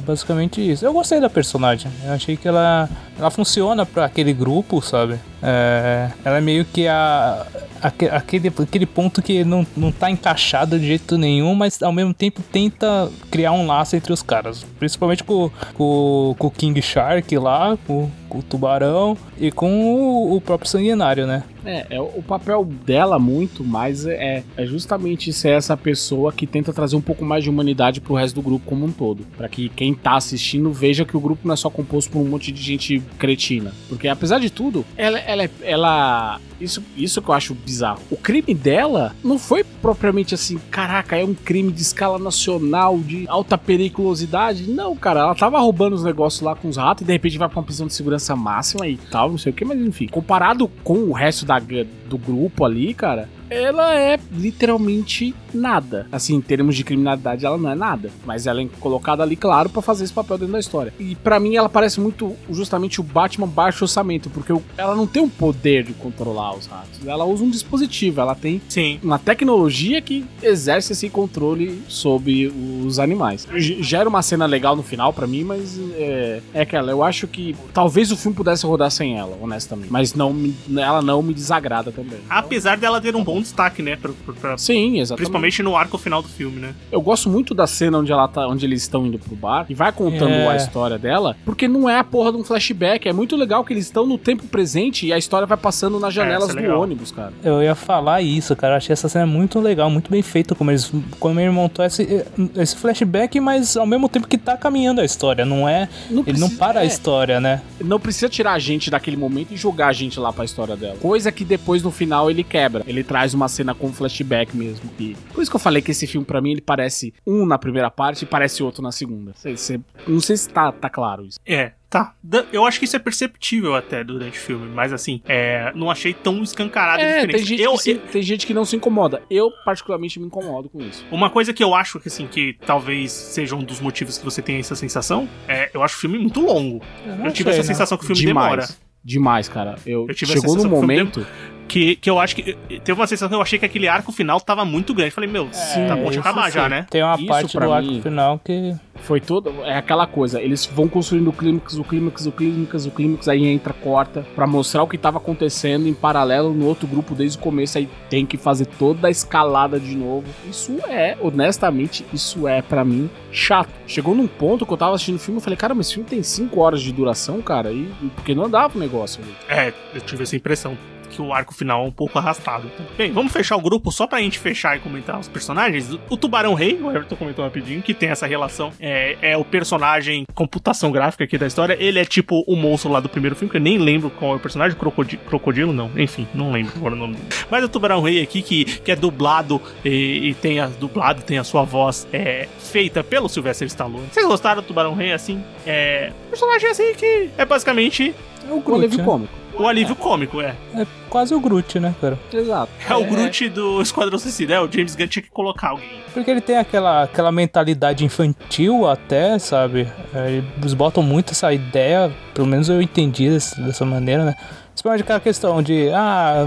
basicamente 0.00 0.60
isso. 0.60 0.84
Eu 0.84 0.92
gostei 0.92 1.20
da 1.20 1.28
personagem. 1.28 1.90
Eu 2.04 2.12
achei 2.12 2.36
que 2.36 2.46
ela, 2.46 2.88
ela 3.18 3.30
funciona 3.30 3.84
pra 3.84 4.04
aquele 4.04 4.32
grupo, 4.32 4.80
sabe? 4.80 5.18
É, 5.42 6.10
ela 6.24 6.38
é 6.38 6.40
meio 6.40 6.64
que 6.64 6.86
a, 6.86 7.46
aquele, 7.82 8.48
aquele 8.48 8.86
ponto 8.86 9.20
que 9.22 9.44
não, 9.44 9.66
não 9.76 9.90
tá 9.92 10.10
encaixado 10.10 10.78
de 10.78 10.86
jeito 10.86 11.16
nenhum, 11.18 11.54
mas 11.54 11.82
ao 11.82 11.92
mesmo 11.92 12.12
tempo 12.14 12.42
tenta 12.52 13.10
criar 13.30 13.52
um 13.52 13.66
laço 13.66 13.96
entre 13.96 14.12
os 14.12 14.22
caras. 14.22 14.64
Principalmente 14.78 15.24
com, 15.24 15.50
com, 15.74 16.34
com 16.38 16.46
o 16.46 16.50
King 16.50 16.80
Shark 16.82 17.36
lá, 17.38 17.76
com, 17.86 18.10
com 18.28 18.38
o 18.38 18.42
Tubarão 18.42 19.16
e 19.38 19.50
com 19.50 19.84
o, 19.84 20.36
o 20.36 20.40
próprio 20.40 20.68
Sanguinário, 20.70 21.26
né? 21.26 21.42
É, 21.64 21.86
é, 21.90 22.00
o 22.00 22.22
papel 22.22 22.64
dela 22.64 23.18
muito 23.18 23.62
mais 23.62 24.06
é, 24.06 24.42
é 24.56 24.64
justamente 24.66 25.32
ser 25.32 25.50
essa 25.50 25.76
pessoa 25.76 26.32
que 26.32 26.46
tenta 26.46 26.72
trazer 26.72 26.96
um 26.96 27.00
pouco 27.00 27.24
mais 27.24 27.44
de 27.44 27.50
humanidade 27.50 28.00
pro 28.00 28.14
resto 28.14 28.36
do 28.36 28.42
grupo 28.42 28.64
como 28.64 28.86
um 28.86 28.92
todo. 28.92 29.26
Pra 29.36 29.48
que 29.48 29.68
quem 29.68 29.92
tá 29.92 30.16
assistindo 30.16 30.72
veja 30.72 31.04
que 31.04 31.16
o 31.16 31.20
grupo 31.20 31.46
não 31.46 31.52
é 31.52 31.56
só 31.56 31.68
composto 31.68 32.10
por 32.10 32.20
um 32.20 32.24
monte 32.24 32.50
de 32.52 32.62
gente 32.62 33.02
cretina. 33.18 33.74
Porque 33.88 34.08
apesar 34.08 34.38
de 34.38 34.48
tudo, 34.50 34.84
ela, 34.96 35.18
ela, 35.18 35.42
é- 35.44 35.50
ela 35.62 36.40
isso, 36.60 36.82
isso 36.96 37.20
que 37.20 37.28
eu 37.28 37.34
acho 37.34 37.54
bizarro. 37.68 38.00
O 38.10 38.16
crime 38.16 38.54
dela 38.54 39.14
não 39.22 39.38
foi 39.38 39.62
propriamente 39.62 40.34
assim, 40.34 40.58
caraca, 40.70 41.16
é 41.16 41.24
um 41.24 41.34
crime 41.34 41.70
de 41.70 41.82
escala 41.82 42.18
nacional, 42.18 42.98
de 42.98 43.26
alta 43.28 43.58
periculosidade. 43.58 44.68
Não, 44.70 44.96
cara, 44.96 45.20
ela 45.20 45.34
tava 45.34 45.60
roubando 45.60 45.94
os 45.94 46.02
negócios 46.02 46.40
lá 46.40 46.54
com 46.54 46.68
os 46.68 46.78
ratos 46.78 47.02
e 47.02 47.04
de 47.04 47.12
repente 47.12 47.36
vai 47.36 47.48
pra 47.48 47.58
uma 47.58 47.64
prisão 47.64 47.86
de 47.86 47.92
segurança 47.92 48.34
máxima 48.34 48.88
e 48.88 48.96
tal, 48.96 49.30
não 49.30 49.38
sei 49.38 49.52
o 49.52 49.54
que, 49.54 49.64
mas 49.64 49.78
enfim. 49.78 50.08
Comparado 50.08 50.68
com 50.82 50.94
o 50.94 51.12
resto 51.12 51.44
da, 51.44 51.58
do 51.58 52.16
grupo 52.16 52.64
ali, 52.64 52.94
cara, 52.94 53.28
ela 53.50 53.94
é 53.98 54.18
literalmente 54.32 55.34
nada. 55.54 56.06
Assim, 56.12 56.34
em 56.34 56.40
termos 56.40 56.76
de 56.76 56.84
criminalidade, 56.84 57.46
ela 57.46 57.56
não 57.56 57.70
é 57.70 57.74
nada. 57.74 58.10
Mas 58.26 58.46
ela 58.46 58.60
é 58.60 58.66
colocada 58.80 59.22
ali, 59.22 59.36
claro, 59.36 59.68
pra 59.68 59.80
fazer 59.82 60.04
esse 60.04 60.12
papel 60.12 60.38
dentro 60.38 60.52
da 60.52 60.58
história. 60.60 60.92
E 60.98 61.14
pra 61.16 61.40
mim, 61.40 61.56
ela 61.56 61.68
parece 61.68 62.00
muito 62.00 62.34
justamente 62.50 63.00
o 63.00 63.04
Batman 63.04 63.46
baixo 63.46 63.84
orçamento, 63.84 64.28
porque 64.30 64.52
o- 64.52 64.62
ela 64.76 64.94
não 64.94 65.06
tem 65.06 65.22
um 65.22 65.28
poder 65.28 65.84
de 65.84 65.92
controlar 65.94 66.54
os 66.56 66.66
ratos. 66.66 67.06
Ela 67.06 67.24
usa 67.24 67.44
um 67.44 67.50
dispositivo, 67.50 68.20
ela 68.20 68.34
tem 68.34 68.60
Sim. 68.68 68.98
uma 69.02 69.18
tecnologia 69.18 70.00
que 70.02 70.24
exerce 70.42 70.92
esse 70.92 71.08
controle 71.08 71.82
sobre 71.88 72.52
os 72.84 72.98
animais. 72.98 73.46
G- 73.54 73.82
Gera 73.82 74.08
uma 74.08 74.22
cena 74.22 74.46
legal 74.46 74.76
no 74.76 74.82
final 74.82 75.12
pra 75.12 75.26
mim, 75.26 75.44
mas 75.44 75.78
é, 75.94 76.40
é 76.52 76.60
aquela. 76.62 76.90
Eu 76.90 77.02
acho 77.02 77.26
que 77.26 77.54
talvez 77.72 78.10
o 78.12 78.16
filme 78.16 78.36
pudesse 78.36 78.66
rodar 78.66 78.90
sem 78.90 79.16
ela, 79.18 79.36
honestamente. 79.40 79.90
Mas 79.90 80.14
não 80.14 80.52
ela 80.76 81.00
não 81.02 81.22
me 81.22 81.32
desagrada 81.32 81.90
também. 81.90 82.18
Apesar 82.28 82.76
dela 82.76 83.00
ter 83.00 83.14
um 83.16 83.24
bom 83.24 83.37
destaque, 83.40 83.82
né? 83.82 83.96
pra- 83.96 84.10
pra- 84.24 84.34
pra- 84.34 84.58
Sim, 84.58 84.98
exatamente. 84.98 85.16
principalmente 85.16 85.62
no 85.62 85.76
arco 85.76 85.98
final 85.98 86.22
do 86.22 86.28
filme, 86.28 86.60
né? 86.60 86.74
Eu 86.92 87.00
gosto 87.00 87.28
muito 87.28 87.54
da 87.54 87.66
cena 87.66 87.98
onde 87.98 88.10
ela 88.12 88.26
tá, 88.28 88.46
onde 88.46 88.64
eles 88.66 88.82
estão 88.82 89.06
indo 89.06 89.18
pro 89.18 89.34
bar 89.36 89.66
e 89.68 89.74
vai 89.74 89.90
contando 89.92 90.30
É. 90.32 90.48
a 90.48 90.56
história 90.56 90.98
dela, 90.98 91.36
porque 91.44 91.66
não 91.68 91.88
é 91.88 91.98
a 91.98 92.04
porra 92.04 92.32
de 92.32 92.38
um 92.38 92.44
flashback. 92.44 93.08
É 93.08 93.12
muito 93.12 93.36
legal 93.36 93.64
que 93.64 93.72
eles 93.72 93.84
estão 93.84 94.06
no 94.06 94.16
tempo 94.18 94.44
presente 94.46 95.06
e 95.06 95.12
a 95.12 95.18
história 95.18 95.46
vai 95.46 95.56
passando 95.58 95.98
nas 95.98 96.12
janelas 96.14 96.48
isso 96.48 96.58
é 96.58 96.60
do 96.60 96.62
legal. 96.62 96.80
ônibus, 96.82 97.10
cara. 97.12 97.32
Eu 97.42 97.62
ia 97.62 97.74
falar 97.74 98.20
isso, 98.22 98.54
cara. 98.56 98.74
Eu 98.74 98.78
achei 98.78 98.92
essa 98.92 99.08
cena 99.08 99.26
muito 99.26 99.58
legal, 99.60 99.88
muito 99.90 100.10
bem 100.10 100.22
feita, 100.22 100.54
como 100.54 100.70
eles. 100.70 100.90
Como 101.18 101.38
ele 101.40 101.50
montou 101.50 101.84
esse, 101.84 102.24
esse 102.56 102.76
flashback, 102.76 103.38
mas 103.40 103.76
ao 103.76 103.86
mesmo 103.86 104.08
tempo 104.08 104.26
que 104.28 104.38
tá 104.38 104.56
caminhando 104.56 105.00
a 105.00 105.04
história, 105.04 105.44
não 105.44 105.68
é. 105.68 105.88
Não 106.10 106.22
Ele 106.26 106.38
não 106.38 106.48
precisa- 106.48 106.58
para 106.58 106.80
a 106.80 106.84
é. 106.84 106.86
história, 106.86 107.40
né? 107.40 107.60
não 107.82 107.98
precisa 108.00 108.28
tirar 108.28 108.52
a 108.52 108.58
gente 108.58 108.90
daquele 108.90 109.16
momento 109.16 109.52
e 109.52 109.56
jogar 109.56 109.88
a 109.88 109.92
gente 109.92 110.18
lá 110.18 110.32
pra 110.32 110.44
história 110.44 110.76
dela. 110.76 110.96
Coisa 111.00 111.30
que 111.30 111.44
depois 111.44 111.82
no 111.82 111.90
final 111.90 112.30
ele 112.30 112.42
quebra. 112.42 112.82
Ele 112.86 113.02
traz 113.04 113.27
uma 113.34 113.48
cena 113.48 113.74
com 113.74 113.92
flashback 113.92 114.56
mesmo. 114.56 114.90
E 114.98 115.16
por 115.32 115.42
isso 115.42 115.50
que 115.50 115.56
eu 115.56 115.60
falei 115.60 115.82
que 115.82 115.90
esse 115.90 116.06
filme 116.06 116.24
pra 116.26 116.40
mim 116.40 116.52
ele 116.52 116.60
parece 116.60 117.12
um 117.26 117.44
na 117.46 117.58
primeira 117.58 117.90
parte 117.90 118.22
e 118.22 118.26
parece 118.26 118.62
outro 118.62 118.82
na 118.82 118.92
segunda. 118.92 119.32
Cê- 119.34 119.56
cê- 119.56 119.80
não 120.06 120.20
sei 120.20 120.36
se 120.36 120.48
tá, 120.48 120.70
tá 120.72 120.88
claro 120.90 121.24
isso. 121.24 121.38
É, 121.46 121.72
tá. 121.88 122.14
Eu 122.52 122.64
acho 122.64 122.78
que 122.78 122.84
isso 122.84 122.96
é 122.96 122.98
perceptível 122.98 123.74
até 123.74 124.02
durante 124.04 124.38
o 124.38 124.40
filme, 124.42 124.68
mas 124.74 124.92
assim, 124.92 125.20
é, 125.26 125.72
não 125.74 125.90
achei 125.90 126.12
tão 126.14 126.42
escancarado 126.42 127.00
a 127.02 127.04
É, 127.04 127.14
diferença. 127.26 127.38
tem 127.38 127.46
gente, 127.46 127.62
eu, 127.62 127.72
que 127.72 127.78
se- 127.82 127.94
tem 127.94 128.22
gente 128.22 128.46
que 128.46 128.54
não 128.54 128.64
se 128.64 128.76
incomoda. 128.76 129.22
Eu 129.30 129.50
particularmente 129.64 130.18
me 130.20 130.26
incomodo 130.26 130.68
com 130.68 130.80
isso. 130.80 131.04
Uma 131.10 131.30
coisa 131.30 131.52
que 131.52 131.62
eu 131.64 131.74
acho 131.74 131.98
que 132.00 132.08
assim, 132.08 132.26
que 132.26 132.56
talvez 132.66 133.10
seja 133.12 133.54
um 133.56 133.62
dos 133.62 133.80
motivos 133.80 134.18
que 134.18 134.24
você 134.24 134.40
tem 134.42 134.58
essa 134.58 134.74
sensação, 134.74 135.28
é 135.46 135.70
eu 135.74 135.82
acho 135.82 135.96
o 135.96 136.00
filme 136.00 136.18
muito 136.18 136.40
longo. 136.40 136.82
Eu 137.24 137.32
tive 137.32 137.50
essa 137.50 137.62
sensação 137.62 137.96
que 137.98 138.04
o 138.04 138.06
filme 138.06 138.20
Demais. 138.22 138.50
demora. 138.50 138.88
Demais, 139.04 139.48
cara. 139.48 139.76
Eu, 139.86 140.06
Eu 140.08 140.14
tive 140.14 140.32
chegou 140.32 140.48
num 140.56 140.62
sensação 140.62 140.70
que 140.70 140.76
o 140.76 140.80
filme 140.80 140.96
momento. 140.98 141.26
Que, 141.68 141.96
que 141.96 142.08
eu 142.08 142.18
acho 142.18 142.34
que. 142.34 142.54
Teve 142.82 142.92
uma 142.98 143.06
sensação 143.06 143.28
que 143.28 143.34
eu 143.34 143.42
achei 143.42 143.58
que 143.58 143.66
aquele 143.66 143.86
arco 143.86 144.10
final 144.10 144.40
tava 144.40 144.64
muito 144.64 144.94
grande. 144.94 145.10
Falei, 145.10 145.28
meu, 145.30 145.46
tá 145.86 145.94
bom 145.94 146.10
de 146.10 146.18
acabar 146.18 146.50
já, 146.50 146.64
sim. 146.64 146.70
né? 146.70 146.86
Tem 146.90 147.02
uma 147.02 147.14
Isso 147.16 147.26
parte 147.26 147.58
do 147.58 147.72
arco 147.72 147.88
mim- 147.90 148.02
final 148.02 148.40
que. 148.42 148.74
Foi 149.00 149.20
todo. 149.20 149.62
É 149.64 149.76
aquela 149.76 150.08
coisa. 150.08 150.40
Eles 150.42 150.66
vão 150.66 150.88
construindo 150.88 151.28
o 151.28 151.32
clímax, 151.32 151.76
o 151.76 151.84
clímax, 151.84 152.26
o 152.26 152.32
clímax, 152.32 152.84
o 152.86 152.90
clímax, 152.90 153.28
aí 153.28 153.46
entra, 153.46 153.72
corta, 153.72 154.26
pra 154.34 154.44
mostrar 154.44 154.82
o 154.82 154.88
que 154.88 154.98
tava 154.98 155.18
acontecendo 155.18 155.86
em 155.86 155.94
paralelo 155.94 156.52
no 156.52 156.66
outro 156.66 156.88
grupo 156.88 157.14
desde 157.14 157.38
o 157.38 157.40
começo. 157.40 157.78
Aí 157.78 157.88
tem 158.10 158.26
que 158.26 158.36
fazer 158.36 158.66
toda 158.66 159.06
a 159.06 159.10
escalada 159.10 159.78
de 159.78 159.94
novo. 159.96 160.26
Isso 160.50 160.76
é, 160.88 161.16
honestamente, 161.20 162.04
isso 162.12 162.48
é 162.48 162.60
pra 162.60 162.84
mim 162.84 163.08
chato. 163.30 163.70
Chegou 163.86 164.16
num 164.16 164.26
ponto 164.26 164.66
que 164.66 164.72
eu 164.72 164.76
tava 164.76 164.94
assistindo 164.96 165.16
o 165.16 165.20
filme 165.20 165.38
e 165.40 165.44
falei, 165.44 165.56
cara, 165.56 165.74
mas 165.74 165.86
esse 165.86 165.94
filme 165.94 166.08
tem 166.08 166.22
5 166.22 166.58
horas 166.60 166.82
de 166.82 166.90
duração, 166.92 167.40
cara, 167.40 167.70
e 167.70 167.88
e 168.02 168.08
porque 168.16 168.34
não 168.34 168.46
andava 168.46 168.76
o 168.76 168.80
negócio. 168.80 169.22
ali. 169.22 169.32
É, 169.48 169.72
eu 169.94 170.00
tive 170.00 170.24
essa 170.24 170.34
impressão. 170.34 170.76
Que 171.18 171.22
o 171.22 171.32
arco 171.32 171.52
final 171.52 171.84
é 171.84 171.88
um 171.88 171.90
pouco 171.90 172.16
arrastado. 172.16 172.70
Bem, 172.96 173.10
vamos 173.10 173.32
fechar 173.32 173.56
o 173.56 173.60
grupo 173.60 173.90
só 173.90 174.06
pra 174.06 174.20
gente 174.20 174.38
fechar 174.38 174.76
e 174.76 174.80
comentar 174.80 175.18
os 175.18 175.26
personagens. 175.26 175.98
O 176.08 176.16
Tubarão 176.16 176.54
Rei, 176.54 176.78
o 176.80 176.88
Everton 176.92 177.16
comentou 177.16 177.44
rapidinho, 177.44 177.82
que 177.82 177.92
tem 177.92 178.08
essa 178.08 178.24
relação. 178.24 178.70
É, 178.78 179.16
é 179.20 179.36
o 179.36 179.44
personagem 179.44 180.24
computação 180.32 180.92
gráfica 180.92 181.24
aqui 181.24 181.36
da 181.36 181.48
história. 181.48 181.76
Ele 181.80 181.98
é 181.98 182.04
tipo 182.04 182.44
o 182.46 182.54
monstro 182.54 182.88
lá 182.92 183.00
do 183.00 183.08
primeiro 183.08 183.34
filme, 183.34 183.50
que 183.50 183.56
eu 183.56 183.60
nem 183.60 183.78
lembro 183.78 184.10
qual 184.10 184.34
é 184.34 184.36
o 184.36 184.38
personagem. 184.38 184.78
Crocodilo, 184.78 185.20
crocodilo 185.24 185.72
não. 185.72 185.90
Enfim, 185.96 186.28
não 186.32 186.52
lembro 186.52 186.72
agora 186.76 186.94
o 186.94 186.96
nome 186.96 187.14
dele. 187.14 187.26
Mas 187.50 187.64
o 187.64 187.68
Tubarão 187.68 188.00
Rei 188.00 188.22
aqui, 188.22 188.40
que, 188.40 188.64
que 188.64 188.92
é 188.92 188.94
dublado 188.94 189.60
e, 189.84 190.28
e 190.28 190.34
tem 190.34 190.60
a 190.60 190.66
dublado, 190.68 191.22
tem 191.22 191.36
a 191.38 191.42
sua 191.42 191.64
voz 191.64 192.06
é, 192.12 192.46
feita 192.60 193.02
pelo 193.02 193.28
Sylvester 193.28 193.66
Stallone. 193.66 194.06
Vocês 194.12 194.24
gostaram 194.24 194.62
do 194.62 194.68
Tubarão 194.68 194.94
Rei 194.94 195.12
assim? 195.12 195.42
É. 195.66 196.12
Personagem 196.28 196.70
assim 196.70 196.94
que 196.94 197.28
é 197.36 197.44
basicamente 197.44 198.14
É 198.48 198.52
o 198.52 198.58
Um 198.58 198.60
Groot. 198.60 198.78
alívio 198.82 198.98
né? 198.98 199.04
cômico. 199.04 199.37
O 199.58 199.66
alívio 199.66 199.96
cômico, 199.96 200.40
é. 200.40 200.54
É 200.74 200.86
quase 201.08 201.34
o 201.34 201.40
Groot, 201.40 201.78
né, 201.80 201.94
cara? 202.00 202.18
Exato. 202.32 202.70
É 202.88 202.94
o 202.94 203.04
Groot 203.04 203.48
do 203.48 203.80
Esquadrão 203.82 204.18
Suicida. 204.18 204.54
É, 204.54 204.60
o 204.60 204.70
James 204.70 204.94
Gunn 204.94 205.06
tinha 205.08 205.22
que 205.22 205.30
colocar 205.30 205.68
alguém. 205.70 206.00
Porque 206.14 206.30
ele 206.30 206.40
tem 206.40 206.56
aquela, 206.56 207.02
aquela 207.04 207.32
mentalidade 207.32 208.04
infantil 208.04 208.86
até, 208.88 209.38
sabe? 209.38 209.88
É, 210.14 210.42
Eles 210.60 210.74
botam 210.74 211.02
muito 211.02 211.32
essa 211.32 211.52
ideia, 211.52 212.10
pelo 212.34 212.46
menos 212.46 212.68
eu 212.68 212.80
entendi 212.82 213.28
desse- 213.30 213.60
dessa 213.60 213.84
maneira, 213.84 214.24
né? 214.24 214.34
Principalmente 214.78 215.02
aquela 215.02 215.18
questão 215.18 215.60
de, 215.60 215.90
ah, 215.90 216.46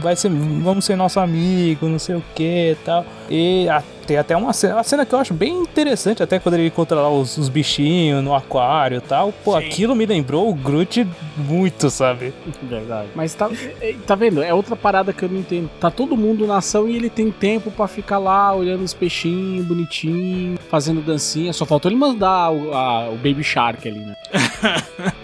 vai 0.00 0.14
ser, 0.14 0.28
vamos 0.30 0.84
ser 0.84 0.94
nosso 0.94 1.18
amigo, 1.18 1.88
não 1.88 1.98
sei 1.98 2.14
o 2.14 2.22
que 2.32 2.70
e 2.70 2.76
tal. 2.84 3.04
E 3.28 3.68
a- 3.68 3.82
tem 4.06 4.18
até 4.18 4.36
uma 4.36 4.52
cena, 4.52 4.74
uma 4.74 4.84
cena 4.84 5.06
que 5.06 5.14
eu 5.14 5.18
acho 5.18 5.32
bem 5.32 5.60
interessante, 5.62 6.22
até 6.22 6.38
quando 6.38 6.54
ele 6.56 6.66
encontra 6.66 7.00
lá 7.00 7.08
os, 7.10 7.38
os 7.38 7.48
bichinhos 7.48 8.22
no 8.22 8.34
aquário 8.34 8.98
e 8.98 9.00
tal. 9.00 9.32
Pô, 9.42 9.58
Sim. 9.58 9.66
aquilo 9.66 9.96
me 9.96 10.04
lembrou 10.04 10.48
o 10.50 10.54
Groot 10.54 11.08
muito, 11.38 11.88
sabe? 11.88 12.32
Verdade. 12.62 13.08
Mas 13.14 13.32
tá, 13.34 13.48
é- 13.80 13.94
tá 14.06 14.14
vendo? 14.14 14.42
É 14.42 14.52
outra 14.52 14.76
parada 14.76 15.10
que 15.12 15.22
eu 15.24 15.28
não 15.30 15.38
entendo. 15.40 15.70
Tá 15.80 15.90
todo 15.90 16.16
mundo 16.18 16.46
na 16.46 16.58
ação 16.58 16.86
e 16.86 16.94
ele 16.94 17.08
tem 17.08 17.30
tempo 17.32 17.70
pra 17.70 17.88
ficar 17.88 18.18
lá 18.18 18.54
olhando 18.54 18.82
os 18.84 18.92
peixinhos, 18.92 19.64
bonitinho, 19.66 20.58
fazendo 20.70 21.00
dancinha. 21.00 21.52
Só 21.54 21.64
faltou 21.64 21.90
ele 21.90 21.98
mandar 21.98 22.50
o, 22.52 22.74
a- 22.74 23.08
o 23.08 23.16
Baby 23.16 23.42
Shark 23.42 23.88
ali, 23.88 24.00
né? 24.00 24.14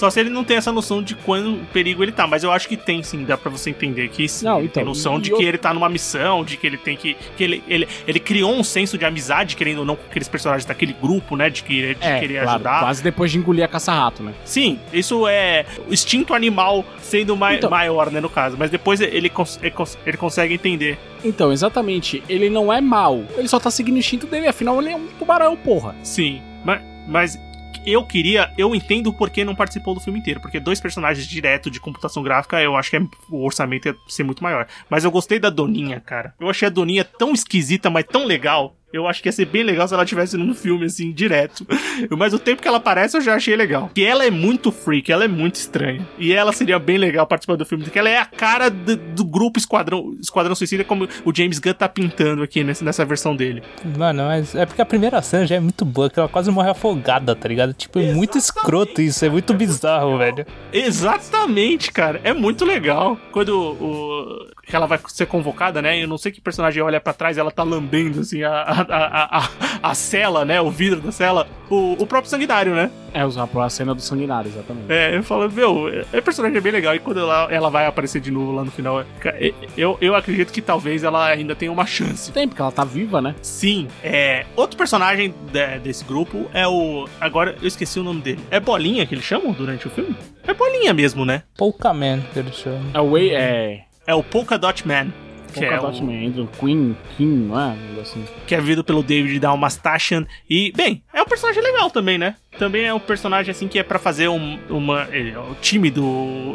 Só 0.00 0.08
se 0.08 0.18
ele 0.18 0.30
não 0.30 0.42
tem 0.42 0.56
essa 0.56 0.72
noção 0.72 1.02
de 1.02 1.14
quando 1.14 1.52
o 1.56 1.66
perigo 1.66 2.02
ele 2.02 2.10
tá. 2.10 2.26
Mas 2.26 2.42
eu 2.42 2.50
acho 2.50 2.66
que 2.66 2.74
tem 2.74 3.02
sim, 3.02 3.22
dá 3.22 3.36
pra 3.36 3.50
você 3.50 3.68
entender 3.68 4.08
que 4.08 4.26
sim. 4.26 4.46
Não, 4.46 4.60
então, 4.60 4.72
tem 4.72 4.84
noção 4.84 5.18
e- 5.18 5.20
de 5.20 5.30
e 5.30 5.36
que 5.36 5.42
eu- 5.44 5.48
ele 5.48 5.58
tá 5.58 5.74
numa 5.74 5.90
missão, 5.90 6.42
de 6.42 6.56
que 6.56 6.66
ele 6.66 6.78
tem 6.78 6.96
que. 6.96 7.14
que 7.36 7.44
ele, 7.44 7.62
ele, 7.68 7.86
ele 8.08 8.18
criou 8.18 8.50
um 8.54 8.64
senso 8.64 8.96
de 8.96 9.04
amizade, 9.04 9.54
querendo 9.56 9.80
ou 9.80 9.84
não, 9.84 9.96
com 9.96 10.04
aqueles 10.08 10.26
personagens 10.26 10.64
daquele 10.64 10.94
grupo, 10.94 11.36
né? 11.36 11.50
De, 11.50 11.62
que, 11.62 11.94
de 11.94 12.00
querer 12.00 12.36
É, 12.36 12.42
claro, 12.42 12.50
ajudar. 12.56 12.80
quase 12.80 13.02
depois 13.02 13.30
de 13.30 13.36
engolir 13.36 13.62
a 13.62 13.68
caça-rato, 13.68 14.22
né? 14.22 14.32
Sim, 14.42 14.80
isso 14.90 15.28
é 15.28 15.66
o 15.86 15.92
instinto 15.92 16.32
animal 16.32 16.82
sendo 17.02 17.36
mai- 17.36 17.56
Então- 17.56 17.68
maior, 17.68 18.10
né, 18.10 18.20
no 18.20 18.30
caso. 18.30 18.56
Mas 18.58 18.70
depois 18.70 19.02
ele, 19.02 19.28
cons- 19.28 19.58
ele, 19.60 19.70
cons- 19.70 19.98
ele 20.06 20.16
consegue 20.16 20.54
entender. 20.54 20.98
Então, 21.22 21.52
exatamente. 21.52 22.22
Ele 22.26 22.48
não 22.48 22.72
é 22.72 22.80
mal. 22.80 23.22
Ele 23.36 23.48
só 23.48 23.60
tá 23.60 23.70
seguindo 23.70 23.96
o 23.96 23.98
instinto 23.98 24.26
dele. 24.26 24.46
Afinal, 24.48 24.80
ele 24.80 24.92
é 24.92 24.96
um 24.96 25.06
tubarão, 25.18 25.54
porra. 25.56 25.94
Sim, 26.02 26.40
mas, 26.64 26.80
mas 27.06 27.38
eu 27.86 28.04
queria, 28.04 28.52
eu 28.58 28.74
entendo 28.74 29.12
por 29.12 29.30
que 29.30 29.44
não 29.44 29.54
participou 29.54 29.94
do 29.94 30.00
filme 30.00 30.18
inteiro, 30.18 30.40
porque 30.40 30.60
dois 30.60 30.80
personagens 30.80 31.26
direto 31.26 31.70
de 31.70 31.80
computação 31.80 32.22
gráfica, 32.22 32.60
eu 32.60 32.76
acho 32.76 32.90
que 32.90 32.96
é- 32.96 33.02
o 33.30 33.44
orçamento 33.44 33.86
ia 33.88 33.96
ser 34.08 34.22
muito 34.22 34.42
maior. 34.42 34.66
Mas 34.88 35.04
eu 35.04 35.10
gostei 35.10 35.38
da 35.38 35.50
Doninha, 35.50 36.00
cara. 36.00 36.34
Eu 36.38 36.48
achei 36.48 36.66
a 36.66 36.70
Doninha 36.70 37.04
tão 37.04 37.32
esquisita, 37.32 37.90
mas 37.90 38.04
tão 38.04 38.24
legal. 38.26 38.76
Eu 38.92 39.06
acho 39.06 39.22
que 39.22 39.28
ia 39.28 39.32
ser 39.32 39.44
bem 39.46 39.62
legal 39.62 39.86
se 39.86 39.94
ela 39.94 40.04
tivesse 40.04 40.36
num 40.36 40.54
filme 40.54 40.86
assim, 40.86 41.12
direto. 41.12 41.66
Mas 42.16 42.32
o 42.34 42.38
tempo 42.38 42.60
que 42.62 42.66
ela 42.68 42.78
aparece 42.78 43.16
eu 43.16 43.20
já 43.20 43.34
achei 43.34 43.54
legal. 43.56 43.90
Que 43.94 44.04
ela 44.04 44.24
é 44.24 44.30
muito 44.30 44.72
freak, 44.72 45.10
ela 45.12 45.24
é 45.24 45.28
muito 45.28 45.54
estranha. 45.56 46.06
E 46.18 46.32
ela 46.32 46.52
seria 46.52 46.78
bem 46.78 46.98
legal 46.98 47.26
participar 47.26 47.56
do 47.56 47.64
filme, 47.64 47.84
porque 47.84 47.98
ela 47.98 48.08
é 48.08 48.18
a 48.18 48.24
cara 48.26 48.68
do, 48.68 48.96
do 48.96 49.24
grupo 49.24 49.58
Esquadrão, 49.58 50.14
Esquadrão 50.20 50.54
Suicida, 50.54 50.82
como 50.84 51.08
o 51.24 51.34
James 51.34 51.58
Gunn 51.58 51.74
tá 51.74 51.88
pintando 51.88 52.42
aqui 52.42 52.64
nesse- 52.64 52.82
nessa 52.84 53.04
versão 53.04 53.36
dele. 53.36 53.62
Mano, 53.96 54.24
mas 54.24 54.54
é 54.54 54.66
porque 54.66 54.82
a 54.82 54.86
primeira 54.86 55.20
cena 55.22 55.46
já 55.46 55.56
é 55.56 55.60
muito 55.60 55.84
boa, 55.84 56.10
que 56.10 56.18
ela 56.18 56.28
quase 56.28 56.50
morre 56.50 56.70
afogada, 56.70 57.34
tá 57.36 57.48
ligado? 57.48 57.72
Tipo, 57.72 57.98
é 58.00 58.12
muito 58.12 58.36
escroto 58.38 59.00
isso, 59.00 59.24
é 59.24 59.28
muito 59.28 59.54
bizarro, 59.54 60.18
velho. 60.18 60.44
Exatamente, 60.72 61.90
cara. 61.92 62.20
É 62.24 62.32
muito 62.32 62.64
legal. 62.64 63.16
Quando 63.32 63.50
o, 63.58 64.46
ela 64.72 64.86
vai 64.86 64.98
ser 65.08 65.26
convocada, 65.26 65.80
né? 65.82 66.02
Eu 66.02 66.08
não 66.08 66.18
sei 66.18 66.30
que 66.30 66.40
personagem 66.40 66.82
olha 66.82 67.00
pra 67.00 67.12
trás, 67.12 67.38
ela 67.38 67.50
tá 67.50 67.62
lambendo, 67.62 68.20
assim, 68.20 68.42
a, 68.42 68.62
a, 68.62 68.79
a, 68.88 69.38
a, 69.38 69.48
a 69.90 69.94
cela, 69.94 70.44
né? 70.44 70.60
O 70.60 70.70
vidro 70.70 71.00
da 71.00 71.12
cela. 71.12 71.46
O, 71.68 71.92
o 72.02 72.06
próprio 72.06 72.28
sanguinário, 72.30 72.74
né? 72.74 72.90
É, 73.14 73.24
usar 73.24 73.48
a 73.60 73.68
cena 73.70 73.94
do 73.94 74.00
sanguinário, 74.00 74.48
exatamente. 74.50 74.90
É, 74.92 75.16
eu 75.16 75.22
falo, 75.22 75.50
meu, 75.50 75.88
é, 76.12 76.18
o 76.18 76.22
personagem 76.22 76.56
é 76.56 76.60
bem 76.60 76.72
legal. 76.72 76.94
E 76.94 76.98
quando 76.98 77.20
ela, 77.20 77.48
ela 77.50 77.70
vai 77.70 77.86
aparecer 77.86 78.20
de 78.20 78.30
novo 78.30 78.52
lá 78.52 78.64
no 78.64 78.70
final, 78.70 79.00
é, 79.00 79.52
eu, 79.76 79.96
eu 80.00 80.14
acredito 80.14 80.52
que 80.52 80.60
talvez 80.60 81.02
ela 81.04 81.26
ainda 81.26 81.54
tenha 81.54 81.70
uma 81.72 81.86
chance. 81.86 82.30
Tem, 82.32 82.48
porque 82.48 82.60
ela 82.62 82.72
tá 82.72 82.84
viva, 82.84 83.20
né? 83.20 83.34
Sim, 83.42 83.88
é. 84.02 84.46
Outro 84.56 84.76
personagem 84.76 85.34
de- 85.52 85.78
desse 85.80 86.04
grupo 86.04 86.46
é 86.52 86.66
o. 86.66 87.08
Agora 87.20 87.56
eu 87.60 87.68
esqueci 87.68 87.98
o 88.00 88.02
nome 88.04 88.20
dele. 88.20 88.40
É 88.50 88.58
Bolinha 88.60 89.06
que 89.06 89.14
eles 89.14 89.24
chamam 89.24 89.52
durante 89.52 89.86
o 89.86 89.90
filme? 89.90 90.16
É 90.46 90.52
Bolinha 90.54 90.92
mesmo, 90.92 91.24
né? 91.24 91.42
Polka 91.56 91.92
Man, 91.92 92.20
que 92.32 92.38
eles 92.38 92.54
chamam. 92.56 92.82
É 92.94 93.00
o 93.00 93.10
Way, 93.12 93.30
é. 93.34 93.80
É 94.06 94.14
o 94.14 94.22
Polka 94.22 94.58
Dot 94.58 94.86
Man. 94.88 95.08
Que 95.52 95.64
é, 95.64 95.80
o, 95.80 96.04
Man, 96.04 96.26
Andrew 96.26 96.48
Queen, 96.58 96.96
King, 97.16 97.48
não 97.48 97.60
é? 97.60 97.76
Assim. 98.00 98.24
que 98.46 98.54
é 98.54 98.60
vivido 98.60 98.82
pelo 98.84 99.02
David 99.02 99.38
Dalmastian. 99.40 100.26
E, 100.48 100.72
bem, 100.72 101.02
é 101.12 101.20
um 101.20 101.26
personagem 101.26 101.62
legal 101.62 101.90
também, 101.90 102.16
né? 102.18 102.36
Também 102.60 102.84
é 102.84 102.92
um 102.92 103.00
personagem 103.00 103.50
assim 103.50 103.66
que 103.66 103.78
é 103.78 103.82
pra 103.82 103.98
fazer 103.98 104.28
um, 104.28 104.58
uma. 104.68 105.08
É, 105.10 105.32
tímido, 105.62 106.04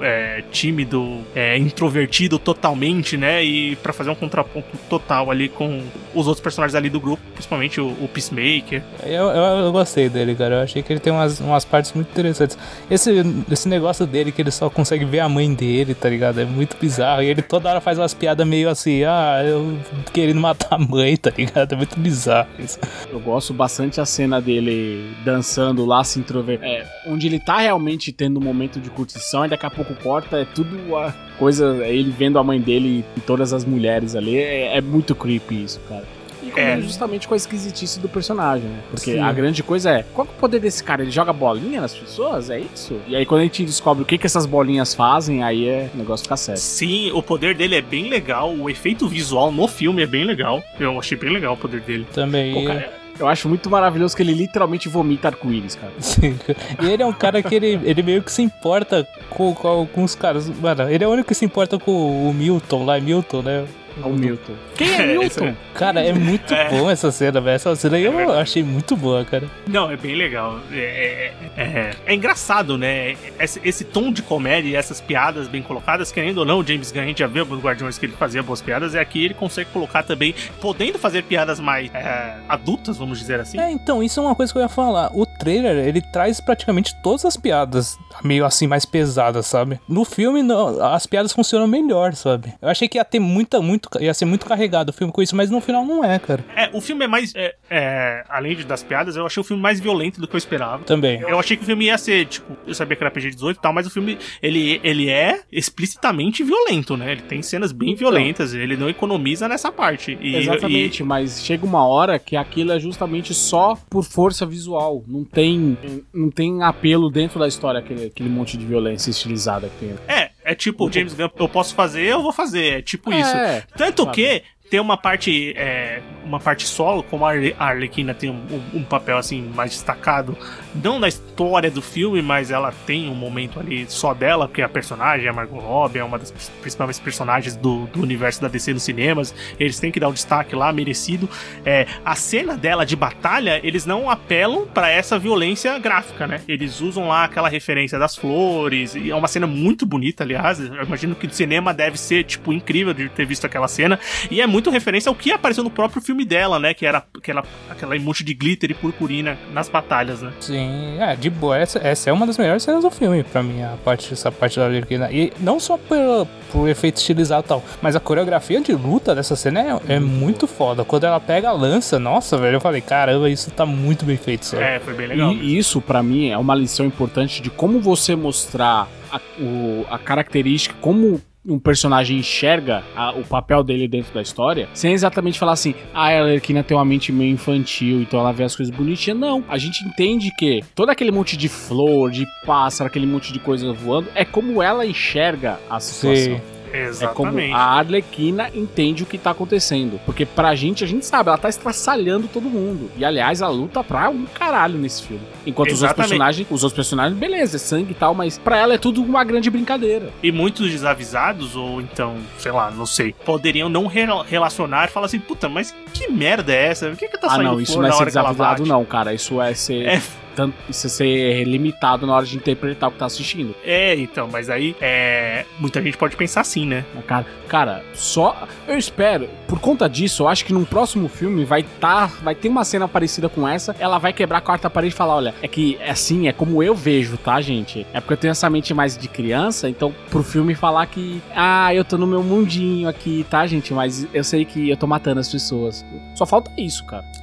é, 0.03 0.43
tímido, 0.51 1.21
é, 1.33 1.57
introvertido 1.57 2.37
totalmente, 2.37 3.17
né? 3.17 3.43
E 3.43 3.75
pra 3.77 3.91
fazer 3.91 4.11
um 4.11 4.15
contraponto 4.15 4.67
total 4.87 5.31
ali 5.31 5.49
com 5.49 5.81
os 6.13 6.27
outros 6.27 6.43
personagens 6.43 6.75
ali 6.75 6.91
do 6.91 6.99
grupo, 6.99 7.23
principalmente 7.33 7.81
o, 7.81 7.87
o 7.87 8.07
Peacemaker. 8.07 8.83
Eu, 9.03 9.29
eu, 9.31 9.43
eu 9.65 9.71
gostei 9.71 10.07
dele, 10.07 10.35
cara. 10.35 10.57
Eu 10.57 10.61
achei 10.61 10.83
que 10.83 10.93
ele 10.93 10.99
tem 10.99 11.11
umas, 11.11 11.39
umas 11.39 11.65
partes 11.65 11.91
muito 11.93 12.11
interessantes. 12.11 12.55
Esse, 12.87 13.23
esse 13.49 13.67
negócio 13.67 14.05
dele 14.05 14.31
que 14.31 14.43
ele 14.43 14.51
só 14.51 14.69
consegue 14.69 15.05
ver 15.05 15.21
a 15.21 15.27
mãe 15.27 15.51
dele, 15.51 15.95
tá 15.95 16.07
ligado? 16.07 16.39
É 16.39 16.45
muito 16.45 16.77
bizarro. 16.77 17.23
E 17.23 17.25
ele 17.25 17.41
toda 17.41 17.67
hora 17.67 17.81
faz 17.81 17.97
umas 17.97 18.13
piadas 18.13 18.45
meio 18.45 18.69
assim, 18.69 19.03
ah, 19.05 19.41
eu 19.43 19.75
querendo 20.13 20.39
matar 20.39 20.75
a 20.75 20.77
mãe, 20.77 21.17
tá 21.17 21.31
ligado? 21.35 21.73
É 21.73 21.75
muito 21.75 21.99
bizarro 21.99 22.49
isso. 22.59 22.77
Eu 23.11 23.19
gosto 23.19 23.55
bastante 23.55 23.99
a 23.99 24.05
cena 24.05 24.39
dele 24.39 25.15
dançando 25.25 25.83
lá, 25.83 25.94
se 26.03 26.19
introver. 26.19 26.59
É, 26.61 26.85
onde 27.07 27.27
ele 27.27 27.39
tá 27.39 27.57
realmente 27.59 28.11
tendo 28.11 28.39
um 28.39 28.43
momento 28.43 28.79
de 28.79 28.89
curtição 28.89 29.45
e 29.45 29.49
daqui 29.49 29.65
a 29.65 29.69
pouco 29.71 29.93
corta, 29.95 30.37
é 30.37 30.45
tudo 30.45 30.95
a 30.95 31.13
coisa, 31.37 31.77
é 31.83 31.93
ele 31.95 32.11
vendo 32.11 32.37
a 32.39 32.43
mãe 32.43 32.59
dele 32.59 33.03
e 33.15 33.21
todas 33.21 33.53
as 33.53 33.63
mulheres 33.65 34.15
ali. 34.15 34.37
É, 34.37 34.77
é 34.77 34.81
muito 34.81 35.13
creepy 35.15 35.63
isso, 35.63 35.79
cara. 35.87 36.03
E 36.43 36.49
combina 36.49 36.73
É. 36.73 36.81
justamente 36.81 37.27
com 37.27 37.33
a 37.33 37.37
esquisitice 37.37 37.99
do 37.99 38.07
personagem, 38.07 38.69
né? 38.69 38.79
Porque 38.91 39.13
Sim. 39.13 39.19
a 39.19 39.31
grande 39.33 39.63
coisa 39.63 39.89
é, 39.89 40.03
qual 40.13 40.27
que 40.27 40.33
é 40.33 40.35
o 40.35 40.39
poder 40.39 40.59
desse 40.59 40.83
cara? 40.83 41.01
Ele 41.01 41.09
joga 41.09 41.33
bolinha 41.33 41.81
nas 41.81 41.95
pessoas? 41.95 42.51
É 42.51 42.59
isso? 42.59 42.99
E 43.07 43.15
aí 43.15 43.25
quando 43.25 43.41
a 43.41 43.43
gente 43.45 43.65
descobre 43.65 44.03
o 44.03 44.05
que, 44.05 44.15
que 44.15 44.27
essas 44.27 44.45
bolinhas 44.45 44.93
fazem, 44.93 45.41
aí 45.43 45.67
é 45.67 45.89
o 45.91 45.97
negócio 45.97 46.23
fica 46.23 46.37
sério. 46.37 46.61
Sim, 46.61 47.11
o 47.13 47.23
poder 47.23 47.55
dele 47.55 47.75
é 47.75 47.81
bem 47.81 48.09
legal. 48.09 48.53
O 48.53 48.69
efeito 48.69 49.07
visual 49.07 49.51
no 49.51 49.67
filme 49.67 50.03
é 50.03 50.05
bem 50.05 50.23
legal. 50.23 50.63
Eu 50.79 50.99
achei 50.99 51.17
bem 51.17 51.31
legal 51.31 51.55
o 51.55 51.57
poder 51.57 51.81
dele. 51.81 52.05
Também. 52.13 52.53
Pô, 52.53 52.63
cara, 52.65 52.93
eu 53.19 53.27
acho 53.27 53.47
muito 53.47 53.69
maravilhoso 53.69 54.15
que 54.15 54.21
ele 54.21 54.33
literalmente 54.33 54.89
vomita 54.89 55.29
arco-íris, 55.29 55.75
cara. 55.75 55.93
Sim. 55.99 56.37
E 56.81 56.85
ele 56.85 57.03
é 57.03 57.05
um 57.05 57.13
cara 57.13 57.41
que 57.41 57.55
ele, 57.55 57.79
ele 57.83 58.03
meio 58.03 58.21
que 58.21 58.31
se 58.31 58.41
importa 58.41 59.07
com, 59.29 59.53
com, 59.53 60.03
os 60.03 60.15
caras. 60.15 60.49
Mano, 60.49 60.89
ele 60.89 61.03
é 61.03 61.07
o 61.07 61.11
único 61.11 61.27
que 61.27 61.35
se 61.35 61.45
importa 61.45 61.79
com 61.79 62.29
o 62.29 62.33
Milton 62.33 62.85
lá, 62.85 62.97
é 62.97 63.01
Milton, 63.01 63.41
né? 63.41 63.65
O 64.03 64.09
Milton. 64.09 64.53
Quem 64.75 64.89
é 64.93 65.01
É, 65.15 65.17
Milton? 65.17 65.55
Cara, 65.73 66.01
é 66.03 66.13
muito 66.13 66.53
É. 66.53 66.69
bom 66.69 66.89
essa 66.89 67.11
cena, 67.11 67.39
velho. 67.39 67.55
Essa 67.55 67.75
cena 67.75 67.97
aí 67.97 68.03
eu 68.03 68.11
verdade. 68.11 68.39
achei 68.39 68.63
muito 68.63 68.95
boa, 68.95 69.23
cara. 69.25 69.49
Não, 69.67 69.89
é 69.91 69.95
bem 69.97 70.15
legal. 70.15 70.59
É, 70.71 71.31
é- 71.57 71.61
é- 71.61 71.91
é 72.05 72.13
engraçado, 72.13 72.77
né? 72.77 73.15
Esse, 73.39 73.61
esse 73.63 73.83
tom 73.85 74.11
de 74.11 74.21
comédia 74.21 74.69
e 74.69 74.75
essas 74.75 74.99
piadas 74.99 75.47
bem 75.47 75.61
colocadas, 75.61 76.11
querendo 76.11 76.39
ou 76.39 76.45
não, 76.45 76.59
o 76.59 76.65
James 76.67 76.91
Gunn, 76.91 77.01
a 77.01 77.05
gente 77.05 77.19
já 77.19 77.27
viu 77.27 77.45
nos 77.45 77.61
Guardiões 77.61 77.97
que 77.97 78.05
ele 78.05 78.13
fazia 78.13 78.41
boas 78.43 78.61
piadas, 78.61 78.93
e 78.93 78.99
aqui 78.99 79.23
ele 79.25 79.33
consegue 79.33 79.69
colocar 79.71 80.03
também, 80.03 80.33
podendo 80.61 80.97
fazer 80.99 81.23
piadas 81.23 81.59
mais 81.59 81.89
é, 81.93 82.35
adultas, 82.49 82.97
vamos 82.97 83.19
dizer 83.19 83.39
assim. 83.39 83.59
É, 83.59 83.71
então, 83.71 84.01
isso 84.03 84.19
é 84.19 84.23
uma 84.23 84.35
coisa 84.35 84.51
que 84.51 84.57
eu 84.59 84.63
ia 84.63 84.69
falar. 84.69 85.11
O 85.13 85.25
trailer, 85.25 85.85
ele 85.87 86.01
traz 86.01 86.39
praticamente 86.41 86.93
todas 87.01 87.25
as 87.25 87.37
piadas 87.37 87.97
meio 88.23 88.45
assim, 88.45 88.67
mais 88.67 88.85
pesadas, 88.85 89.45
sabe? 89.45 89.79
No 89.87 90.03
filme, 90.05 90.41
não, 90.43 90.83
as 90.83 91.05
piadas 91.05 91.31
funcionam 91.33 91.67
melhor, 91.67 92.13
sabe? 92.15 92.53
Eu 92.61 92.69
achei 92.69 92.87
que 92.87 92.97
ia 92.97 93.05
ter 93.05 93.19
muita, 93.19 93.61
muito, 93.61 93.84
ia 93.99 94.13
ser 94.13 94.25
muito 94.25 94.45
carregado 94.45 94.89
o 94.89 94.93
filme 94.93 95.11
com 95.11 95.21
isso, 95.21 95.35
mas 95.35 95.49
no 95.49 95.61
final 95.61 95.85
não 95.85 96.03
é, 96.03 96.19
cara. 96.19 96.43
É, 96.55 96.69
o 96.73 96.81
filme 96.81 97.05
é 97.05 97.07
mais. 97.07 97.33
é, 97.35 97.55
é, 97.69 98.23
além 98.29 98.55
das 98.65 98.83
piadas, 98.83 99.15
eu 99.15 99.25
achei 99.25 99.41
o 99.41 99.43
filme 99.43 99.61
mais 99.61 99.79
violento 99.79 100.19
do 100.19 100.27
que 100.27 100.35
eu 100.35 100.37
esperava. 100.37 100.83
Também. 100.83 101.21
Eu 101.21 101.39
achei 101.39 101.57
que 101.57 101.63
o 101.63 101.65
filme 101.65 101.85
ia 101.85 101.97
ser, 101.97 102.25
tipo, 102.25 102.55
eu 102.65 102.73
sabia 102.73 102.95
que 102.95 103.03
era 103.03 103.11
PG-18 103.11 103.55
e 103.55 103.61
tal, 103.61 103.73
mas 103.73 103.87
o 103.87 103.89
filme, 103.89 104.17
ele, 104.41 104.79
ele 104.83 105.09
é 105.09 105.41
explicitamente 105.51 106.43
violento, 106.43 106.95
né? 106.95 107.11
Ele 107.11 107.21
tem 107.21 107.41
cenas 107.41 107.71
bem 107.71 107.95
violentas, 107.95 108.53
ele 108.53 108.77
não 108.77 108.89
economiza 108.89 109.47
nessa 109.47 109.71
parte. 109.71 110.17
E, 110.21 110.35
Exatamente, 110.35 111.03
mas 111.03 111.43
chega 111.43 111.65
uma 111.65 111.85
hora 111.85 112.19
que 112.19 112.35
aquilo 112.35 112.71
é 112.71 112.79
justamente 112.79 113.33
só 113.33 113.77
por 113.89 114.03
força 114.03 114.45
visual. 114.45 115.03
Não 115.07 115.23
tem, 115.23 115.77
não 116.13 116.29
tem 116.29 116.63
apelo 116.63 117.09
dentro 117.09 117.39
da 117.39 117.47
história, 117.47 117.79
aquele, 117.79 118.05
aquele 118.05 118.29
monte 118.29 118.57
de 118.57 118.65
violência 118.65 119.09
estilizada 119.09 119.69
que 119.69 119.85
tem. 119.85 119.89
E, 119.89 120.11
é, 120.11 120.31
é 120.45 120.55
tipo, 120.55 120.87
o 120.87 120.91
James 120.91 121.13
Gunn, 121.13 121.29
eu 121.37 121.49
posso 121.49 121.73
fazer, 121.73 122.03
eu 122.03 122.21
vou 122.21 122.31
fazer. 122.31 122.77
É 122.77 122.81
tipo 122.81 123.11
isso. 123.11 123.35
É, 123.35 123.63
Tanto 123.75 124.03
claro. 124.03 124.15
que 124.15 124.43
tem 124.69 124.79
uma 124.79 124.95
parte 124.95 125.53
é, 125.57 126.01
uma 126.25 126.39
parte 126.39 126.65
solo, 126.67 127.03
como 127.03 127.25
a 127.25 127.29
Arle- 127.31 127.55
a 127.59 127.65
Arlequina 127.67 128.13
tem 128.13 128.29
um, 128.29 128.61
um- 128.73 128.83
papel 128.83 129.17
assim 129.17 129.41
mais 129.55 129.71
destacado, 129.71 130.37
não 130.83 130.99
na 130.99 131.07
história 131.07 131.71
do 131.71 131.81
filme, 131.81 132.21
mas 132.21 132.51
ela 132.51 132.71
tem 132.85 133.09
um 133.09 133.15
momento 133.15 133.59
ali 133.59 133.85
só 133.89 134.13
dela, 134.13 134.47
porque 134.47 134.61
a 134.61 134.69
personagem, 134.69 135.27
a 135.27 135.33
Margot 135.33 135.59
Robbie, 135.59 135.99
é 135.99 136.03
uma 136.03 136.17
das 136.19 136.31
principais 136.61 136.99
personagens 136.99 137.55
do, 137.55 137.85
do 137.87 138.01
universo 138.01 138.41
da 138.41 138.47
DC 138.47 138.73
nos 138.73 138.83
cinemas, 138.83 139.33
eles 139.59 139.79
têm 139.79 139.91
que 139.91 139.99
dar 139.99 140.09
um 140.09 140.13
destaque 140.13 140.55
lá, 140.55 140.71
merecido. 140.71 141.29
É, 141.65 141.85
a 142.03 142.15
cena 142.15 142.55
dela 142.55 142.85
de 142.85 142.95
batalha, 142.95 143.59
eles 143.63 143.85
não 143.85 144.09
apelam 144.09 144.65
pra 144.67 144.89
essa 144.89 145.17
violência 145.19 145.77
gráfica, 145.79 146.27
né? 146.27 146.41
Eles 146.47 146.79
usam 146.81 147.07
lá 147.07 147.23
aquela 147.25 147.49
referência 147.49 147.97
das 147.99 148.15
flores, 148.15 148.95
e 148.95 149.11
é 149.11 149.15
uma 149.15 149.27
cena 149.27 149.47
muito 149.47 149.85
bonita, 149.85 150.23
aliás. 150.23 150.59
Eu 150.59 150.83
imagino 150.83 151.15
que 151.15 151.27
no 151.27 151.33
cinema 151.33 151.73
deve 151.73 151.99
ser, 151.99 152.23
tipo, 152.23 152.53
incrível 152.53 152.93
de 152.93 153.09
ter 153.09 153.25
visto 153.25 153.45
aquela 153.45 153.67
cena. 153.67 153.99
E 154.31 154.41
é 154.41 154.47
muito 154.47 154.69
referência 154.69 155.09
ao 155.09 155.15
que 155.15 155.31
apareceu 155.31 155.63
no 155.63 155.69
próprio 155.69 156.01
filme 156.01 156.14
filme 156.15 156.25
dela, 156.25 156.59
né? 156.59 156.73
Que 156.73 156.85
era 156.85 157.03
aquela, 157.17 157.43
aquela 157.69 157.95
emoji 157.95 158.23
de 158.23 158.33
glitter 158.33 158.71
e 158.71 158.73
purpurina 158.73 159.37
nas 159.53 159.67
batalhas, 159.67 160.21
né? 160.21 160.31
Sim, 160.39 160.97
é, 160.99 161.15
de 161.15 161.29
boa. 161.29 161.57
Essa, 161.57 161.79
essa 161.79 162.09
é 162.09 162.13
uma 162.13 162.25
das 162.25 162.37
melhores 162.37 162.63
cenas 162.63 162.83
do 162.83 162.89
filme, 162.89 163.23
pra 163.23 163.43
mim, 163.43 163.61
a 163.61 163.75
parte, 163.83 164.13
essa 164.13 164.31
parte 164.31 164.57
da 164.57 164.65
Arlequina. 164.65 165.11
E 165.11 165.33
não 165.39 165.59
só 165.59 165.77
por, 165.77 166.27
por 166.51 166.69
efeito 166.69 166.97
estilizado 166.97 167.45
e 167.45 167.49
tal, 167.49 167.63
mas 167.81 167.95
a 167.95 167.99
coreografia 167.99 168.61
de 168.61 168.71
luta 168.73 169.13
dessa 169.13 169.35
cena 169.35 169.79
é, 169.87 169.95
é 169.95 169.99
muito 169.99 170.47
foda. 170.47 170.85
Quando 170.85 171.03
ela 171.03 171.19
pega 171.19 171.49
a 171.49 171.51
lança, 171.51 171.99
nossa, 171.99 172.37
velho, 172.37 172.55
eu 172.55 172.61
falei, 172.61 172.81
caramba, 172.81 173.29
isso 173.29 173.51
tá 173.51 173.65
muito 173.65 174.05
bem 174.05 174.17
feito, 174.17 174.45
sabe? 174.45 174.63
É, 174.63 174.79
foi 174.79 174.93
bem 174.93 175.07
legal. 175.07 175.31
E 175.33 175.57
isso, 175.57 175.81
pra 175.81 176.01
mim, 176.01 176.29
é 176.29 176.37
uma 176.37 176.55
lição 176.55 176.85
importante 176.85 177.41
de 177.41 177.49
como 177.49 177.79
você 177.79 178.15
mostrar 178.15 178.87
a, 179.11 179.19
o- 179.39 179.85
a 179.89 179.97
característica, 179.99 180.75
como 180.79 181.21
um 181.47 181.59
personagem 181.59 182.17
enxerga 182.17 182.83
a- 182.95 183.11
o 183.11 183.23
papel 183.23 183.63
dele 183.63 183.87
dentro 183.87 184.13
da 184.13 184.21
história, 184.21 184.67
sem 184.73 184.93
exatamente 184.93 185.37
falar 185.37 185.51
assim, 185.53 185.75
ah, 185.93 186.07
a 186.09 186.21
Arlequina 186.23 186.63
tem 186.63 186.75
uma 186.75 186.85
mente 186.85 187.11
meio 187.11 187.31
infantil, 187.31 188.01
então 188.01 188.19
ela 188.19 188.31
vê 188.31 188.43
as 188.43 188.55
coisas 188.55 188.75
bonitinhas. 188.75 189.19
Não, 189.19 189.43
a 189.47 189.57
gente 189.57 189.83
entende 189.85 190.31
que 190.37 190.63
todo 190.73 190.89
aquele 190.89 191.11
monte 191.11 191.37
de 191.37 191.47
flor, 191.47 192.09
de 192.11 192.25
pássaro, 192.45 192.87
aquele 192.87 193.05
monte 193.05 193.31
de 193.31 193.39
coisa 193.39 193.71
voando, 193.73 194.07
é 194.15 194.25
como 194.25 194.61
ela 194.61 194.85
enxerga 194.85 195.59
a 195.69 195.79
situação. 195.79 196.35
Sim. 196.37 196.54
É 196.73 197.07
como 197.07 197.29
Exatamente. 197.29 197.53
a 197.53 197.57
Arlequina 197.59 198.49
entende 198.53 199.03
o 199.03 199.05
que 199.05 199.17
tá 199.17 199.31
acontecendo. 199.31 199.99
Porque 200.05 200.25
pra 200.25 200.55
gente, 200.55 200.83
a 200.83 200.87
gente 200.87 201.05
sabe, 201.05 201.29
ela 201.29 201.37
tá 201.37 201.49
estraçalhando 201.49 202.27
todo 202.27 202.49
mundo. 202.49 202.89
E 202.97 203.05
aliás, 203.05 203.41
ela 203.41 203.51
luta 203.51 203.83
pra 203.83 204.09
um 204.09 204.25
caralho 204.25 204.77
nesse 204.77 205.03
filme. 205.03 205.23
Enquanto 205.45 205.69
os 205.69 205.81
outros 205.81 205.89
Exatamente. 205.89 206.09
personagens, 206.09 206.47
os 206.49 206.63
outros 206.63 206.75
personagens, 206.75 207.17
beleza, 207.19 207.55
é 207.55 207.59
sangue 207.59 207.91
e 207.91 207.95
tal, 207.95 208.13
mas 208.13 208.37
pra 208.37 208.57
ela 208.57 208.73
é 208.73 208.77
tudo 208.77 209.01
uma 209.01 209.23
grande 209.23 209.49
brincadeira. 209.49 210.09
E 210.21 210.31
muitos 210.31 210.69
desavisados, 210.71 211.55
ou 211.55 211.81
então, 211.81 212.15
sei 212.37 212.51
lá, 212.51 212.71
não 212.71 212.85
sei, 212.85 213.13
poderiam 213.25 213.69
não 213.69 213.87
re- 213.87 214.05
relacionar 214.27 214.85
e 214.85 214.87
falar 214.89 215.05
assim, 215.07 215.19
puta, 215.19 215.47
mas 215.49 215.73
que 215.93 216.07
merda 216.09 216.53
é 216.53 216.67
essa? 216.67 216.87
Por 216.89 216.97
que, 216.97 217.07
que 217.07 217.17
tá 217.17 217.27
ah, 217.27 217.29
saindo 217.31 217.43
não, 217.43 217.61
isso 217.61 217.79
não 217.81 217.87
é 217.87 217.91
ser 217.91 218.05
desavisado, 218.05 218.65
não, 218.65 218.83
cara. 218.85 219.13
Isso 219.13 219.41
é 219.41 219.53
ser. 219.53 219.85
É, 219.85 220.01
Tanto, 220.35 220.55
isso 220.69 220.87
é 220.87 220.89
ser 220.89 221.43
limitado 221.45 222.05
na 222.05 222.13
hora 222.13 222.25
de 222.25 222.35
interpretar 222.35 222.89
o 222.89 222.91
que 222.91 222.99
tá 222.99 223.05
assistindo. 223.05 223.55
é, 223.63 223.95
então, 223.95 224.27
mas 224.31 224.49
aí 224.49 224.75
é, 224.81 225.45
muita 225.59 225.81
gente 225.81 225.97
pode 225.97 226.15
pensar 226.15 226.41
assim, 226.41 226.65
né? 226.65 226.85
Cara, 227.07 227.25
cara, 227.47 227.83
só. 227.93 228.47
Eu 228.67 228.77
espero, 228.77 229.29
por 229.47 229.59
conta 229.59 229.87
disso, 229.87 230.23
eu 230.23 230.27
acho 230.27 230.45
que 230.45 230.53
num 230.53 230.65
próximo 230.65 231.07
filme 231.07 231.45
vai 231.45 231.63
tá. 231.79 232.07
Vai 232.21 232.35
ter 232.35 232.49
uma 232.49 232.63
cena 232.63 232.87
parecida 232.87 233.29
com 233.29 233.47
essa. 233.47 233.75
Ela 233.79 233.97
vai 233.97 234.11
quebrar 234.11 234.39
a 234.39 234.41
quarta 234.41 234.69
parede 234.69 234.93
e 234.93 234.97
falar: 234.97 235.15
olha, 235.15 235.35
é 235.41 235.47
que 235.47 235.77
é 235.79 235.91
assim, 235.91 236.27
é 236.27 236.33
como 236.33 236.61
eu 236.61 236.75
vejo, 236.75 237.17
tá, 237.17 237.39
gente? 237.41 237.85
É 237.93 237.99
porque 237.99 238.13
eu 238.13 238.17
tenho 238.17 238.31
essa 238.31 238.49
mente 238.49 238.73
mais 238.73 238.97
de 238.97 239.07
criança, 239.07 239.69
então 239.69 239.93
pro 240.09 240.23
filme 240.23 240.55
falar 240.55 240.85
que. 240.87 241.21
Ah, 241.35 241.73
eu 241.73 241.85
tô 241.85 241.97
no 241.97 242.07
meu 242.07 242.23
mundinho 242.23 242.89
aqui, 242.89 243.25
tá, 243.29 243.45
gente? 243.47 243.73
Mas 243.73 244.07
eu 244.13 244.23
sei 244.23 244.45
que 244.45 244.69
eu 244.69 244.77
tô 244.77 244.87
matando 244.87 245.19
as 245.19 245.31
pessoas. 245.31 245.85
Só 246.15 246.25
falta 246.25 246.51
isso, 246.57 246.83
cara. 246.85 247.05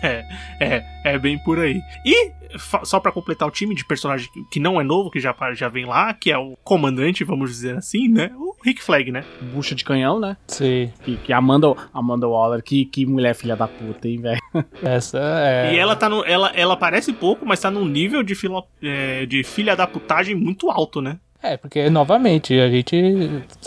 É, 0.00 0.24
é, 0.58 0.84
é 1.04 1.18
bem 1.18 1.38
por 1.38 1.58
aí. 1.58 1.82
E, 2.02 2.30
só 2.84 2.98
pra 3.00 3.12
completar 3.12 3.46
o 3.46 3.50
time 3.50 3.74
de 3.74 3.84
personagem 3.84 4.28
que- 4.50 4.58
não 4.60 4.80
é 4.80 4.84
novo, 4.84 5.10
que 5.10 5.20
já, 5.20 5.34
já 5.54 5.68
vem 5.68 5.84
lá, 5.84 6.12
que 6.14 6.30
é 6.30 6.38
o 6.38 6.56
comandante, 6.64 7.24
vamos 7.24 7.50
dizer 7.50 7.76
assim, 7.76 8.08
né? 8.08 8.30
O 8.36 8.54
Rick 8.64 8.82
Flag, 8.82 9.10
né? 9.12 9.24
Bucha 9.52 9.74
de 9.74 9.84
canhão, 9.84 10.18
né? 10.18 10.36
Sim. 10.46 10.92
Que, 11.04 11.16
que 11.16 11.32
Amanda, 11.32 11.74
Amanda 11.92 12.26
Waller, 12.28 12.62
que, 12.62 12.84
que 12.86 13.06
mulher 13.06 13.34
filha 13.34 13.54
da 13.56 13.68
puta, 13.68 14.08
hein, 14.08 14.20
velho? 14.20 14.40
Essa 14.82 15.18
é. 15.20 15.74
E 15.74 15.78
ela 15.78 15.94
tá 15.94 16.08
no. 16.08 16.24
Ela, 16.24 16.50
ela 16.54 16.76
parece 16.76 17.12
pouco, 17.12 17.46
mas 17.46 17.60
tá 17.60 17.70
num 17.70 17.86
nível 17.86 18.22
de, 18.22 18.34
fila, 18.34 18.62
é, 18.82 19.26
de 19.26 19.44
filha 19.44 19.76
da 19.76 19.86
putagem 19.86 20.34
muito 20.34 20.70
alto, 20.70 21.00
né? 21.00 21.18
É, 21.40 21.56
porque, 21.56 21.88
novamente, 21.88 22.58
a 22.58 22.68
gente 22.68 22.96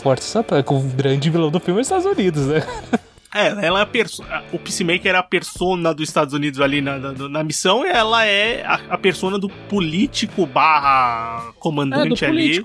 força 0.02 0.40
essa 0.40 0.64
o 0.74 0.80
grande 0.94 1.30
vilão 1.30 1.50
do 1.50 1.58
filme 1.58 1.80
é 1.80 1.82
os 1.82 1.86
Estados 1.86 2.04
Unidos, 2.06 2.46
né? 2.48 2.60
É, 3.34 3.66
ela 3.66 3.78
é 3.78 3.82
a 3.82 3.86
perso 3.86 4.22
o 4.52 4.58
Peacemaker 4.58 5.14
é 5.14 5.18
a 5.18 5.22
persona 5.22 5.94
dos 5.94 6.08
Estados 6.08 6.34
Unidos 6.34 6.60
ali 6.60 6.80
na, 6.82 6.98
na, 6.98 7.12
na 7.28 7.42
missão 7.44 7.84
e 7.86 7.88
ela 7.88 8.26
é 8.26 8.62
a, 8.64 8.80
a 8.90 8.98
persona 8.98 9.38
do 9.38 9.48
político 9.48 10.44
barra 10.46 11.50
comandante 11.58 12.24
ali 12.24 12.62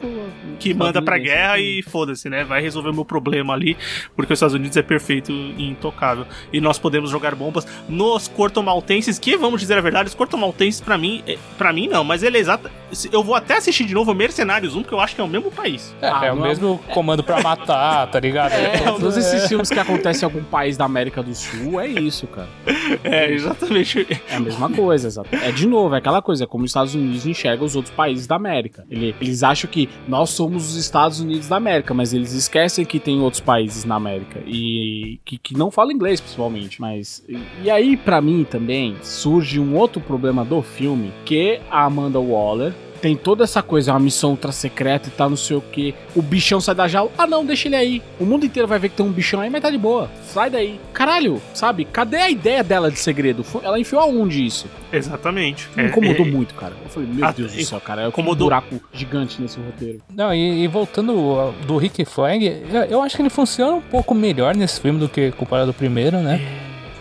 que 0.60 0.74
manda 0.74 1.02
pra 1.02 1.18
guerra 1.18 1.58
e 1.60 1.82
foda-se, 1.84 2.30
né? 2.30 2.44
Vai 2.44 2.62
resolver 2.62 2.90
o 2.90 2.94
meu 2.94 3.06
problema 3.06 3.54
ali, 3.54 3.78
porque 4.16 4.34
os 4.34 4.38
Estados 4.38 4.56
Unidos 4.56 4.76
é 4.76 4.82
perfeito 4.82 5.32
e 5.32 5.70
intocável. 5.70 6.26
E 6.52 6.60
nós 6.60 6.78
podemos 6.80 7.10
jogar 7.12 7.36
bombas 7.36 7.66
nos 7.88 8.28
cortomaltenses, 8.28 9.20
que 9.20 9.38
vamos 9.38 9.62
dizer 9.62 9.78
a 9.78 9.82
verdade, 9.82 10.10
os 10.10 10.16
cortomaltenses 10.16 10.82
pra 10.82 10.98
mim, 10.98 11.24
é- 11.28 11.38
pra 11.58 11.72
mim 11.72 11.88
não, 11.88 12.04
mas 12.04 12.24
ele 12.24 12.38
é 12.38 12.40
exato. 12.42 12.70
Eu 13.12 13.24
vou 13.24 13.36
até 13.36 13.58
assistir 13.58 13.86
de 13.86 13.94
novo 13.94 14.14
Mercenários 14.14 14.76
1, 14.76 14.82
porque 14.82 14.96
eu 14.96 15.00
acho 15.00 15.14
que 15.16 15.22
é 15.22 15.24
o 15.24 15.28
mesmo 15.28 15.52
país. 15.52 15.96
É, 16.02 16.08
Ah, 16.10 16.22
é 16.26 16.34
o 16.34 16.40
é- 16.40 16.48
mesmo 16.50 16.80
comando 16.94 17.24
pra 17.24 17.42
matar, 17.42 18.08
tá 18.08 18.20
ligado? 18.20 18.52
É, 18.54 18.78
Todo- 18.80 19.00
todos 19.00 19.16
é. 19.18 19.20
esses 19.20 19.48
filmes 19.48 19.70
que 19.70 19.80
acontecem 19.80 20.24
em 20.24 20.26
algum 20.26 20.44
país 20.44 20.57
da 20.78 20.86
América 20.86 21.22
do 21.22 21.36
Sul, 21.36 21.80
é 21.80 21.88
isso, 21.88 22.26
cara. 22.28 22.50
É, 23.04 23.32
exatamente. 23.34 24.08
É 24.30 24.36
a 24.36 24.40
mesma 24.40 24.70
coisa, 24.70 25.08
exato. 25.08 25.30
É 25.36 25.52
de 25.52 25.68
novo, 25.68 25.94
é 25.94 25.98
aquela 25.98 26.22
coisa, 26.22 26.46
é 26.46 26.48
como 26.48 26.64
os 26.64 26.70
Estados 26.72 26.96
Unidos 26.96 27.26
enxergam 27.26 27.66
os 27.66 27.76
outros 27.76 27.94
países 27.94 28.26
da 28.26 28.36
América. 28.38 28.86
Ele- 28.90 29.14
eles 29.20 29.44
acham 29.44 29.70
que 29.70 29.90
nós 30.08 30.30
somos 30.30 30.70
os 30.70 30.76
Estados 30.78 31.20
Unidos 31.20 31.48
da 31.50 31.58
América, 31.58 31.94
mas 31.94 32.14
eles 32.14 32.32
esquecem 32.32 32.86
que 32.86 32.98
tem 33.00 33.20
outros 33.20 33.42
países 33.42 33.84
na 33.84 33.96
América 33.96 34.42
e 34.48 35.20
que, 35.26 35.38
que 35.38 35.58
não 35.58 35.70
falam 35.70 35.92
inglês, 35.92 36.22
principalmente. 36.22 36.80
Mas 36.80 37.24
e, 37.28 37.38
e 37.66 37.70
aí, 37.70 37.98
pra 37.98 38.22
mim 38.22 38.46
também 38.50 38.96
surge 39.02 39.60
um 39.60 39.76
outro 39.76 40.00
problema 40.02 40.46
do 40.46 40.62
filme, 40.62 41.12
que 41.26 41.60
a 41.70 41.84
Amanda 41.86 42.20
Waller 42.20 42.74
tem 42.98 43.16
toda 43.16 43.44
essa 43.44 43.62
coisa, 43.62 43.92
é 43.92 43.94
uma 43.94 44.00
missão 44.00 44.32
ultra 44.32 44.52
secreta 44.52 45.08
e 45.08 45.12
tal, 45.12 45.30
não 45.30 45.38
sei 45.38 45.56
o 45.58 45.62
que. 45.62 45.94
O 46.16 46.22
bichão 46.22 46.60
sai 46.60 46.76
da 46.76 46.88
jaula. 46.88 47.12
Ah, 47.18 47.26
não, 47.28 47.46
deixa 47.46 47.68
ele 47.68 47.76
aí. 47.76 48.02
O 48.20 48.26
mundo 48.26 48.46
inteiro 48.46 48.68
vai 48.68 48.80
ver 48.80 48.90
que 48.90 48.96
tem 48.96 49.06
um 49.06 49.12
bichão 49.12 49.40
aí, 49.40 49.50
mas 49.50 49.62
tá 49.62 49.70
de 49.70 49.78
boa. 49.78 50.10
Sai 50.26 50.50
daí. 50.50 50.80
Caralho, 50.94 51.42
sabe? 51.54 51.86
Cadê 51.86 52.18
a 52.18 52.30
ideia 52.30 52.64
dela 52.64 52.92
de 52.92 53.00
segredo? 53.00 53.46
Ela 53.64 53.80
enfiou 53.80 54.02
aonde 54.02 54.46
isso? 54.46 54.68
Exatamente. 54.92 55.70
Me 55.76 55.84
É, 55.84 55.88
incomodou 55.88 56.26
é, 56.26 56.30
muito, 56.30 56.54
cara. 56.56 56.74
Eu 56.84 56.90
falei, 56.90 57.10
meu 57.12 57.26
Ah, 57.26 57.32
Deus 57.32 57.54
do 57.54 57.64
céu, 57.64 57.80
cara. 57.80 58.02
É 58.04 58.08
um 58.08 58.36
buraco 58.36 58.82
gigante 58.94 59.42
nesse 59.42 59.60
roteiro. 59.60 60.00
Não, 60.14 60.34
e, 60.34 60.64
e 60.64 60.68
voltando 60.68 61.54
do 61.66 61.78
Rick 61.78 62.04
Flag, 62.06 62.46
eu, 62.72 62.82
eu 62.84 63.02
acho 63.02 63.16
que 63.16 63.22
ele 63.22 63.30
funciona 63.30 63.74
um 63.74 63.82
pouco 63.82 64.14
melhor 64.16 64.56
nesse 64.56 64.80
filme 64.80 65.00
do 65.00 65.08
que 65.08 65.32
comparado 65.32 65.70
ao 65.70 65.74
primeiro, 65.74 66.18
né? 66.18 66.42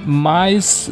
Mas. 0.04 0.90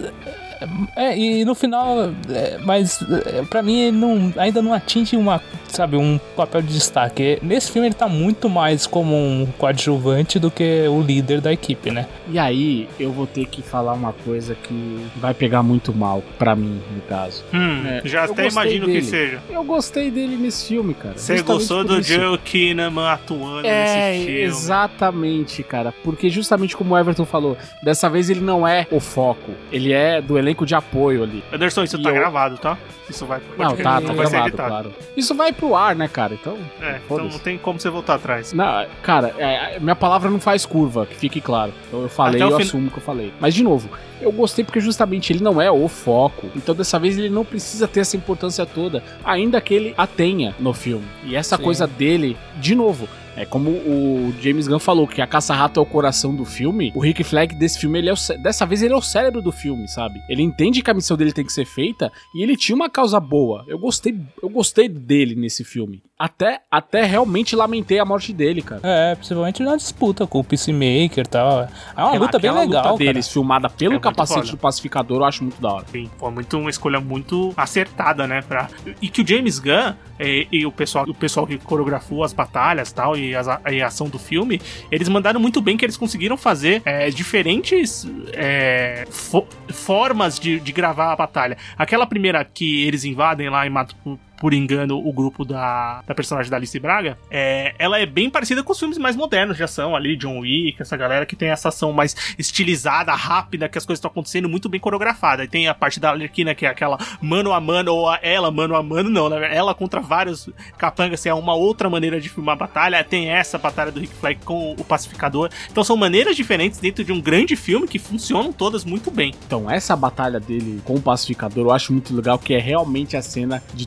É, 0.97 1.17
e 1.17 1.45
no 1.45 1.55
final, 1.55 2.11
é, 2.31 2.59
mas 2.65 3.01
é, 3.27 3.43
pra 3.43 3.63
mim 3.63 3.81
ele 3.81 3.97
não, 3.97 4.33
ainda 4.37 4.61
não 4.63 4.73
atinge 4.73 5.17
uma, 5.17 5.41
sabe, 5.69 5.97
um 5.97 6.19
papel 6.37 6.63
de 6.63 6.73
destaque. 6.73 7.39
Nesse 7.43 7.71
filme 7.73 7.89
ele 7.89 7.95
tá 7.95 8.09
muito 8.09 8.49
mais 8.49 8.87
como 8.87 9.15
um 9.17 9.47
coadjuvante 9.59 10.39
do 10.39 10.51
que 10.51 10.87
o 10.89 11.01
líder 11.01 11.41
da 11.41 11.53
equipe, 11.53 11.91
né? 11.91 12.07
E 12.31 12.39
aí, 12.39 12.89
eu 12.99 13.13
vou 13.13 13.27
ter 13.27 13.47
que 13.47 13.63
falar 13.63 13.93
uma 13.95 14.13
coisa 14.13 14.55
que 14.55 15.07
vai 15.17 15.35
pegar 15.35 15.63
muito 15.63 15.93
mal 15.95 16.23
pra 16.39 16.55
mim, 16.55 16.81
no 16.95 17.01
caso. 17.03 17.43
hum, 17.53 17.83
É, 17.87 18.03
já 18.05 18.21
eu 18.27 18.33
até 18.33 18.45
gostei 18.45 18.49
imagino 18.63 18.87
dele. 18.87 19.01
que 19.01 19.07
seja. 19.07 19.43
Eu 19.51 19.65
gostei 19.65 20.11
dele 20.11 20.37
nesse 20.37 20.69
filme, 20.69 20.95
cara. 20.95 21.17
Você 21.17 21.43
gostou 21.43 21.83
do. 21.85 22.03
Joe 22.03 22.39
Kinnaman 22.39 23.09
atuando 23.09 23.67
É, 23.67 24.13
nesse 24.13 24.27
filme? 24.27 24.41
exatamente, 24.43 25.63
cara. 25.63 25.93
Porque 26.05 26.29
justamente 26.29 26.77
como 26.77 26.95
o 26.95 26.99
Everton 26.99 27.25
falou, 27.25 27.57
dessa 27.83 28.09
vez 28.11 28.29
ele 28.31 28.41
não 28.41 28.67
é 28.67 28.87
o 28.91 29.01
foco. 29.01 29.53
Ele 29.73 29.93
é 29.93 30.21
do 30.21 30.39
elenco 30.39 30.54
de 30.67 30.75
apoio 30.75 31.23
ali. 31.23 31.43
Anderson, 31.53 31.83
isso 31.85 31.97
E 31.97 32.03
tá 32.03 32.11
eu- 32.11 32.15
gravado, 32.15 32.59
tá? 32.59 32.77
Isso 33.09 33.27
vai, 33.27 33.41
Não, 33.59 33.77
tá, 33.77 33.83
tá 33.95 34.01
não 34.01 34.15
gravado, 34.15 34.53
claro. 34.53 34.93
Isso 35.17 35.35
vai 35.35 35.53
pro 35.53 35.75
ar, 35.75 35.95
né, 35.97 36.07
cara? 36.09 36.35
Então. 36.35 36.57
É, 36.81 37.01
então 37.05 37.19
não 37.25 37.39
tem 37.39 37.57
como 37.59 37.79
você 37.81 37.91
voltar 37.91 38.15
atrás. 38.15 38.53
Não, 38.53 38.87
cara, 39.03 39.35
é, 39.39 39.79
minha 39.81 39.97
palavra 39.97 40.31
não 40.31 40.41
faz 40.41 40.65
curva, 40.65 41.05
que 41.07 41.15
fique 41.15 41.41
claro. 41.41 41.73
Então 41.89 42.03
eu 42.03 42.09
falei, 42.09 42.43
eu 42.43 42.57
fin- 42.57 42.63
assumo 42.63 42.91
que 42.91 42.99
eu 42.99 43.03
falei. 43.03 43.33
Mas, 43.41 43.55
de 43.55 43.63
novo, 43.63 43.89
eu 44.21 44.31
gostei 44.33 44.65
porque 44.65 44.81
justamente 44.81 45.33
ele 45.33 45.43
não 45.43 45.61
é 45.61 45.71
o 45.71 45.87
foco. 45.89 46.49
Então, 46.57 46.75
dessa 46.75 46.99
vez, 46.99 47.19
ele 47.19 47.29
não 47.31 47.45
precisa 47.45 47.87
ter 47.89 48.01
essa 48.01 48.17
importância 48.17 48.65
toda, 48.65 49.03
ainda 49.25 49.61
que 49.61 49.75
ele 49.75 49.95
a 49.99 50.07
tenha 50.07 50.55
no 50.59 50.73
filme. 50.73 51.05
E 51.25 51.37
essa 51.37 51.57
Sim. 51.57 51.63
coisa 51.63 51.87
dele, 51.87 52.37
de 52.57 52.75
novo. 52.75 53.09
É 53.37 53.45
como 53.45 53.70
o 53.70 54.32
James 54.41 54.68
Gunn 54.68 54.78
falou, 54.78 55.09
que 55.09 55.20
a 55.20 55.26
Caça-Rato 55.26 55.80
é 55.80 55.82
o 55.82 55.87
coração 55.87 56.35
do 56.35 56.45
filme. 56.45 56.93
O 56.95 57.01
Rick 57.01 57.24
Flag 57.24 57.55
desse 57.57 57.78
filme, 57.80 57.99
ele 57.99 58.09
é 58.09 58.12
o 58.12 58.43
dessa 58.43 58.64
vez 58.64 58.82
ele 58.82 58.95
é 58.95 58.97
o 58.97 59.03
cérebro 59.03 59.43
do 59.43 59.51
filme, 59.51 59.89
sabe? 59.89 60.20
Ele 60.28 60.43
entende 60.43 60.82
que 60.82 60.91
a 60.91 60.95
missão 60.95 61.16
dele 61.16 61.32
tem 61.32 61.45
que 61.45 61.53
ser 61.53 61.64
feita 61.64 62.12
e 62.35 62.43
ele 62.43 62.57
tinha 62.57 62.76
uma 62.76 62.89
causa 62.89 63.18
boa. 63.18 63.64
Eu 63.66 63.78
gostei, 63.78 64.16
eu 64.43 64.49
gostei 64.49 64.89
dele 64.89 65.35
nesse 65.35 65.64
filme. 65.64 66.03
Até, 66.17 66.61
até 66.71 67.03
realmente 67.05 67.57
lamentei 67.57 67.99
a 67.99 68.05
morte 68.05 68.33
dele, 68.33 68.62
cara. 68.62 68.81
É, 68.85 69.17
principalmente 69.17 69.62
na 69.65 69.75
disputa 69.75 70.25
com 70.29 70.39
o 70.39 70.45
Peacemaker 70.45 71.25
e 71.25 71.29
tal. 71.29 71.62
É 71.62 71.69
uma 71.97 72.09
Aquela- 72.11 72.19
luta 72.25 72.39
bem 72.39 72.51
legal, 72.53 72.93
luta 72.93 73.05
deles, 73.05 73.29
filmada 73.29 73.69
pelo 73.69 73.97
É 73.97 73.99
capacete 73.99 74.53
do 74.53 74.57
pacificador, 74.57 75.19
eu 75.23 75.25
acho 75.25 75.43
muito 75.43 75.61
da 75.61 75.73
hora. 75.73 75.87
Sim, 75.91 76.09
foi 76.17 76.31
muito 76.31 76.57
uma 76.57 76.71
escolha 76.71 77.01
muito 77.01 77.53
acertada, 77.57 78.29
né? 78.29 78.43
Pra... 78.43 78.69
E 79.03 79.09
que 79.09 79.23
o 79.23 79.27
James 79.27 79.59
Gunn 79.59 79.95
e, 80.21 80.47
e 80.53 80.65
o, 80.65 80.71
pessoal, 80.71 81.05
o 81.09 81.12
pessoal 81.15 81.49
que 81.49 81.59
coreografou 81.59 82.23
as 82.23 82.33
batalhas 82.33 82.93
tal, 82.93 83.17
e, 83.17 83.35
as- 83.35 83.49
e 83.73 83.83
a 83.83 83.89
ação 83.89 84.09
do 84.09 84.19
filme, 84.19 84.61
eles 84.93 85.09
mandaram 85.09 85.41
muito 85.41 85.61
bem 85.61 85.77
que 85.77 85.85
eles 85.85 85.97
conseguiram 85.97 86.37
fazer 86.37 86.81
é, 86.85 87.11
diferentes 87.11 88.07
é, 88.33 89.05
fo- 89.11 89.47
formas 89.73 90.39
de, 90.39 90.61
de 90.61 90.71
gravar 90.71 91.12
a 91.12 91.17
batalha. 91.17 91.57
Aquela 91.77 92.07
primeira 92.07 92.45
que 92.45 92.85
eles 92.87 93.05
invadem 93.05 93.51
lá 93.51 93.67
e 93.67 93.71
matam 93.71 93.97
por 94.39 94.53
engano, 94.53 94.99
o 94.99 95.12
grupo 95.12 95.45
da, 95.45 96.03
da 96.07 96.14
personagem 96.14 96.51
da 96.51 96.57
Alice 96.57 96.78
Braga, 96.78 97.16
é, 97.30 97.74
ela 97.78 97.99
é 97.99 98.07
bem 98.07 98.28
parecida 98.28 98.62
com 98.62 98.72
os 98.72 98.78
filmes 98.78 98.99
mais 98.99 99.16
modernos 99.16 99.57
de 99.57 99.62
ação 99.62 99.95
ali, 99.95 100.16
John 100.16 100.41
Wick, 100.41 100.80
essa 100.80 100.97
galera 100.97 101.26
que 101.26 101.37
tem 101.37 101.49
essa 101.49 101.68
ação 101.68 101.93
mais 101.93 102.14
estilizada, 102.39 103.12
rápida, 103.14 103.68
que 103.68 103.78
as 103.78 103.87
coisas 103.87 103.99
estão 103.99 104.11
acontecendo 104.11 104.49
muito 104.49 104.68
bem 104.68 104.80
coreografada. 104.80 105.45
E 105.45 105.49
tem 105.49 105.68
a 105.68 105.74
parte 105.74 106.01
da 106.01 106.11
Arlequina, 106.11 106.55
que 106.55 106.66
é 106.66 106.68
aquela 106.68 106.99
mano 107.20 107.53
a 107.53 107.61
mano, 107.61 107.95
ou 107.95 108.14
ela 108.22 108.51
mano 108.51 108.74
a 108.74 108.82
mano, 108.82 109.11
não, 109.11 109.28
né? 109.28 109.55
Ela 109.55 109.74
contra 109.74 110.01
vários 110.01 110.49
capangas, 110.76 111.20
assim, 111.20 111.28
é 111.28 111.35
uma 111.35 111.55
outra 111.55 111.89
maneira 111.89 112.20
de 112.20 112.28
filmar 112.28 112.55
a 112.55 112.59
batalha. 112.59 113.05
Tem 113.05 113.28
essa 113.30 113.59
batalha 113.59 113.93
do 113.93 114.01
Rick 114.01 114.14
Flag 114.14 114.41
com 114.45 114.72
o 114.72 114.85
pacificador. 114.85 115.51
Então 115.70 115.85
são 115.85 115.97
maneiras 115.97 116.37
diferentes 116.37 116.78
dentro 116.78 117.05
de 117.05 117.12
um 117.12 117.20
grande 117.20 117.57
filme 117.57 117.87
que 117.87 117.99
funcionam 117.99 118.53
todas 118.53 118.85
muito 118.85 119.11
bem. 119.11 119.35
Então, 119.47 119.70
essa 119.70 119.95
batalha 119.97 120.41
dele 120.41 120.80
com 120.85 120.95
o 120.95 121.01
pacificador 121.01 121.66
eu 121.66 121.72
acho 121.72 121.93
muito 121.93 122.14
legal, 122.14 122.39
que 122.39 122.55
é 122.55 122.59
realmente 122.59 123.16
a 123.16 123.22
cena 123.22 123.62
de 123.72 123.87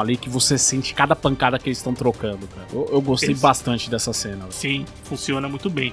ali, 0.00 0.16
que 0.16 0.28
você 0.28 0.58
sente 0.58 0.94
cada 0.94 1.16
pancada 1.16 1.58
que 1.58 1.68
eles 1.68 1.78
estão 1.78 1.94
trocando, 1.94 2.46
cara. 2.48 2.66
Eu, 2.72 2.88
eu 2.92 3.00
gostei 3.00 3.32
Isso. 3.32 3.42
bastante 3.42 3.90
dessa 3.90 4.12
cena. 4.12 4.46
Sim, 4.50 4.84
funciona 5.04 5.48
muito 5.48 5.68
bem. 5.68 5.92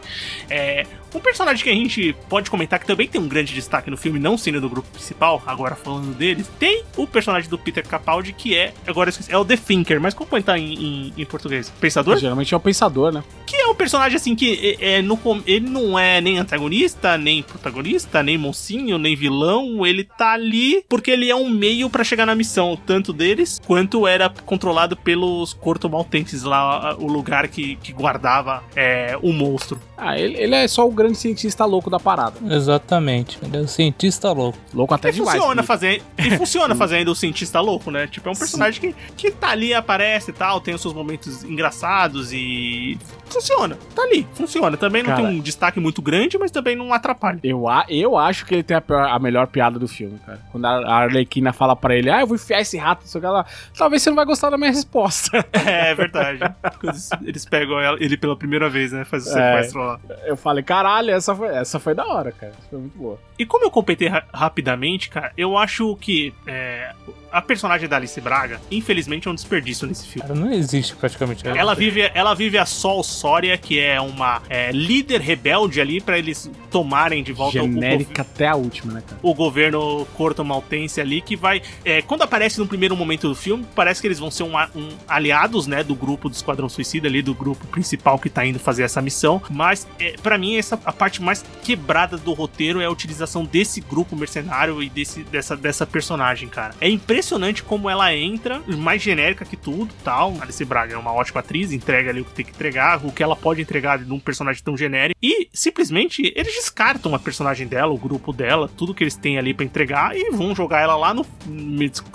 É, 0.50 0.86
um 1.14 1.20
personagem 1.20 1.64
que 1.64 1.70
a 1.70 1.74
gente 1.74 2.16
pode 2.30 2.50
comentar 2.50 2.80
que 2.80 2.86
também 2.86 3.08
tem 3.08 3.20
um 3.20 3.28
grande 3.28 3.54
destaque 3.54 3.90
no 3.90 3.98
filme, 3.98 4.20
não 4.20 4.38
sendo 4.38 4.62
do 4.62 4.70
grupo 4.70 4.88
principal, 4.92 5.42
agora 5.46 5.76
falando 5.76 6.14
deles, 6.14 6.50
tem 6.60 6.84
o 6.96 7.08
personagem 7.08 7.50
do 7.50 7.58
Peter 7.58 7.86
Capaldi, 7.88 8.34
que 8.34 8.56
é, 8.56 8.74
agora 8.86 9.10
esqueci, 9.10 9.32
é 9.32 9.38
o 9.38 9.46
The 9.46 9.58
Thinker, 9.58 10.00
mas 10.00 10.14
como 10.14 10.30
comentar 10.30 10.58
em, 10.58 10.74
em, 10.74 11.14
em 11.18 11.26
português? 11.26 11.70
Pensador? 11.80 12.18
Geralmente 12.18 12.54
é 12.54 12.58
o 12.58 12.60
pensador, 12.60 13.12
né? 13.12 13.24
Que 13.46 13.56
é 13.56 13.68
um 13.68 13.76
personagem 13.76 14.16
assim 14.18 14.36
que 14.36 14.78
é, 14.80 14.98
é, 14.98 15.02
no, 15.02 15.20
ele 15.46 15.70
não 15.70 15.98
é 15.98 16.20
nem 16.20 16.38
antagonista, 16.38 17.18
nem 17.18 17.42
protagonista, 17.42 18.22
nem 18.22 18.38
mocinho, 18.38 18.98
nem 18.98 19.16
vilão. 19.16 19.86
Ele 19.86 20.04
tá 20.04 20.34
ali 20.34 20.84
porque 20.88 21.12
ele 21.12 21.30
é 21.30 21.36
um 21.36 21.50
meio 21.50 21.90
pra 21.90 22.04
chegar 22.04 22.26
na 22.26 22.36
missão, 22.36 22.78
tanto 22.86 23.14
deles 23.14 23.57
quanto 23.66 24.08
era 24.08 24.30
controlado 24.46 24.96
pelos 24.96 25.54
cortomaltenses 25.54 26.44
lá, 26.44 26.96
o 26.98 27.08
lugar 27.08 27.48
que, 27.48 27.76
que 27.78 27.92
guardava 27.92 28.64
é, 28.76 29.18
o 29.22 29.32
monstro. 29.34 29.80
Ah, 29.98 30.18
ele, 30.18 30.38
ele 30.38 30.54
é 30.54 30.68
só 30.68 30.88
o 30.88 30.92
grande 30.92 31.18
cientista 31.18 31.66
louco 31.66 31.90
da 31.90 32.00
parada. 32.00 32.36
Exatamente. 32.54 33.40
Ele 33.42 33.58
é 33.58 33.60
um 33.62 33.68
cientista 33.68 34.32
louco. 34.32 34.58
Louco 34.74 34.94
até 34.94 35.10
E 35.10 35.14
demais. 35.14 35.36
funciona, 35.38 35.62
né? 35.62 35.64
fazer, 35.68 36.04
e 36.18 36.32
funciona 36.38 36.76
fazendo 36.76 37.10
o 37.12 37.16
cientista 37.16 37.60
louco, 37.60 37.90
né? 37.90 38.06
Tipo, 38.08 38.30
é 38.30 38.32
um 38.32 38.36
personagem 38.36 38.80
que, 38.80 38.96
que 39.16 39.32
tá 39.32 39.50
ali, 39.50 39.74
aparece 39.74 40.30
e 40.30 40.34
tal, 40.34 40.62
tem 40.62 40.76
os 40.76 40.82
seus 40.82 40.94
momentos 40.94 41.44
engraçados 41.44 42.32
e. 42.32 42.98
Funciona, 43.30 43.78
tá 43.94 44.04
ali, 44.04 44.26
funciona. 44.36 44.78
Também 44.78 45.04
não 45.04 45.10
Cara. 45.10 45.24
tem 45.28 45.38
um 45.38 45.42
destaque 45.42 45.80
muito 45.82 46.02
grande, 46.02 46.38
mas 46.38 46.50
também 46.50 46.76
não 46.78 46.94
atrapalha. 46.94 47.40
Eu, 47.44 47.68
a- 47.68 47.86
eu 47.90 48.18
acho 48.18 48.46
que 48.46 48.54
ele 48.54 48.64
tem 48.64 48.78
a, 48.78 48.82
pior- 48.82 49.10
a 49.10 49.20
melhor 49.20 49.48
piada 49.48 49.78
do 49.78 49.88
filme, 49.88 50.18
cara. 50.26 50.40
Quando 50.52 50.64
a 50.66 50.94
Arlequina 50.96 51.52
fala 51.52 51.76
pra 51.76 51.94
ele, 51.96 52.10
ah, 52.10 52.22
eu 52.22 52.28
vou 52.28 52.36
enfiar 52.38 52.62
esse 52.62 52.78
rato, 52.78 53.06
sei 53.06 53.20
o 53.20 53.32
lá. 53.32 53.46
Talvez 53.78 54.02
você 54.02 54.10
não 54.10 54.16
vai 54.16 54.26
gostar 54.26 54.50
da 54.50 54.58
minha 54.58 54.72
resposta. 54.72 55.46
É 55.68 55.94
verdade. 55.94 56.40
Quando 56.80 56.94
eles- 56.94 57.10
eles 57.26 57.46
pegam 57.46 57.80
ela- 57.80 57.98
ele 58.00 58.16
pela 58.16 58.36
primeira 58.38 58.70
vez, 58.70 58.92
né? 58.94 59.04
Faz 59.04 59.26
o 59.28 59.38
É. 59.38 59.56
sequestro 59.58 59.82
Eu 60.26 60.38
falei, 60.38 60.64
caralho, 60.64 61.12
essa 61.12 61.36
foi, 61.36 61.48
essa 61.48 61.80
foi 61.80 61.94
da 61.96 62.06
hora, 62.06 62.32
cara. 62.32 62.54
Essa 62.58 62.70
foi 62.70 62.80
muito 62.80 62.98
boa. 62.98 63.20
E 63.40 63.46
como 63.46 63.66
eu 63.66 63.72
completei 63.72 64.08
ra- 64.08 64.26
rapidamente, 64.34 65.10
cara, 65.10 65.32
eu 65.38 65.58
acho 65.58 65.96
que 65.98 66.34
é, 66.48 66.92
a 67.32 67.42
personagem 67.42 67.88
da 67.88 67.98
Alice 67.98 68.20
Braga, 68.20 68.60
infelizmente, 68.72 69.28
é 69.28 69.32
um 69.32 69.36
desperdício 69.36 69.88
nesse 69.88 70.08
filme. 70.08 70.28
Cara, 70.28 70.40
não 70.40 70.52
existe 70.52 70.96
praticamente. 70.96 71.48
Ela 71.48 71.76
vive, 71.76 72.10
ela 72.14 72.34
vive 72.34 72.58
a 72.58 72.66
Sol 72.66 73.04
Sória, 73.04 73.58
que 73.58 73.80
é 73.80 74.00
uma 74.02 74.42
é, 74.50 74.72
líder 74.72 75.22
rebelde 75.22 75.80
ali 75.80 76.02
pra 76.02 76.18
eles 76.18 76.50
tomarem 76.72 77.24
de 77.24 77.32
volta 77.34 77.60
o, 77.62 77.66
o, 77.66 77.72
Genérica 77.72 78.22
até 78.24 78.48
a 78.48 78.56
última, 78.56 78.94
né, 78.94 79.04
cara? 79.08 79.20
o 79.22 79.34
governo 79.34 80.06
corto-maltense 80.16 81.00
ali, 81.02 81.22
que 81.22 81.36
vai. 81.36 81.62
é, 81.86 82.02
quando 82.02 82.24
aparece 82.24 82.60
no 82.60 82.68
primeiro 82.68 82.96
momento 82.96 83.28
do 83.28 83.36
filme, 83.36 83.66
parece 83.76 84.02
que 84.02 84.08
eles 84.08 84.20
vão 84.20 84.32
ser 84.32 84.44
um, 84.44 84.56
um 84.76 84.90
aliados, 85.08 85.68
né, 85.68 85.84
do 85.84 85.96
grupo 85.96 86.30
do 86.30 86.34
Esquadrão 86.34 86.68
Suicida 86.70 87.08
ali, 87.08 87.22
do 87.22 87.34
grupo 87.34 87.66
principal 87.68 88.18
que 88.20 88.30
tá 88.30 88.46
indo 88.46 88.58
fazer 88.60 88.84
essa 88.84 89.02
missão. 89.02 89.42
Mas, 89.50 89.77
é, 90.00 90.16
para 90.22 90.38
mim, 90.38 90.56
essa 90.56 90.80
a 90.86 90.94
parte 90.94 91.22
mais 91.22 91.44
quebrada 91.64 92.18
do 92.18 92.34
roteiro 92.34 92.80
é 92.80 92.86
a 92.86 92.90
utilização 92.90 93.44
desse 93.44 93.82
grupo 93.82 94.16
mercenário 94.16 94.82
e 94.82 94.90
desse, 94.90 95.24
dessa, 95.24 95.56
dessa 95.58 95.86
personagem, 95.86 96.48
cara. 96.48 96.74
É 96.80 96.90
impressionante 96.90 97.62
como 97.64 97.90
ela 97.90 98.14
entra, 98.16 98.62
mais 98.68 99.02
genérica 99.02 99.44
que 99.46 99.58
tudo 99.58 99.94
tal. 100.04 100.36
Alice 100.42 100.64
Braga 100.64 100.94
é 100.94 100.98
uma 100.98 101.12
ótima 101.14 101.42
atriz, 101.42 101.72
entrega 101.72 102.10
ali 102.10 102.22
o 102.22 102.26
que 102.26 102.32
tem 102.32 102.46
que 102.46 102.52
entregar, 102.52 103.06
o 103.06 103.12
que 103.12 103.22
ela 103.22 103.36
pode 103.36 103.62
entregar 103.62 104.00
de 104.00 104.12
um 104.12 104.20
personagem 104.20 104.64
tão 104.64 104.78
genérico. 104.78 105.20
E 105.22 105.50
simplesmente 105.54 106.32
eles 106.36 106.54
descartam 106.56 107.14
a 107.14 107.20
personagem 107.20 107.68
dela, 107.68 107.92
o 107.92 107.98
grupo 107.98 108.32
dela, 108.32 108.70
tudo 108.78 108.94
que 108.94 109.04
eles 109.04 109.16
têm 109.16 109.38
ali 109.38 109.54
pra 109.54 109.66
entregar 109.66 110.16
e 110.16 110.32
vão 110.32 110.56
jogar 110.56 110.82
ela 110.82 110.96
lá 110.96 111.14
no 111.14 111.26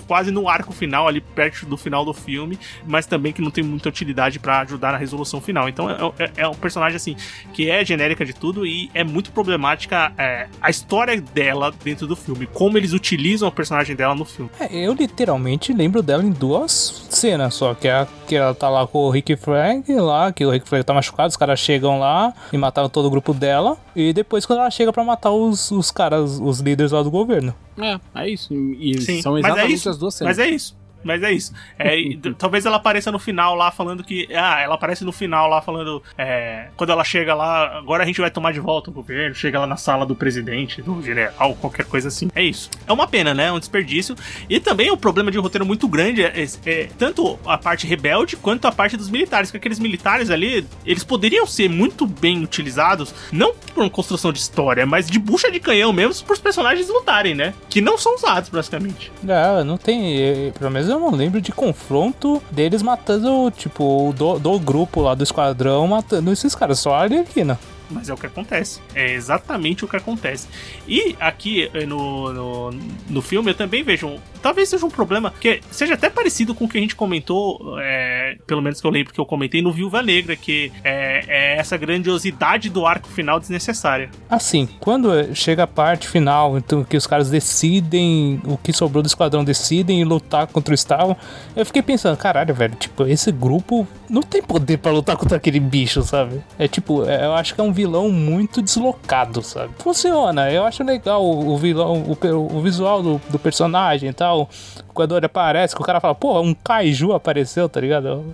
quase 0.06 0.30
no 0.30 0.48
arco 0.48 0.72
final, 0.72 1.06
ali 1.08 1.20
perto 1.20 1.66
do 1.66 1.76
final 1.76 2.04
do 2.04 2.12
filme, 2.12 2.58
mas 2.86 3.06
também 3.06 3.32
que 3.32 3.40
não 3.42 3.50
tem 3.50 3.62
muita 3.64 3.88
utilidade 3.88 4.38
pra 4.38 4.60
ajudar 4.60 4.92
na 4.92 4.98
resolução 4.98 5.40
final. 5.40 5.68
Então 5.68 5.90
é, 5.90 5.96
é- 6.24 6.32
é 6.42 6.48
um 6.48 6.54
personagem 6.54 6.96
assim 6.96 7.16
que 7.52 7.70
é 7.70 7.84
genérica 7.84 8.24
de 8.24 8.32
tudo 8.32 8.66
e 8.66 8.90
é 8.94 9.04
muito 9.04 9.30
problemática 9.32 10.12
é, 10.16 10.48
a 10.60 10.70
história 10.70 11.20
dela 11.20 11.72
dentro 11.84 12.06
do 12.06 12.16
filme, 12.16 12.46
como 12.46 12.78
eles 12.78 12.92
utilizam 12.92 13.48
a 13.48 13.52
personagem 13.52 13.94
dela 13.94 14.14
no 14.14 14.24
filme. 14.24 14.50
É, 14.58 14.74
eu 14.74 14.94
literalmente 14.94 15.72
lembro 15.72 16.02
dela 16.02 16.22
em 16.22 16.30
duas 16.30 17.06
cenas 17.10 17.54
só. 17.54 17.74
Que, 17.74 17.88
é 17.88 18.06
que 18.26 18.36
ela 18.36 18.54
tá 18.54 18.68
lá 18.68 18.86
com 18.86 18.98
o 18.98 19.10
Rick 19.10 19.36
Flag 19.36 19.92
lá, 19.94 20.32
que 20.32 20.44
o 20.44 20.50
Rick 20.50 20.68
Flag 20.68 20.84
tá 20.84 20.94
machucado, 20.94 21.28
os 21.28 21.36
caras 21.36 21.58
chegam 21.58 21.98
lá 21.98 22.32
e 22.52 22.56
mataram 22.56 22.88
todo 22.88 23.06
o 23.06 23.10
grupo 23.10 23.34
dela. 23.34 23.76
E 23.94 24.12
depois 24.12 24.46
quando 24.46 24.60
ela 24.60 24.70
chega 24.70 24.92
pra 24.92 25.04
matar 25.04 25.30
os, 25.30 25.70
os 25.70 25.90
caras, 25.90 26.38
os 26.40 26.60
líderes 26.60 26.92
lá 26.92 27.02
do 27.02 27.10
governo. 27.10 27.54
É, 27.78 27.98
é 28.14 28.28
isso. 28.28 28.52
E 28.54 29.00
Sim, 29.00 29.22
são 29.22 29.36
é 29.36 29.40
exatamente 29.40 29.74
isso, 29.74 29.88
as 29.90 29.98
duas 29.98 30.14
cenas. 30.14 30.36
Mas 30.36 30.46
é 30.46 30.50
isso. 30.50 30.81
Mas 31.04 31.22
é 31.22 31.32
isso. 31.32 31.52
É, 31.78 31.96
talvez 32.38 32.66
ela 32.66 32.76
apareça 32.76 33.10
no 33.12 33.18
final 33.18 33.54
lá 33.54 33.70
falando 33.70 34.02
que. 34.04 34.28
Ah, 34.34 34.60
ela 34.60 34.74
aparece 34.74 35.04
no 35.04 35.12
final 35.12 35.48
lá 35.48 35.60
falando. 35.62 36.02
é, 36.16 36.68
quando 36.76 36.90
ela 36.90 37.04
chega 37.04 37.34
lá, 37.34 37.78
agora 37.78 38.02
a 38.02 38.06
gente 38.06 38.20
vai 38.20 38.30
tomar 38.30 38.52
de 38.52 38.60
volta 38.60 38.90
o 38.90 38.92
governo. 38.92 39.34
Chega 39.34 39.58
lá 39.60 39.66
na 39.66 39.76
sala 39.76 40.04
do 40.06 40.14
presidente, 40.14 40.82
do 40.82 41.02
general, 41.02 41.54
qualquer 41.56 41.84
coisa 41.86 42.08
assim. 42.08 42.28
É 42.34 42.42
isso. 42.42 42.70
É 42.86 42.92
uma 42.92 43.06
pena, 43.06 43.34
né? 43.34 43.46
É 43.46 43.52
um 43.52 43.58
desperdício. 43.58 44.14
E 44.48 44.58
também 44.60 44.90
o 44.90 44.96
problema 44.96 45.30
de 45.30 45.38
um 45.38 45.42
roteiro 45.42 45.64
muito 45.66 45.86
grande 45.88 46.22
é, 46.22 46.32
é- 46.42 46.70
é 46.70 46.88
tanto 46.98 47.38
a 47.46 47.56
parte 47.58 47.86
rebelde 47.86 48.36
quanto 48.36 48.66
a 48.66 48.72
parte 48.72 48.96
dos 48.96 49.08
militares. 49.10 49.50
Que 49.50 49.56
aqueles 49.56 49.78
militares 49.78 50.30
ali, 50.30 50.66
eles 50.84 51.04
poderiam 51.04 51.46
ser 51.46 51.68
muito 51.68 52.06
bem 52.06 52.42
utilizados, 52.42 53.14
não 53.30 53.54
por 53.74 53.82
uma 53.82 53.90
construção 53.90 54.32
de 54.32 54.38
história, 54.38 54.84
mas 54.86 55.06
de 55.08 55.18
bucha 55.18 55.50
de 55.50 55.60
canhão 55.60 55.92
mesmo, 55.92 56.24
para 56.24 56.34
os 56.34 56.40
personagens 56.40 56.88
lutarem, 56.88 57.34
né? 57.34 57.54
Que 57.68 57.80
não 57.80 57.96
são 57.98 58.14
usados, 58.14 58.48
basicamente. 58.50 59.10
É, 59.26 59.64
não 59.64 59.76
tem. 59.76 60.52
Pelo 60.58 60.70
menos 60.70 60.88
eu 60.92 61.00
não 61.00 61.10
lembro 61.10 61.40
de 61.40 61.52
confronto 61.52 62.42
deles 62.50 62.82
matando, 62.82 63.50
tipo, 63.50 64.14
do, 64.16 64.38
do 64.38 64.58
grupo 64.58 65.00
lá 65.00 65.14
do 65.14 65.24
esquadrão 65.24 65.86
matando 65.88 66.32
esses 66.32 66.54
caras, 66.54 66.78
só 66.78 66.94
a 66.94 67.02
Arlequina. 67.02 67.58
Mas 67.92 68.08
é 68.08 68.14
o 68.14 68.16
que 68.16 68.26
acontece. 68.26 68.80
É 68.94 69.12
exatamente 69.12 69.84
o 69.84 69.88
que 69.88 69.96
acontece. 69.96 70.48
E 70.88 71.14
aqui 71.20 71.70
eh, 71.74 71.86
no, 71.86 72.32
no, 72.32 72.70
no 73.08 73.22
filme 73.22 73.50
eu 73.50 73.54
também 73.54 73.82
vejo. 73.82 74.18
talvez 74.40 74.68
seja 74.68 74.84
um 74.84 74.90
problema 74.90 75.32
que 75.40 75.60
seja 75.70 75.94
até 75.94 76.08
parecido 76.08 76.54
com 76.54 76.64
o 76.64 76.68
que 76.68 76.78
a 76.78 76.80
gente 76.80 76.96
comentou, 76.96 77.78
é, 77.80 78.36
pelo 78.46 78.62
menos 78.62 78.80
que 78.80 78.86
eu 78.86 78.90
lembro 78.90 79.12
que 79.12 79.20
eu 79.20 79.26
comentei 79.26 79.62
no 79.62 79.72
Viúva 79.72 80.02
Negra, 80.02 80.34
que 80.34 80.72
é, 80.82 81.24
é 81.28 81.56
essa 81.56 81.76
grandiosidade 81.76 82.68
do 82.68 82.86
arco 82.86 83.08
final 83.08 83.38
desnecessária. 83.38 84.10
Assim, 84.28 84.68
quando 84.80 85.34
chega 85.34 85.64
a 85.64 85.66
parte 85.66 86.08
final, 86.08 86.56
então 86.56 86.82
que 86.84 86.96
os 86.96 87.06
caras 87.06 87.30
decidem, 87.30 88.40
o 88.44 88.56
que 88.56 88.72
sobrou 88.72 89.02
do 89.02 89.06
esquadrão 89.06 89.44
decidem 89.44 90.02
lutar 90.04 90.46
contra 90.46 90.72
o 90.72 90.74
Estavam, 90.74 91.16
eu 91.54 91.64
fiquei 91.66 91.82
pensando, 91.82 92.16
caralho, 92.16 92.54
velho, 92.54 92.74
tipo, 92.76 93.06
esse 93.06 93.30
grupo 93.30 93.86
não 94.08 94.22
tem 94.22 94.42
poder 94.42 94.78
pra 94.78 94.90
lutar 94.90 95.16
contra 95.16 95.36
aquele 95.36 95.60
bicho, 95.60 96.02
sabe? 96.02 96.40
É 96.58 96.68
tipo, 96.68 97.04
é, 97.08 97.24
eu 97.24 97.34
acho 97.34 97.54
que 97.54 97.60
é 97.60 97.64
um 97.64 97.72
vilão 97.82 98.10
muito 98.10 98.62
deslocado, 98.62 99.42
sabe? 99.42 99.72
Funciona, 99.78 100.50
eu 100.50 100.64
acho 100.64 100.84
legal 100.84 101.24
o, 101.24 101.52
o 101.52 101.58
vilão, 101.58 102.02
o, 102.02 102.56
o 102.56 102.60
visual 102.60 103.02
do, 103.02 103.20
do 103.28 103.38
personagem 103.38 104.10
e 104.10 104.12
tal. 104.12 104.48
Quando 104.94 105.16
ele 105.16 105.26
aparece, 105.26 105.74
que 105.74 105.82
o 105.82 105.84
cara 105.84 106.00
fala, 106.00 106.14
porra, 106.14 106.40
um 106.40 106.54
kaiju 106.54 107.12
apareceu, 107.12 107.68
tá 107.68 107.80
ligado? 107.80 108.24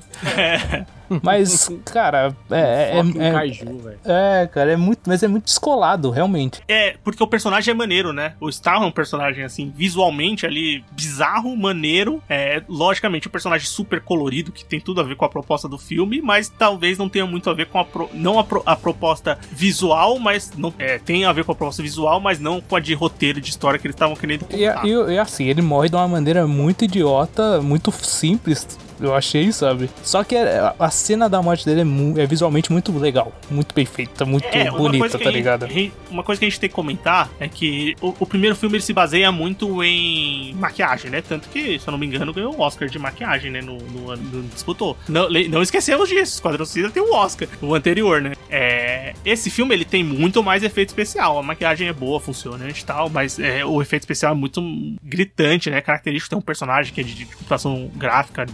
Mas, 1.23 1.69
cara, 1.85 2.35
é. 2.51 2.55
é, 2.57 2.99
é- 2.99 3.03
velho. 3.03 3.99
é, 4.05 4.47
cara, 4.53 4.73
é 4.73 4.77
muito. 4.77 5.01
Mas 5.07 5.23
é 5.23 5.29
muito 5.29 5.45
descolado, 5.45 6.11
realmente. 6.11 6.61
É, 6.69 6.97
porque 7.03 7.23
o 7.23 7.27
personagem 7.27 7.73
é 7.73 7.75
maneiro, 7.75 8.13
né? 8.13 8.35
O 8.41 8.51
Star 8.51 8.83
é 8.83 8.87
um 8.87 8.91
personagem, 8.91 9.45
assim, 9.45 9.73
visualmente 9.75 10.45
ali, 10.47 10.85
bizarro, 10.93 11.57
maneiro. 11.57 12.23
É, 12.29 12.63
logicamente, 12.69 13.29
um 13.29 13.31
personagem 13.31 13.67
super 13.67 14.01
colorido, 14.01 14.53
que 14.53 14.65
tem 14.65 14.81
tudo 14.81 15.01
a 15.01 15.05
ver 15.05 15.17
com 15.17 15.25
a 15.25 15.29
proposta 15.29 15.69
do 15.69 15.79
filme, 15.79 16.21
mas 16.21 16.49
talvez 16.49 16.99
não 16.99 17.09
tenha 17.09 17.27
muito 17.27 17.49
a 17.51 17.55
ver 17.55 17.67
com 17.67 17.79
a. 17.79 17.85
pro- 17.85 18.11
não 18.13 18.39
a, 18.39 18.45
pro- 18.45 18.63
a 18.67 18.77
proposta 18.77 19.39
visual, 19.51 20.19
mas. 20.19 20.53
Não, 20.57 20.73
é, 20.79 20.99
tem 20.99 21.25
a 21.25 21.33
ver 21.33 21.45
com 21.45 21.53
a 21.53 21.55
proposta 21.55 21.83
visual, 21.83 22.21
mas 22.21 22.39
não 22.39 22.61
com 22.61 22.77
a 22.77 22.81
de 22.81 22.95
roteiro, 22.95 23.41
de 23.41 23.51
história 23.51 23.79
que 23.79 23.87
eles 23.87 23.95
estavam 23.95 24.15
querendo 24.17 24.43
E, 24.51 24.67
contar. 24.69 24.87
e, 24.87 24.91
e 25.15 25.19
assim, 25.19 25.45
ele 25.47 25.63
morre 25.63 25.89
de 25.89 25.97
uma 25.97 26.09
maneira 26.09 26.47
muito 26.47 26.85
idiota, 26.85 27.61
muito 27.61 27.91
simples. 27.93 28.67
Eu 29.01 29.15
achei, 29.15 29.51
sabe? 29.53 29.89
Só 30.03 30.25
que 30.25 30.37
a, 30.37 30.75
a 30.79 30.91
cena 30.91 31.29
da 31.29 31.41
morte 31.41 31.65
dele 31.65 31.83
é, 31.83 31.85
mu- 31.85 32.19
é 32.19 32.27
visualmente 32.27 32.73
muito 32.73 32.97
legal, 32.99 33.33
muito 33.51 33.75
bem 33.75 33.85
feita, 33.87 34.25
muito 34.25 34.45
É, 34.49 34.71
bonita, 34.71 35.11
tá 35.11 35.19
gente- 35.19 35.33
ligado? 35.33 35.69
uma 36.11 36.23
coisa 36.23 36.39
que 36.39 36.45
a 36.45 36.49
gente 36.49 36.59
tem 36.61 36.69
que 36.69 36.75
comentar 36.75 37.31
é 37.39 37.49
que 37.49 37.95
o, 38.01 38.15
o 38.21 38.27
primeiro 38.27 38.57
filme 38.57 38.77
ele 38.77 38.83
se 38.83 38.93
baseia 38.93 39.31
muito 39.31 39.83
em 39.85 40.55
maquiagem, 40.55 41.11
né? 41.11 41.23
Tanto 41.23 41.49
que, 41.49 41.79
se 41.79 41.87
eu 41.89 41.93
não 41.93 41.99
me 41.99 42.07
engano, 42.07 42.33
ganhou 42.33 42.55
o 42.55 42.61
Oscar 42.61 42.89
de 42.89 42.99
maquiagem, 42.99 43.51
né? 43.51 43.61
No, 43.61 43.79
no 43.79 44.11
ano 44.11 44.23
no- 44.33 44.43
disputou. 44.49 44.97
Não, 45.09 45.29
não 45.49 45.63
esquecemos 45.63 46.09
disso, 46.09 46.35
Esquadrão 46.35 46.65
Suicida 46.65 46.91
tem 46.91 47.03
o 47.03 47.13
Oscar, 47.15 47.49
o 47.63 47.75
anterior, 47.75 48.21
né? 48.21 48.33
É, 48.51 49.15
esse 49.25 49.51
filme 49.51 49.75
ele 49.75 49.85
tem 49.85 50.03
muito 50.03 50.43
mais 50.43 50.63
efeito 50.63 50.89
especial. 50.89 51.39
A 51.39 51.43
maquiagem 51.43 51.87
é 51.89 51.93
boa, 51.93 52.19
funcionante 52.19 52.83
e 52.83 52.85
tal, 52.85 53.09
mas 53.09 53.39
é, 53.39 53.65
o 53.65 53.81
efeito 53.81 54.03
especial 54.03 54.33
é 54.33 54.35
muito 54.37 54.61
gritante, 55.03 55.71
né? 55.71 55.81
Característico 55.81 56.31
tem 56.31 56.39
um 56.39 56.43
personagem 56.43 56.93
que 56.93 57.01
é 57.01 57.05
de, 57.05 57.25
computação 57.27 57.91
gráfica 57.95 58.45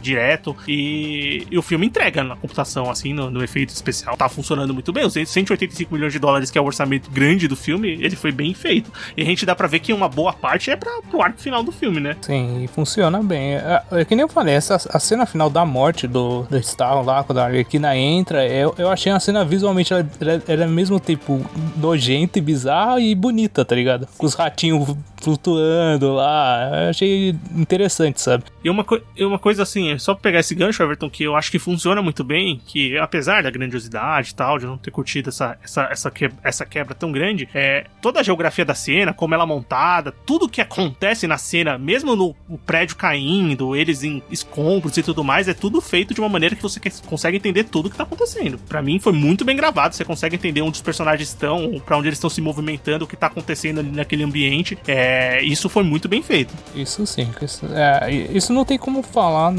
e, 0.67 1.47
e 1.51 1.59
o 1.59 1.63
filme 1.63 1.87
entrega 1.87 2.23
na 2.23 2.37
computação, 2.37 2.91
assim, 2.91 3.13
no, 3.13 3.31
no 3.31 3.43
efeito 3.43 3.71
especial. 3.71 4.17
Tá 4.17 4.29
funcionando 4.29 4.73
muito 4.73 4.93
bem. 4.93 5.05
Os 5.05 5.15
185 5.15 5.95
milhões 5.95 6.13
de 6.13 6.19
dólares, 6.19 6.51
que 6.51 6.59
é 6.59 6.61
o 6.61 6.65
orçamento 6.65 7.11
grande 7.11 7.49
do 7.49 7.57
filme, 7.57 7.89
ele 7.89 8.17
foi 8.17 8.33
bem 8.33 8.55
feito. 8.55 8.91
E 9.17 9.23
a 9.23 9.25
gente 9.25 9.47
dá 9.47 9.55
pra 9.55 9.67
ver 9.67 9.81
que 9.81 9.93
uma 9.93 10.09
boa 10.09 10.33
parte 10.33 10.71
é 10.71 10.77
pra, 10.77 10.91
pro 11.09 11.23
arco 11.23 11.41
final 11.41 11.63
do 11.63 11.73
filme, 11.73 12.01
né? 12.01 12.17
Sim, 12.21 12.69
funciona 12.75 13.23
bem. 13.23 13.55
É, 13.55 13.83
é 13.93 14.05
que 14.05 14.15
nem 14.15 14.23
eu 14.23 14.29
falei, 14.29 14.55
essa, 14.55 14.77
a 14.91 14.99
cena 14.99 15.27
final 15.27 15.51
da 15.51 15.65
morte 15.65 16.07
do, 16.07 16.43
do 16.43 16.59
Stalin 16.59 17.05
lá, 17.05 17.25
quando 17.25 17.39
a 17.39 17.45
Arlequina 17.45 17.97
entra, 17.97 18.47
eu, 18.47 18.75
eu 18.79 18.91
achei 18.91 19.13
uma 19.13 19.21
cena 19.21 19.45
visualmente, 19.45 19.93
ela, 19.93 20.07
ela 20.47 20.65
é 20.65 20.67
mesmo 20.67 20.99
tipo 20.99 21.45
nojenta 21.77 22.39
e 22.39 22.43
bizarra 22.43 23.01
e 23.01 23.15
bonita, 23.15 23.65
tá 23.65 23.75
ligado? 23.75 24.09
Com 24.17 24.27
os 24.27 24.35
ratinhos 24.35 24.97
flutuando 25.25 26.15
lá. 26.15 26.71
Eu 26.85 26.91
achei 26.91 27.35
interessante, 27.55 28.21
sabe? 28.21 28.45
E 28.63 28.71
uma, 28.71 28.85
co- 28.85 29.01
e 29.17 29.25
uma 29.25 29.39
coisa 29.39 29.63
assim, 29.63 29.97
só 29.99 30.15
pra 30.15 30.23
pegar 30.23 30.41
esse 30.41 30.55
gancho, 30.55 30.83
Everton, 30.83 31.11
que 31.11 31.25
eu 31.25 31.37
acho 31.37 31.51
que 31.51 31.59
funciona 31.59 32.01
muito 32.03 32.23
bem, 32.25 32.61
que 32.67 32.97
apesar 32.99 33.43
da 33.43 33.51
grandiosidade 33.51 34.31
e 34.31 34.35
tal, 34.35 34.59
de 34.59 34.67
não 34.67 34.79
ter 34.79 34.91
curtido 34.91 35.29
essa, 35.29 35.59
essa, 35.63 35.83
essa, 35.91 36.11
que- 36.11 36.31
essa 36.43 36.65
quebra 36.65 36.95
tão 36.95 37.13
grande, 37.13 37.49
é, 37.55 37.87
toda 38.01 38.21
a 38.21 38.23
geografia 38.23 38.65
da 38.65 38.75
cena, 38.75 39.13
como 39.13 39.35
ela 39.35 39.45
é 39.45 39.47
montada, 39.47 40.13
tudo 40.25 40.49
que 40.49 40.61
acontece 40.61 41.27
na 41.27 41.37
cena, 41.39 41.77
mesmo 41.79 42.15
no, 42.17 42.35
no 42.49 42.59
prédio 42.59 42.97
caindo, 42.97 43.77
eles 43.77 44.03
em 44.03 44.23
escombros 44.31 44.97
e 44.97 45.03
tudo 45.03 45.23
mais, 45.25 45.49
é 45.49 45.55
tudo 45.55 45.81
feito 45.81 46.15
de 46.15 46.21
uma 46.21 46.29
maneira 46.29 46.55
que 46.57 46.63
você 46.63 46.81
consegue 47.07 47.37
entender 47.37 47.65
tudo 47.65 47.91
que 47.91 47.97
tá 47.97 48.03
acontecendo. 48.05 48.59
Pra 48.69 48.83
mim 48.83 48.99
foi 48.99 49.13
muito 49.13 49.45
bem 49.45 49.57
gravado, 49.57 49.95
você 49.95 50.05
consegue 50.05 50.37
entender 50.37 50.63
onde 50.63 50.77
os 50.77 50.83
personagens 50.83 51.29
estão, 51.29 51.81
pra 51.85 51.97
onde 51.97 52.09
eles 52.09 52.19
estão 52.19 52.31
se 52.31 52.41
movimentando, 52.41 53.05
o 53.05 53.09
que 53.09 53.17
tá 53.17 53.27
acontecendo 53.27 53.81
ali 53.81 53.91
naquele 53.91 54.23
ambiente. 54.25 54.77
É, 54.87 55.14
isso 55.43 55.69
foi 55.69 55.83
muito 55.83 56.09
bem 56.09 56.23
feito. 56.23 56.53
Isso 56.75 57.07
sim, 57.07 57.29
isso, 57.43 57.67
é, 57.73 58.11
isso 58.33 58.53
não 58.53 58.65
tem 58.65 58.79
como 58.79 59.03
falar. 59.03 59.53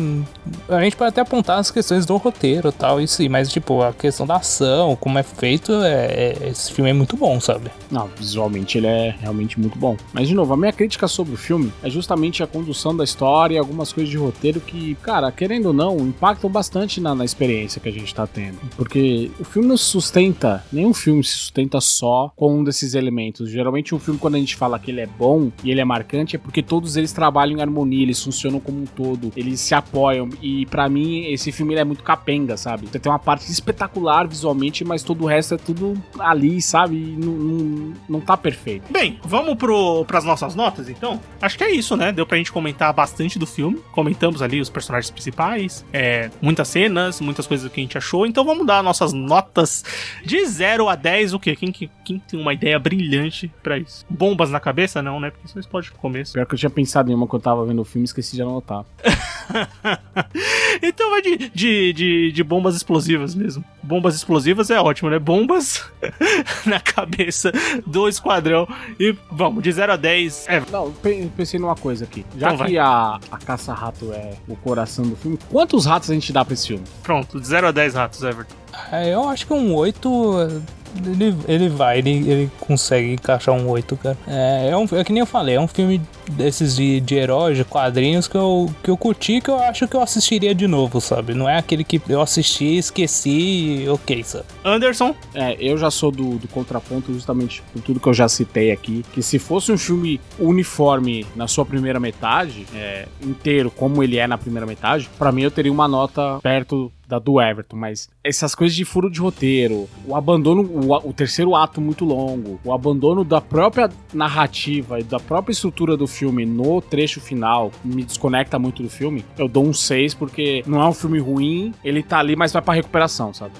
A 0.69 0.81
gente 0.83 0.95
pode 0.95 1.09
até 1.09 1.21
apontar 1.21 1.59
as 1.59 1.71
questões 1.71 2.05
do 2.05 2.17
roteiro 2.17 2.69
e 2.69 2.71
tal, 2.71 2.99
isso 3.01 3.15
sim, 3.17 3.29
mas 3.29 3.49
tipo, 3.51 3.81
a 3.81 3.93
questão 3.93 4.25
da 4.25 4.35
ação, 4.37 4.95
como 4.95 5.17
é 5.17 5.23
feito, 5.23 5.71
é, 5.83 6.05
é- 6.05 6.47
esse 6.49 6.71
filme 6.71 6.89
é 6.89 6.93
muito 6.93 7.15
bom, 7.17 7.39
sabe? 7.39 7.69
Não, 7.91 8.07
visualmente 8.17 8.77
ele 8.77 8.87
é 8.87 9.15
realmente 9.19 9.59
muito 9.59 9.77
bom. 9.77 9.95
Mas, 10.13 10.27
de 10.27 10.35
novo, 10.35 10.53
a 10.53 10.57
minha 10.57 10.71
crítica 10.71 11.07
sobre 11.07 11.33
o 11.33 11.37
filme 11.37 11.71
é 11.83 11.89
justamente 11.89 12.43
a 12.43 12.47
condução 12.47 12.95
da 12.95 13.03
história 13.03 13.55
e 13.55 13.57
algumas 13.57 13.91
coisas 13.91 14.09
de 14.09 14.17
roteiro 14.17 14.59
que, 14.59 14.95
cara, 14.95 15.31
querendo 15.31 15.67
ou 15.67 15.73
não, 15.73 15.97
impactam 15.99 16.49
bastante 16.49 16.99
na, 17.01 17.13
na 17.15 17.25
experiência 17.25 17.79
que 17.81 17.89
a 17.89 17.91
gente 17.91 18.13
tá 18.13 18.25
tendo. 18.27 18.57
Porque 18.75 19.31
o 19.39 19.43
filme 19.43 19.67
não 19.67 19.77
se 19.77 19.85
sustenta, 19.85 20.63
nenhum 20.71 20.93
filme 20.93 21.23
se 21.23 21.31
sustenta 21.31 21.79
só 21.81 22.31
com 22.35 22.59
um 22.59 22.63
desses 22.63 22.93
elementos. 22.93 23.49
Geralmente, 23.49 23.93
um 23.95 23.99
filme, 23.99 24.19
quando 24.19 24.35
a 24.35 24.39
gente 24.39 24.55
fala 24.55 24.79
que 24.79 24.91
ele 24.91 25.01
é 25.01 25.07
bom 25.07 25.34
e 25.63 25.71
ele 25.71 25.81
é 25.81 25.85
marcante, 25.85 26.35
é 26.35 26.39
porque 26.39 26.61
todos 26.61 26.95
eles 26.97 27.11
trabalham 27.13 27.57
em 27.57 27.61
harmonia, 27.61 28.03
eles 28.03 28.21
funcionam 28.23 28.59
como 28.59 28.81
um 28.81 28.85
todo, 28.85 29.31
eles 29.35 29.59
se 29.59 29.73
apoiam. 29.75 30.29
E 30.41 30.65
pra 30.67 30.87
mim, 30.89 31.25
esse 31.31 31.51
filme 31.51 31.75
é 31.75 31.83
muito 31.83 32.03
capenga, 32.03 32.57
sabe? 32.57 32.87
Tem 32.87 33.11
uma 33.11 33.19
parte 33.19 33.49
espetacular 33.51 34.27
visualmente, 34.27 34.83
mas 34.85 35.03
todo 35.03 35.23
o 35.23 35.27
resto 35.27 35.55
é 35.55 35.57
tudo 35.57 35.93
ali, 36.19 36.61
sabe? 36.61 36.95
E 36.95 37.15
não, 37.17 37.31
não, 37.33 37.93
não 38.09 38.19
tá 38.21 38.35
perfeito. 38.37 38.91
Bem, 38.91 39.19
vamos 39.23 39.55
pro, 39.55 40.05
pras 40.05 40.23
nossas 40.23 40.55
notas, 40.55 40.89
então? 40.89 41.19
Acho 41.41 41.57
que 41.57 41.63
é 41.63 41.71
isso, 41.71 41.95
né? 41.97 42.11
Deu 42.11 42.25
pra 42.25 42.37
gente 42.37 42.51
comentar 42.51 42.91
bastante 42.93 43.37
do 43.37 43.45
filme. 43.45 43.79
Comentamos 43.91 44.41
ali 44.41 44.59
os 44.61 44.69
personagens 44.69 45.09
principais, 45.11 45.85
é, 45.91 46.29
muitas 46.41 46.67
cenas, 46.67 47.19
muitas 47.21 47.45
coisas 47.47 47.71
que 47.71 47.79
a 47.79 47.83
gente 47.83 47.97
achou. 47.97 48.25
Então 48.25 48.43
vamos 48.45 48.65
dar 48.65 48.81
nossas 48.83 49.11
notas 49.13 49.83
de 50.23 50.45
0 50.45 50.87
a 50.89 50.95
10. 50.95 51.33
O 51.33 51.39
quê? 51.39 51.55
Quem, 51.55 51.71
que- 51.71 51.89
quem 52.03 52.19
tem 52.19 52.39
uma 52.39 52.53
ideia 52.53 52.77
brilhante 52.79 53.51
pra 53.63 53.77
isso? 53.77 54.05
Bombas 54.09 54.49
na 54.49 54.59
cabeça? 54.59 55.01
Não, 55.01 55.19
né? 55.19 55.24
Porque 55.31 55.47
isso 55.47 55.59
explode 55.59 55.91
no 55.91 55.97
começo. 55.99 56.33
Pior 56.33 56.45
que 56.45 56.53
eu 56.53 56.59
tinha 56.59 56.69
pensado 56.69 57.11
em 57.11 57.15
uma 57.15 57.27
quando 57.27 57.41
eu 57.41 57.43
tava 57.43 57.65
vendo 57.65 57.81
o 57.81 57.85
filme 57.85 58.03
e 58.03 58.05
esqueci 58.05 58.35
de 58.35 58.41
anotar. 58.41 58.85
então 60.81 61.09
vai 61.11 61.21
de, 61.21 61.49
de, 61.49 61.93
de, 61.93 62.31
de 62.31 62.43
bombas 62.43 62.75
explosivas 62.75 63.35
mesmo. 63.35 63.63
Bombas 63.83 64.15
explosivas 64.15 64.69
é 64.69 64.79
ótimo, 64.79 65.09
né? 65.09 65.19
Bombas 65.19 65.85
na 66.65 66.79
cabeça 66.79 67.51
do 67.85 68.07
esquadrão. 68.07 68.67
E 68.99 69.15
vamos, 69.31 69.63
de 69.63 69.71
0 69.71 69.93
a 69.93 69.95
10. 69.95 70.45
É, 70.47 70.61
Não, 70.71 70.91
pensei 71.35 71.59
numa 71.59 71.75
coisa 71.75 72.05
aqui. 72.05 72.25
Já 72.37 72.53
Então 72.53 72.65
que 72.65 72.77
a, 72.77 73.19
a 73.31 73.37
caça-rato 73.37 74.11
é 74.13 74.33
o 74.47 74.55
coração 74.55 75.05
do 75.05 75.15
filme, 75.15 75.37
quantos 75.49 75.85
ratos 75.85 76.09
a 76.09 76.13
gente 76.13 76.31
dá 76.33 76.43
pra 76.43 76.53
esse 76.53 76.67
filme? 76.67 76.83
pronto, 77.03 77.39
de 77.39 77.47
0 77.47 77.67
a 77.67 77.71
10 77.71 77.93
ratos, 77.93 78.23
Everton. 78.23 78.55
É, 78.91 79.13
eu 79.13 79.27
acho 79.29 79.47
que 79.47 79.53
um 79.53 79.73
8. 79.73 80.63
Ele, 81.05 81.35
ele 81.47 81.69
vai, 81.69 81.99
ele, 81.99 82.11
ele 82.29 82.51
consegue 82.59 83.13
encaixar 83.13 83.53
um 83.53 83.67
8, 83.69 83.97
cara. 83.97 84.17
É, 84.27 84.69
é, 84.71 84.77
um, 84.77 84.85
é 84.91 85.03
que 85.03 85.11
nem 85.11 85.21
eu 85.21 85.25
falei, 85.25 85.55
é 85.55 85.59
um 85.59 85.67
filme 85.67 86.01
desses 86.31 86.75
de, 86.75 86.99
de 86.99 87.15
heróis, 87.15 87.57
de 87.57 87.63
quadrinhos 87.63 88.27
que 88.27 88.35
eu, 88.35 88.69
que 88.83 88.89
eu 88.89 88.97
curti 88.97 89.41
que 89.41 89.49
eu 89.49 89.59
acho 89.59 89.87
que 89.87 89.95
eu 89.95 90.01
assistiria 90.01 90.55
de 90.55 90.67
novo, 90.67 90.99
sabe? 90.99 91.33
Não 91.33 91.47
é 91.47 91.57
aquele 91.57 91.83
que 91.83 92.01
eu 92.07 92.21
assisti, 92.21 92.77
esqueci 92.77 93.83
e 93.83 93.89
ok, 93.89 94.23
sabe? 94.23 94.45
Anderson, 94.63 95.15
É, 95.33 95.55
eu 95.59 95.77
já 95.77 95.91
sou 95.91 96.11
do, 96.11 96.37
do 96.37 96.47
contraponto 96.47 97.13
justamente 97.13 97.61
por 97.73 97.81
tudo 97.81 97.99
que 97.99 98.07
eu 98.07 98.13
já 98.13 98.27
citei 98.27 98.71
aqui, 98.71 99.05
que 99.13 99.21
se 99.21 99.37
fosse 99.37 99.71
um 99.71 99.77
filme 99.77 100.19
uniforme 100.39 101.25
na 101.35 101.47
sua 101.47 101.65
primeira 101.65 101.99
metade, 101.99 102.65
é, 102.73 103.07
inteiro 103.21 103.69
como 103.69 104.03
ele 104.03 104.17
é 104.17 104.27
na 104.27 104.37
primeira 104.37 104.65
metade, 104.65 105.09
pra 105.17 105.31
mim 105.31 105.43
eu 105.43 105.51
teria 105.51 105.71
uma 105.71 105.87
nota 105.87 106.39
perto 106.41 106.91
da 107.07 107.19
do 107.19 107.41
Everton, 107.41 107.75
mas 107.75 108.09
essas 108.23 108.55
coisas 108.55 108.75
de 108.75 108.85
furo 108.85 109.09
de 109.09 109.19
roteiro, 109.19 109.87
o 110.05 110.15
abandono, 110.15 110.63
o, 110.63 111.09
o 111.09 111.13
terceiro 111.13 111.55
ato 111.55 111.79
muito 111.79 112.05
longo, 112.05 112.59
o 112.63 112.73
abandono 112.73 113.23
da 113.23 113.39
própria 113.39 113.89
narrativa 114.13 114.99
e 114.99 115.03
da 115.03 115.19
própria 115.19 115.51
estrutura 115.51 115.95
do 115.95 116.07
filme 116.07 116.45
no 116.45 116.81
trecho 116.81 117.19
final 117.19 117.71
me 117.83 118.03
desconecta 118.03 118.57
muito 118.57 118.81
do 118.81 118.89
filme. 118.89 119.25
Eu 119.37 119.47
dou 119.47 119.65
um 119.65 119.73
6 119.73 120.13
porque 120.13 120.63
não 120.65 120.81
é 120.81 120.87
um 120.87 120.93
filme 120.93 121.19
ruim, 121.19 121.73
ele 121.83 122.01
tá 122.01 122.19
ali, 122.19 122.35
mas 122.35 122.51
vai 122.51 122.61
pra 122.61 122.73
recuperação, 122.73 123.33
sabe? 123.33 123.53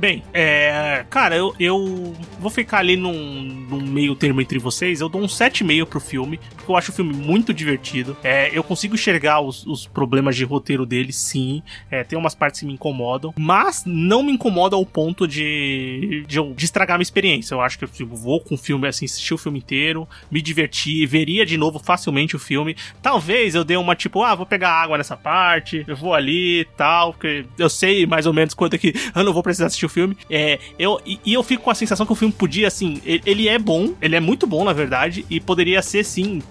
Bem, 0.00 0.22
é. 0.32 1.04
Cara, 1.10 1.36
eu, 1.36 1.54
eu 1.60 2.14
vou 2.38 2.50
ficar 2.50 2.78
ali 2.78 2.96
num, 2.96 3.12
num 3.12 3.82
meio 3.82 4.14
termo 4.14 4.40
entre 4.40 4.58
vocês. 4.58 5.02
Eu 5.02 5.10
dou 5.10 5.20
um 5.20 5.26
7,5 5.26 5.84
pro 5.84 6.00
filme, 6.00 6.40
porque 6.56 6.72
eu 6.72 6.76
acho 6.76 6.90
o 6.90 6.94
filme 6.94 7.12
muito 7.12 7.52
divertido. 7.52 8.16
É, 8.24 8.48
eu 8.56 8.64
consigo 8.64 8.94
enxergar 8.94 9.42
os, 9.42 9.66
os 9.66 9.86
problemas 9.86 10.36
de 10.36 10.44
roteiro 10.44 10.86
dele, 10.86 11.12
sim. 11.12 11.62
É, 11.90 12.02
tem 12.02 12.18
umas 12.18 12.34
partes 12.34 12.60
que 12.60 12.66
me 12.66 12.72
incomodam, 12.72 13.34
mas 13.38 13.84
não 13.84 14.22
me 14.22 14.32
incomoda 14.32 14.74
ao 14.74 14.86
ponto 14.86 15.28
de, 15.28 16.24
de, 16.26 16.54
de 16.54 16.64
estragar 16.64 16.96
minha 16.96 17.02
experiência. 17.02 17.54
Eu 17.54 17.60
acho 17.60 17.78
que 17.78 17.84
eu 17.84 18.06
vou 18.06 18.40
com 18.40 18.54
o 18.54 18.58
filme, 18.58 18.88
assim, 18.88 19.04
assistir 19.04 19.34
o 19.34 19.38
filme 19.38 19.58
inteiro, 19.58 20.08
me 20.30 20.40
divertir, 20.40 21.06
veria 21.06 21.44
de 21.44 21.58
novo 21.58 21.78
facilmente 21.78 22.34
o 22.34 22.38
filme. 22.38 22.74
Talvez 23.02 23.54
eu 23.54 23.64
dê 23.64 23.76
uma 23.76 23.94
tipo, 23.94 24.22
ah, 24.22 24.34
vou 24.34 24.46
pegar 24.46 24.70
água 24.70 24.96
nessa 24.96 25.14
parte, 25.14 25.84
eu 25.86 25.94
vou 25.94 26.14
ali 26.14 26.60
e 26.60 26.64
tal, 26.64 27.12
porque 27.12 27.44
eu 27.58 27.68
sei 27.68 28.06
mais 28.06 28.24
ou 28.24 28.32
menos 28.32 28.54
quanto 28.54 28.76
é 28.76 28.78
que 28.78 28.94
eu 29.14 29.22
não 29.22 29.34
vou 29.34 29.42
precisar 29.42 29.66
assistir 29.66 29.84
o 29.84 29.89
filme. 29.90 30.16
É, 30.30 30.58
eu, 30.78 31.00
e, 31.04 31.20
e 31.24 31.34
eu 31.34 31.42
fico 31.42 31.62
com 31.64 31.70
a 31.70 31.74
sensação 31.74 32.06
que 32.06 32.12
o 32.12 32.16
filme 32.16 32.32
podia, 32.32 32.68
assim, 32.68 33.00
ele, 33.04 33.22
ele 33.26 33.48
é 33.48 33.58
bom, 33.58 33.94
ele 34.00 34.16
é 34.16 34.20
muito 34.20 34.46
bom, 34.46 34.64
na 34.64 34.72
verdade, 34.72 35.24
e 35.28 35.40
poderia 35.40 35.82
ser, 35.82 36.04
sim, 36.04 36.42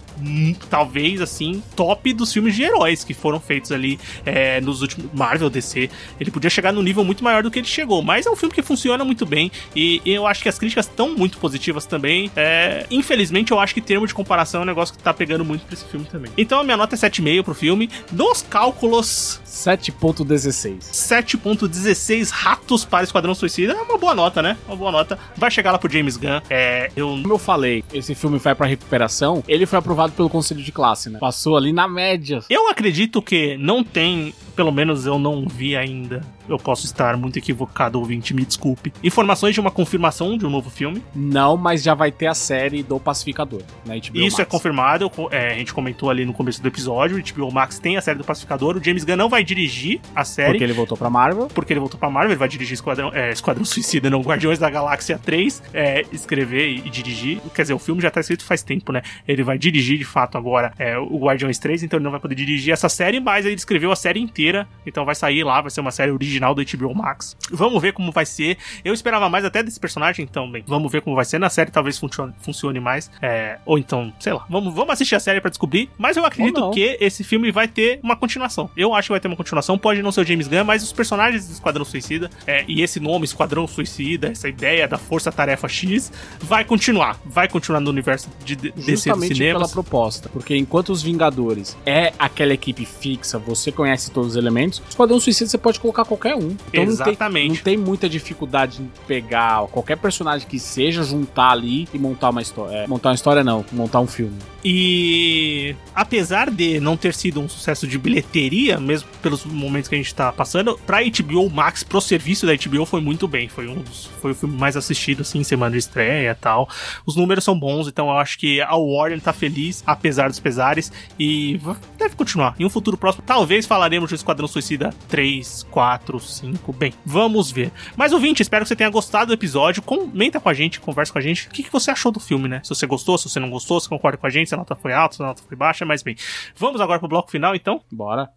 talvez, 0.70 1.22
assim, 1.22 1.64
top 1.76 2.14
dos 2.14 2.32
filmes 2.32 2.56
de 2.56 2.64
heróis 2.64 3.04
que 3.04 3.14
foram 3.14 3.40
feitos 3.40 3.72
ali 3.72 4.00
é, 4.26 4.62
nos 4.62 4.82
últimos 4.82 5.10
Marvel, 5.14 5.50
DC. 5.50 5.90
Ele 6.20 6.32
podia 6.32 6.50
chegar 6.50 6.72
num 6.72 6.82
nível 6.82 7.04
muito 7.04 7.24
maior 7.24 7.44
do 7.44 7.52
que 7.52 7.60
ele 7.60 7.68
chegou, 7.68 8.02
mas 8.02 8.26
é 8.26 8.30
um 8.30 8.36
filme 8.36 8.54
que 8.54 8.62
funciona 8.62 9.04
muito 9.04 9.26
bem 9.26 9.52
e 9.76 10.02
eu 10.06 10.28
acho 10.28 10.42
que 10.42 10.50
as 10.50 10.58
críticas 10.58 10.86
estão 10.86 11.16
muito 11.16 11.38
positivas 11.38 11.86
também. 11.86 12.32
É, 12.36 12.86
infelizmente, 12.90 13.52
eu 13.52 13.60
acho 13.60 13.74
que 13.74 13.82
termo 13.82 14.08
de 14.08 14.14
comparação 14.14 14.62
é 14.62 14.64
um 14.64 14.68
negócio 14.68 14.96
que 14.96 15.02
tá 15.02 15.14
pegando 15.14 15.44
muito 15.46 15.66
pra 15.66 15.74
esse 15.74 15.86
filme 15.86 16.06
também. 16.06 16.32
Então 16.38 16.60
a 16.60 16.64
minha 16.64 16.78
nota 16.78 16.96
é 16.96 16.98
7,5 16.98 17.44
pro 17.44 17.54
filme. 17.54 17.90
Nos 18.12 18.42
cálculos, 18.42 19.42
7.16. 19.46 20.80
7.16 20.80 22.30
ratos 22.32 22.86
para 22.86 23.04
Esquadrão 23.04 23.34
Suicida 23.34 23.74
é 23.74 23.82
uma 23.82 23.98
boa 23.98 24.16
nota, 24.16 24.42
né? 24.42 24.58
Uma 24.68 24.76
boa 24.76 24.92
nota. 24.92 25.18
Vai 25.36 25.52
chegar 25.52 25.72
lá 25.72 25.78
pro 25.78 25.92
James 25.92 26.18
Gunn. 26.18 26.42
É, 26.50 26.92
eu 26.96 27.10
Como 27.22 27.34
eu 27.34 27.38
falei, 27.38 27.84
esse 27.94 28.16
filme 28.16 28.38
vai 28.38 28.56
pra 28.56 28.68
recuperação, 28.68 29.44
ele 29.48 29.66
foi 29.66 29.80
aprovado 29.80 30.09
pelo 30.12 30.30
conselho 30.30 30.62
de 30.62 30.72
classe, 30.72 31.10
né? 31.10 31.20
Passou 31.20 31.58
ali 31.58 31.72
na 31.74 31.88
média. 31.88 32.42
Eu 32.50 32.70
acredito 32.70 33.22
que 33.22 33.58
não 33.58 33.84
tem 33.84 34.34
pelo 34.60 34.74
menos 34.74 35.06
eu 35.06 35.18
não 35.18 35.46
vi 35.48 35.74
ainda. 35.78 36.22
Eu 36.50 36.58
posso 36.58 36.84
estar 36.86 37.16
muito 37.16 37.40
equivocado, 37.40 37.98
ouvinte, 37.98 38.34
me 38.34 38.44
desculpe. 38.44 38.92
Informações 39.02 39.54
de 39.54 39.62
uma 39.62 39.72
confirmação 39.72 40.38
de 40.38 40.46
um 40.46 40.50
novo 40.50 40.70
filme. 40.70 41.02
Não, 41.16 41.56
mas 41.56 41.82
já 41.82 41.94
vai 41.94 42.12
ter 42.12 42.28
a 42.28 42.34
série 42.34 42.84
do 42.84 43.00
Pacificador 43.00 43.62
na 43.86 43.94
HBO 43.96 44.18
Isso 44.20 44.42
é 44.42 44.44
Max. 44.44 44.52
confirmado, 44.52 45.06
eu 45.06 45.10
co- 45.10 45.30
é, 45.32 45.54
a 45.54 45.58
gente 45.58 45.74
comentou 45.74 46.10
ali 46.10 46.26
no 46.26 46.34
começo 46.34 46.62
do 46.62 46.68
episódio. 46.68 47.16
O 47.18 47.22
HBO 47.22 47.54
Max 47.54 47.80
tem 47.80 47.96
a 47.96 48.02
série 48.02 48.18
do 48.18 48.26
Pacificador. 48.26 48.76
O 48.76 48.84
James 48.84 49.06
Gunn 49.06 49.16
não 49.16 49.30
vai 49.30 49.46
dirigir 49.46 50.02
a 50.14 50.26
série. 50.26 50.50
Porque 50.52 50.64
ele 50.66 50.74
voltou 50.74 50.98
pra 50.98 51.10
Marvel. 51.10 51.48
porque 51.48 51.72
ele 51.72 51.80
voltou 51.80 51.98
pra 51.98 52.10
Marvel, 52.10 52.32
ele 52.32 52.40
vai 52.40 52.50
dirigir 52.50 52.74
Esquadrão, 52.74 53.12
é, 53.14 53.32
Esquadrão 53.32 53.64
Suicida, 53.64 54.10
não, 54.10 54.20
Guardiões 54.22 54.60
da 54.60 54.70
Galáxia 54.70 55.18
3, 55.24 55.64
é, 55.74 56.04
escrever 56.12 56.68
e, 56.68 56.78
e 56.80 56.90
dirigir. 56.90 57.40
Quer 57.56 57.62
dizer, 57.62 57.74
o 57.76 57.80
filme 57.80 58.02
já 58.02 58.12
tá 58.12 58.20
escrito 58.20 58.44
faz 58.44 58.62
tempo, 58.62 58.92
né? 58.92 59.04
Ele 59.26 59.42
vai 59.42 59.58
dirigir, 59.58 59.98
de 59.98 60.04
fato, 60.04 60.38
agora 60.38 60.74
é, 60.78 60.98
o 60.98 61.18
Guardiões 61.18 61.58
3, 61.60 61.84
então 61.84 61.96
ele 61.98 62.04
não 62.04 62.12
vai 62.12 62.20
poder 62.20 62.36
dirigir 62.36 62.74
essa 62.74 62.90
série, 62.90 63.22
mas 63.22 63.46
ele 63.46 63.56
escreveu 63.56 63.92
a 63.92 63.96
série 63.96 64.20
inteira, 64.20 64.49
então 64.86 65.06
vai 65.06 65.16
sair 65.16 65.44
lá, 65.44 65.62
vai 65.62 65.72
ser 65.72 65.82
uma 65.82 65.92
série 65.92 66.12
original 66.12 66.54
do 66.54 66.64
HBO 66.64 66.94
Max. 66.96 67.36
Vamos 67.52 67.82
ver 67.82 67.94
como 67.94 68.12
vai 68.12 68.26
ser. 68.26 68.58
Eu 68.84 68.94
esperava 68.94 69.30
mais 69.30 69.46
até 69.46 69.64
desse 69.64 69.80
personagem, 69.80 70.26
então, 70.30 70.52
bem, 70.52 70.64
vamos 70.68 70.92
ver 70.92 71.02
como 71.02 71.16
vai 71.16 71.26
ser. 71.26 71.40
Na 71.40 71.50
série 71.50 71.72
talvez 71.72 71.98
funcione, 71.98 72.34
funcione 72.42 72.80
mais, 72.80 73.12
é, 73.22 73.60
ou 73.66 73.78
então, 73.78 74.14
sei 74.20 74.34
lá, 74.34 74.46
vamos, 74.50 74.74
vamos 74.74 74.92
assistir 74.92 75.16
a 75.16 75.20
série 75.20 75.42
pra 75.42 75.50
descobrir, 75.50 75.90
mas 75.98 76.18
eu 76.18 76.26
acredito 76.26 76.70
que 76.72 76.98
esse 77.00 77.24
filme 77.24 77.52
vai 77.52 77.68
ter 77.68 78.00
uma 78.04 78.16
continuação. 78.16 78.70
Eu 78.76 78.94
acho 78.94 79.08
que 79.08 79.14
vai 79.14 79.20
ter 79.20 79.28
uma 79.28 79.38
continuação, 79.38 79.78
pode 79.78 80.02
não 80.02 80.12
ser 80.12 80.22
o 80.22 80.26
James 80.26 80.48
Gunn, 80.48 80.64
mas 80.64 80.84
os 80.84 80.94
personagens 80.94 81.48
do 81.48 81.54
Esquadrão 81.54 81.86
Suicida 81.86 82.30
é, 82.46 82.64
e 82.68 82.82
esse 82.82 83.00
nome, 83.00 83.26
Esquadrão 83.26 83.68
Suicida, 83.68 84.30
essa 84.30 84.48
ideia 84.48 84.88
da 84.88 84.98
Força 84.98 85.32
Tarefa 85.32 85.68
X, 85.68 86.12
vai 86.40 86.64
continuar. 86.64 87.20
Vai 87.26 87.48
continuar 87.48 87.80
no 87.80 87.90
universo 87.90 88.30
de, 88.44 88.56
de, 88.56 88.72
DC 88.72 89.10
Justamente 89.10 89.40
pela 89.40 89.68
proposta. 89.68 90.30
Porque 90.30 90.56
enquanto 90.56 90.90
os 90.90 91.02
Vingadores 91.02 91.78
é 91.86 92.14
aquela 92.18 92.54
equipe 92.54 92.86
fixa, 92.86 93.38
você 93.38 93.72
conhece 93.72 94.12
todos 94.12 94.32
os 94.32 94.36
elementos, 94.40 94.82
Esquadrão 94.90 95.20
Suicida 95.20 95.50
você 95.50 95.58
pode 95.58 95.80
colocar 95.80 96.06
qualquer 96.06 96.36
um. 96.36 96.56
Então 96.72 96.86
não 96.86 96.96
tem, 96.96 97.14
Exatamente. 97.14 97.58
não 97.58 97.64
tem 97.64 97.78
muita 97.78 98.10
dificuldade 98.10 98.82
em 98.82 98.90
pegar 99.08 99.68
qualquer 99.68 99.98
personagem 99.98 100.48
que 100.48 100.60
seja, 100.60 101.04
juntar 101.04 101.52
ali 101.52 101.88
e 101.94 102.00
montar 102.00 102.30
uma 102.30 102.42
história. 102.42 102.76
É, 102.78 102.88
montar 102.88 103.10
uma 103.10 103.16
história 103.16 103.44
não, 103.44 103.66
montar 103.72 104.00
um 104.00 104.08
filme. 104.08 104.38
E 104.64 105.76
apesar 105.96 106.50
de 106.50 106.80
não 106.80 106.98
ter 106.98 107.14
sido 107.14 107.40
um 107.40 107.48
sucesso 107.48 107.88
de 107.88 107.98
bilheteria, 107.98 108.80
mesmo 108.80 109.08
pelos 109.22 109.46
momentos 109.46 109.88
que 109.88 109.96
a 109.96 109.98
gente 109.98 110.14
tá 110.14 110.32
passando, 110.32 110.78
pra 110.86 111.00
HBO 111.02 111.50
Max, 111.50 111.84
pro 111.84 112.02
serviço 112.02 112.46
da 112.46 112.54
HBO, 112.54 112.86
foi 112.86 113.02
muito 113.02 113.28
bem. 113.28 113.48
Foi 113.48 113.68
um 113.68 113.76
dos, 113.76 114.10
foi 114.22 114.32
o 114.32 114.36
filme 114.36 114.58
mais 114.58 114.76
assistido, 114.76 115.22
assim, 115.22 115.40
em 115.40 115.44
semana 115.44 115.72
de 115.72 115.78
estreia 115.78 116.32
e 116.32 116.36
tal. 116.36 116.68
Os 117.06 117.16
números 117.16 117.44
são 117.44 117.58
bons, 117.58 117.88
então 117.88 118.08
eu 118.08 118.18
acho 118.18 118.38
que 118.38 118.60
a 118.62 118.76
Warner 118.76 119.22
tá 119.22 119.32
feliz, 119.32 119.84
apesar 119.86 120.30
dos 120.30 120.40
pesares, 120.40 120.92
e 121.18 121.60
deve 121.98 122.16
continuar. 122.16 122.56
Em 122.60 122.66
um 122.66 122.70
futuro 122.70 122.98
próximo, 122.98 123.24
talvez 123.26 123.66
falaremos 123.66 124.10
do 124.10 124.16
Esquadrão 124.20 124.48
Suicida 124.48 124.94
3, 125.08 125.64
4, 125.70 126.20
5. 126.20 126.74
Bem, 126.74 126.94
vamos 127.06 127.52
ver. 127.52 127.72
Mas 127.96 128.14
ouvinte, 128.14 128.42
espero 128.42 128.64
que 128.64 128.70
você 128.70 128.76
tenha 128.76 128.90
gostado 128.90 129.28
do 129.28 129.34
episódio. 129.34 129.82
Comenta 129.82 130.40
com 130.40 130.50
a 130.50 130.54
gente, 130.54 130.80
conversa 130.80 131.12
com 131.12 131.20
a 131.20 131.22
gente. 131.22 131.48
O 131.48 131.52
que, 131.52 131.64
que 131.64 131.72
você 131.72 131.92
achou 131.92 132.12
do 132.12 132.20
filme, 132.20 132.48
né? 132.48 132.62
Se 132.64 132.70
você 132.70 132.86
gostou, 132.86 133.18
se 133.18 133.30
você 133.30 133.40
não 133.40 133.50
gostou, 133.50 133.80
se 133.80 133.90
concorda 133.90 134.18
com 134.18 134.28
a 134.28 134.30
gente, 134.30 134.50
se 134.50 134.56
a 134.56 134.58
nota 134.58 134.76
foi 134.76 134.94
alta, 134.94 135.16
se 135.16 135.24
a 135.24 135.26
nota 135.26 135.42
foi 135.48 135.58
baixa, 135.58 135.86
mas 135.86 136.04
bem. 136.04 136.16
Vamos 136.56 136.82
agora 136.82 137.00
pro 137.00 137.08
bloco 137.08 137.32
final, 137.32 137.56
então? 137.56 137.82
Bora. 137.92 138.30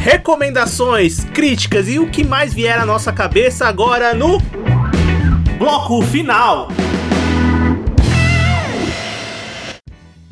Recomendações, 0.00 1.24
críticas 1.24 1.88
e 1.88 1.98
o 1.98 2.10
que 2.10 2.22
mais 2.24 2.52
vier 2.52 2.78
à 2.78 2.84
nossa 2.84 3.12
cabeça 3.12 3.66
agora 3.66 4.12
no 4.12 4.38
bloco 5.58 6.02
final. 6.02 6.68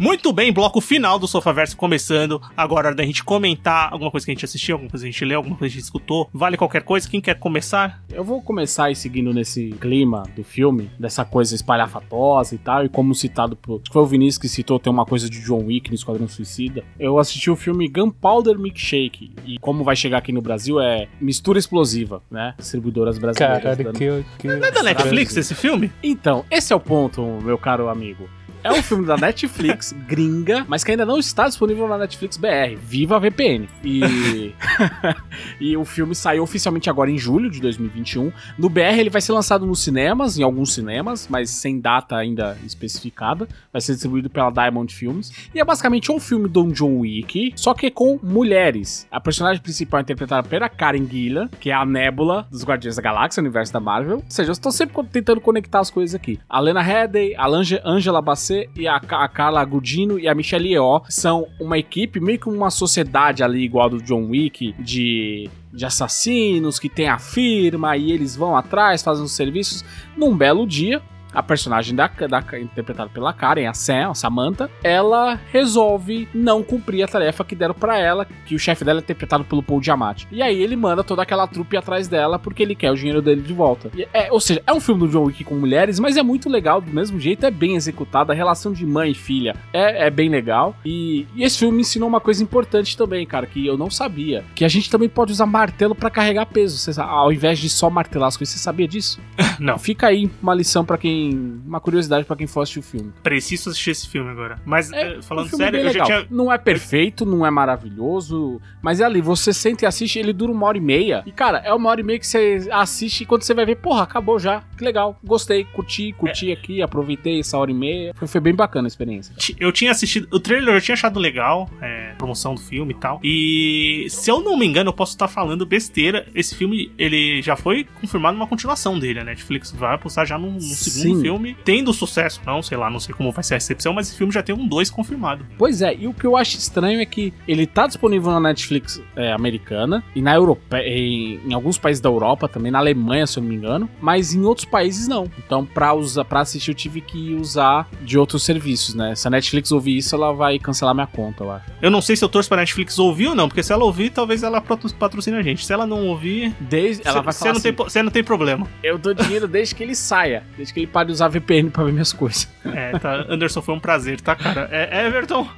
Muito 0.03 0.33
bem, 0.33 0.53
bloco 0.53 0.81
final 0.81 1.17
do 1.17 1.29
Sofaverso 1.29 1.77
começando. 1.77 2.43
Agora 2.57 2.87
é 2.87 2.89
hora 2.89 2.97
da 2.97 3.05
gente 3.05 3.23
comentar 3.23 3.93
alguma 3.93 4.11
coisa 4.11 4.27
que 4.27 4.33
a 4.33 4.35
gente 4.35 4.45
assistiu, 4.45 4.75
alguma 4.75 4.91
coisa 4.91 5.05
que 5.05 5.09
a 5.11 5.13
gente 5.13 5.25
leu, 5.25 5.37
alguma 5.39 5.55
coisa 5.57 5.71
que 5.71 5.77
a 5.77 5.81
gente 5.81 5.85
escutou. 5.85 6.29
Vale 6.35 6.57
qualquer 6.57 6.83
coisa. 6.83 7.09
Quem 7.09 7.21
quer 7.21 7.39
começar? 7.39 8.03
Eu 8.11 8.25
vou 8.25 8.43
começar 8.43 8.87
aí 8.87 8.97
seguindo 8.97 9.33
nesse 9.33 9.71
clima 9.81 10.25
do 10.35 10.43
filme, 10.43 10.91
dessa 10.99 11.25
coisa 11.25 11.55
espalhafatosa 11.55 12.53
e 12.53 12.59
tal, 12.59 12.85
e 12.85 12.89
como 12.89 13.15
citado 13.15 13.55
por. 13.55 13.75
Acho 13.77 13.85
que 13.85 13.93
foi 13.93 14.03
o 14.03 14.07
Vinícius 14.07 14.39
que 14.39 14.49
citou, 14.49 14.81
tem 14.81 14.93
uma 14.93 15.07
coisa 15.07 15.31
de 15.31 15.41
John 15.41 15.67
Wick 15.67 15.89
no 15.89 15.95
Esquadrão 15.95 16.27
Suicida. 16.27 16.83
Eu 16.99 17.21
assisti 17.21 17.49
o 17.49 17.55
filme 17.55 17.87
Gunpowder 17.87 18.59
Milkshake, 18.59 19.31
e 19.47 19.57
como 19.61 19.85
vai 19.85 19.95
chegar 19.95 20.19
aqui 20.19 20.33
no 20.33 20.43
Brasil 20.43 20.81
é 20.81 21.07
mistura 21.21 21.61
explosiva, 21.61 22.21
né? 22.29 22.55
Distribuidoras 22.59 23.19
brasileiras. 23.19 23.63
Caralho, 23.63 23.85
dando- 23.85 23.99
que, 24.01 24.25
que... 24.41 24.49
Não 24.49 24.67
é 24.67 24.71
da 24.73 24.83
Netflix 24.83 25.37
esse 25.37 25.55
filme? 25.55 25.93
Então, 26.03 26.45
esse 26.51 26.73
é 26.73 26.77
o 26.77 26.81
ponto, 26.81 27.23
meu 27.41 27.57
caro 27.57 27.89
amigo. 27.89 28.29
É 28.65 28.71
um 28.71 28.81
filme 28.81 29.05
da 29.05 29.17
Netflix, 29.17 29.93
gringa, 30.07 30.65
mas 30.69 30.85
que 30.85 30.93
ainda 30.93 31.05
não 31.05 31.19
está 31.19 31.49
disponível 31.49 31.89
na 31.89 31.99
Netflix 31.99 32.37
BR. 32.37 32.77
Viva 32.81 33.17
a 33.17 33.19
VPN! 33.19 33.69
E, 33.83 34.55
e 35.61 35.77
o 35.77 35.85
filme 35.85 36.15
saiu 36.15 36.45
oficialmente 36.45 36.89
agora 36.89 37.11
em 37.11 37.19
julho 37.19 37.51
de 37.51 37.61
2021. 37.61 38.33
No 38.57 38.69
BR 38.69 38.99
ele 38.99 39.11
vai 39.11 39.21
ser 39.21 39.33
lançado 39.33 39.67
nos 39.67 39.81
cinemas, 39.81 40.39
em 40.39 40.45
alguns 40.45 40.75
cinemas, 40.75 41.27
mas 41.29 41.51
sem 41.51 41.81
data 41.81 42.17
ainda 42.17 42.57
especificada. 42.65 43.49
Vai 43.73 43.83
ser 43.83 43.95
distribuído 43.95 44.31
pela 44.31 44.51
Diamond 44.51 44.95
Films. 44.95 45.33
E 45.53 45.59
é 45.59 45.65
basicamente 45.65 46.13
um 46.13 46.21
filme 46.21 46.49
do 46.49 46.73
John 46.73 47.01
Wick, 47.01 47.53
só 47.57 47.75
que 47.75 47.91
com 47.91 48.21
mulheres. 48.23 49.09
A 49.11 49.21
personagem 49.21 49.61
principal 49.61 49.99
é 49.99 50.03
interpretada 50.03 50.47
pela 50.47 50.69
Karen 50.69 51.05
Gillan, 51.05 51.49
que 51.59 51.71
é 51.71 51.75
a 51.75 51.85
Nebula 51.85 52.47
dos 52.49 52.65
Guardiões 52.65 52.95
da 52.95 53.03
Galáxia, 53.03 53.41
universo 53.41 53.73
da 53.73 53.81
Marvel. 53.81 54.19
Ou 54.19 54.25
seja, 54.29 54.51
eu 54.51 54.53
estou 54.53 54.71
sempre 54.71 55.03
tentando 55.11 55.41
conectar 55.41 55.81
as 55.81 55.91
coisas 55.91 56.15
aqui. 56.15 56.39
A 56.49 56.61
Lena 56.61 56.81
Headey, 56.81 57.35
a 57.35 57.49
Angela 57.85 58.23
Bassett 58.23 58.52
e 58.77 58.87
a, 58.87 58.97
a 58.97 59.29
Carla 59.29 59.65
Gudino 59.65 60.19
e 60.19 60.29
a 60.29 60.35
Michelle 60.35 60.69
Yeoh 60.69 61.03
são 61.09 61.47
uma 61.61 61.79
equipe, 61.79 62.21
meio 62.21 62.39
que 62.39 62.49
uma 62.49 62.71
sociedade 62.71 63.43
ali 63.43 63.63
igual 63.63 63.87
a 63.87 63.89
do 63.89 64.03
John 64.03 64.29
Wick, 64.31 64.75
de 64.79 65.51
de 65.73 65.87
assassinos 65.87 66.79
que 66.79 66.89
tem 66.89 67.09
a 67.09 67.19
firma 67.19 67.97
e 67.97 68.13
eles 68.13 68.37
vão 68.37 68.55
atrás, 68.55 69.03
fazem 69.03 69.25
os 69.25 69.33
serviços. 69.33 69.85
Num 70.17 70.37
belo 70.37 70.67
dia, 70.67 71.01
a 71.33 71.43
personagem 71.43 71.95
da, 71.95 72.07
da 72.07 72.43
interpretada 72.59 73.11
pela 73.11 73.33
Karen, 73.33 73.67
a 73.67 73.75
Sam, 73.75 74.11
a 74.11 74.15
Samantha, 74.15 74.71
ela 74.83 75.39
resolve 75.51 76.29
não 76.35 76.63
cumprir 76.63 77.03
a 77.03 77.09
tarefa 77.09 77.45
que 77.45 77.55
deram 77.55 77.75
pra 77.75 77.99
ela, 77.99 78.27
que 78.47 78.55
o 78.55 78.59
chefe 78.59 78.85
dela 78.85 79.01
é 79.01 79.03
interpretado 79.03 79.45
pelo 79.45 79.63
Paul 79.63 79.83
Giamatti. 79.83 80.27
E 80.31 80.43
aí 80.43 80.61
ele 80.63 80.77
manda 80.77 81.05
toda 81.05 81.23
aquela 81.23 81.47
trupe 81.47 81.77
atrás 81.77 82.09
dela 82.09 82.39
porque 82.39 82.63
ele 82.63 82.75
quer 82.75 82.91
o 82.91 82.97
dinheiro 82.97 83.23
dele 83.23 83.41
de 83.41 83.53
volta. 83.53 83.91
E 83.95 84.07
é, 84.13 84.31
ou 84.31 84.41
seja, 84.41 84.63
é 84.67 84.73
um 84.73 84.81
filme 84.81 85.01
do 85.01 85.09
John 85.09 85.25
Wick 85.25 85.45
com 85.45 85.55
mulheres, 85.55 85.99
mas 85.99 86.17
é 86.17 86.23
muito 86.23 86.49
legal 86.49 86.81
do 86.81 86.91
mesmo 86.91 87.19
jeito, 87.19 87.47
é 87.47 87.51
bem 87.51 87.77
executado, 87.77 88.33
a 88.33 88.35
relação 88.35 88.73
de 88.73 88.85
mãe 88.87 89.11
e 89.11 89.15
filha 89.15 89.57
é, 89.73 90.07
é 90.07 90.11
bem 90.11 90.29
legal. 90.29 90.77
E, 90.85 91.27
e 91.35 91.43
esse 91.43 91.59
filme 91.59 91.77
me 91.77 91.83
ensinou 91.83 92.09
uma 92.09 92.21
coisa 92.21 92.43
importante 92.43 92.97
também, 92.97 93.27
cara, 93.27 93.47
que 93.47 93.67
eu 93.67 93.77
não 93.77 93.91
sabia, 93.91 94.45
que 94.55 94.65
a 94.65 94.69
gente 94.69 94.91
também 94.91 95.09
pode 95.09 95.33
usar 95.33 95.47
martelo 95.47 95.95
pra 95.95 96.11
carregar 96.11 96.47
peso, 96.47 97.01
ao 97.01 97.33
invés 97.33 97.59
de 97.59 97.69
só 97.69 97.89
martelar 97.91 98.29
as 98.29 98.37
coisas. 98.37 98.55
Você 98.55 98.59
sabia 98.59 98.89
disso? 98.89 99.21
Não. 99.59 99.79
Fica 99.79 100.09
aí 100.09 100.31
uma 100.43 100.55
lição 100.55 100.85
pra 100.85 100.99
quem, 100.99 101.22
uma 101.31 101.81
curiosidade 101.81 102.25
pra 102.25 102.37
quem 102.37 102.47
for 102.47 102.63
assistir 102.63 102.81
o 102.81 102.83
filme. 102.83 103.13
Preciso 103.23 103.71
assistir 103.71 103.91
esse 103.91 104.09
filme 104.09 104.31
agora. 104.31 104.61
Mas, 104.65 104.91
É, 104.93 105.15
eh, 105.19 105.23
falando 105.23 105.47
um 105.53 105.57
sério, 105.57 105.81
eu 105.81 105.93
já 105.93 106.05
tinha. 106.05 106.27
Não 106.31 106.53
é 106.53 106.59
perfeito, 106.59 107.25
não 107.25 107.45
é 107.47 107.51
maravilhoso, 107.51 108.61
mas 108.81 109.01
é 109.01 109.05
ali, 109.05 109.21
você 109.21 109.53
senta 109.53 109.85
e 109.85 109.87
assiste, 109.87 110.19
ele 110.19 110.33
dura 110.33 110.53
uma 110.53 110.67
hora 110.67 110.79
e 110.79 110.81
meia. 110.81 111.23
E, 111.27 111.33
cara, 111.33 111.59
é 111.59 111.73
uma 111.73 111.91
hora 111.91 112.01
e 112.01 112.05
meia 112.05 112.19
que 112.19 112.27
você 112.27 112.67
assiste 112.71 113.23
e 113.23 113.27
quando 113.27 113.43
você 113.43 113.55
vai 113.55 113.67
ver, 113.67 113.77
porra, 113.77 114.03
acabou 114.03 114.39
já. 114.39 114.63
Que 114.77 114.85
legal, 114.85 115.19
gostei, 115.25 115.65
curti, 115.65 116.13
curti 116.13 116.51
É. 116.51 116.53
aqui, 116.55 116.83
aproveitei 116.83 117.41
essa 117.41 117.59
hora 117.59 117.71
e 117.71 117.75
meia. 117.75 118.13
Foi, 118.15 118.27
foi 118.29 118.41
bem 118.41 118.55
bacana 118.55 118.87
a 118.87 118.89
experiência. 118.89 119.35
Eu 119.59 119.73
tinha 119.73 119.91
assistido. 119.91 120.29
O 120.33 120.41
trailer 120.41 120.75
eu 120.75 120.81
tinha 120.81 120.95
achado 120.95 121.19
legal, 121.19 121.69
é, 121.81 122.15
promoção 122.19 122.55
do 122.55 122.61
filme 122.61 122.93
e 122.93 122.97
tal. 122.97 123.21
E 123.23 124.07
se 124.09 124.31
eu 124.31 124.41
não 124.41 124.57
me 124.57 124.67
engano, 124.67 124.89
eu 124.91 124.95
posso 124.95 125.13
estar 125.13 125.29
falando 125.29 125.65
besteira. 125.67 126.27
Esse 126.35 126.55
filme, 126.55 126.93
ele 126.99 127.43
já 127.43 127.57
foi 127.57 127.87
confirmado 128.01 128.37
uma 128.37 128.47
continuação 128.47 128.99
dele. 128.99 129.21
A 129.21 129.25
Netflix 129.25 129.71
vai 129.73 129.97
postar 129.99 130.25
já 130.25 130.39
num, 130.39 130.53
num 130.53 130.61
segundo 130.61 131.12
Sim. 131.17 131.23
filme. 131.23 131.57
Tendo 131.65 131.93
sucesso, 131.93 132.41
não, 132.47 132.63
sei 132.63 132.77
lá, 132.77 132.91
não 132.91 133.01
sei 133.01 133.15
como 133.15 133.31
vai 133.33 133.43
ser 133.45 133.55
a 133.55 133.57
recepção, 133.57 133.93
mas 133.93 134.09
esse 134.09 134.17
filme 134.17 134.33
já 134.33 134.43
tem 134.43 134.55
um 134.55 134.67
2 134.67 134.91
confirmado. 134.91 135.45
Pois 135.59 135.83
é, 135.83 135.95
e 135.95 136.07
o 136.07 136.15
que 136.15 136.27
eu 136.27 136.37
acho 136.37 136.57
estranho 136.57 137.01
é 137.01 137.07
que 137.07 137.33
ele 137.47 137.67
tá 137.67 137.87
disponível 137.87 138.31
na 138.33 138.41
Netflix 138.41 139.01
é, 139.17 139.33
americana 139.33 140.03
e 140.15 140.23
na 140.23 140.35
Europe... 140.35 140.63
em, 140.77 141.41
em 141.47 141.53
alguns 141.55 141.79
países 141.79 142.01
da 142.01 142.09
Europa 142.09 142.49
também, 142.49 142.71
na 142.73 142.79
Alemanha, 142.79 143.27
se 143.27 143.39
eu 143.39 143.43
não 143.43 143.51
me 143.51 143.57
engano, 143.57 143.89
mas 144.01 144.35
em 144.35 144.43
outros 144.45 144.65
países 144.67 145.07
não. 145.09 145.31
Então, 145.45 145.65
pra, 145.65 145.95
usar, 145.95 146.25
pra 146.25 146.41
assistir, 146.41 146.71
eu 146.71 146.75
tive 146.75 147.01
que 147.01 147.35
usar 147.35 147.89
de 148.03 148.19
outros 148.19 148.43
serviços, 148.45 148.95
né? 148.95 149.15
Se 149.15 149.27
a 149.27 149.31
Netflix 149.31 149.73
ouvir 149.73 149.97
isso, 149.97 150.15
ela 150.15 150.33
vai 150.33 150.59
cancelar 150.59 150.95
minha 150.95 151.07
conta, 151.07 151.45
eu 151.45 151.51
acho. 151.51 151.67
Eu 151.81 151.91
não 151.91 152.01
sei 152.01 152.17
se 152.17 152.25
eu 152.25 152.29
torço 152.29 152.49
pra 152.49 152.59
Netflix 152.59 152.99
ouvir 152.99 153.29
ou 153.29 153.35
não, 153.35 153.49
porque 153.49 153.63
se 153.63 153.73
ela 153.73 153.85
ouvir, 153.85 154.11
talvez 154.11 154.43
ela 154.43 154.61
patro- 154.61 154.93
patrocine 154.95 155.37
a 155.37 155.43
gente. 155.43 155.65
Se 155.67 155.73
ela 155.73 155.87
não 155.87 156.07
ouvir, 156.07 156.55
Desde, 156.61 157.03
ela 157.07 157.19
cê- 157.19 157.25
vai 157.25 157.35
falar 157.35 157.51
não 157.53 157.57
assim, 157.59 157.63
tem, 157.63 157.73
po- 157.73 157.91
cê 157.91 158.03
não 158.03 158.11
tem 158.11 158.23
problema. 158.23 158.67
eu 158.83 158.99
dou 158.99 159.15
dinheiro 159.15 159.49
desde 159.49 159.75
que 159.75 159.83
ele 159.83 159.95
saia, 159.95 160.45
desde 160.57 160.73
que 160.75 160.81
ele 160.81 160.87
pare 160.87 161.02
de 161.05 161.13
usar 161.13 161.29
VPN 161.29 161.71
pra 161.71 161.85
ver 161.85 161.93
minhas 161.93 162.13
coisas. 162.13 162.49
É, 162.65 162.99
tá. 162.99 163.27
Anderson, 163.29 163.63
foi 163.63 163.75
um 163.75 163.81
prazer, 163.81 164.21
tá, 164.21 164.35
cara? 164.35 164.69
É, 164.71 165.07
Everton. 165.07 165.49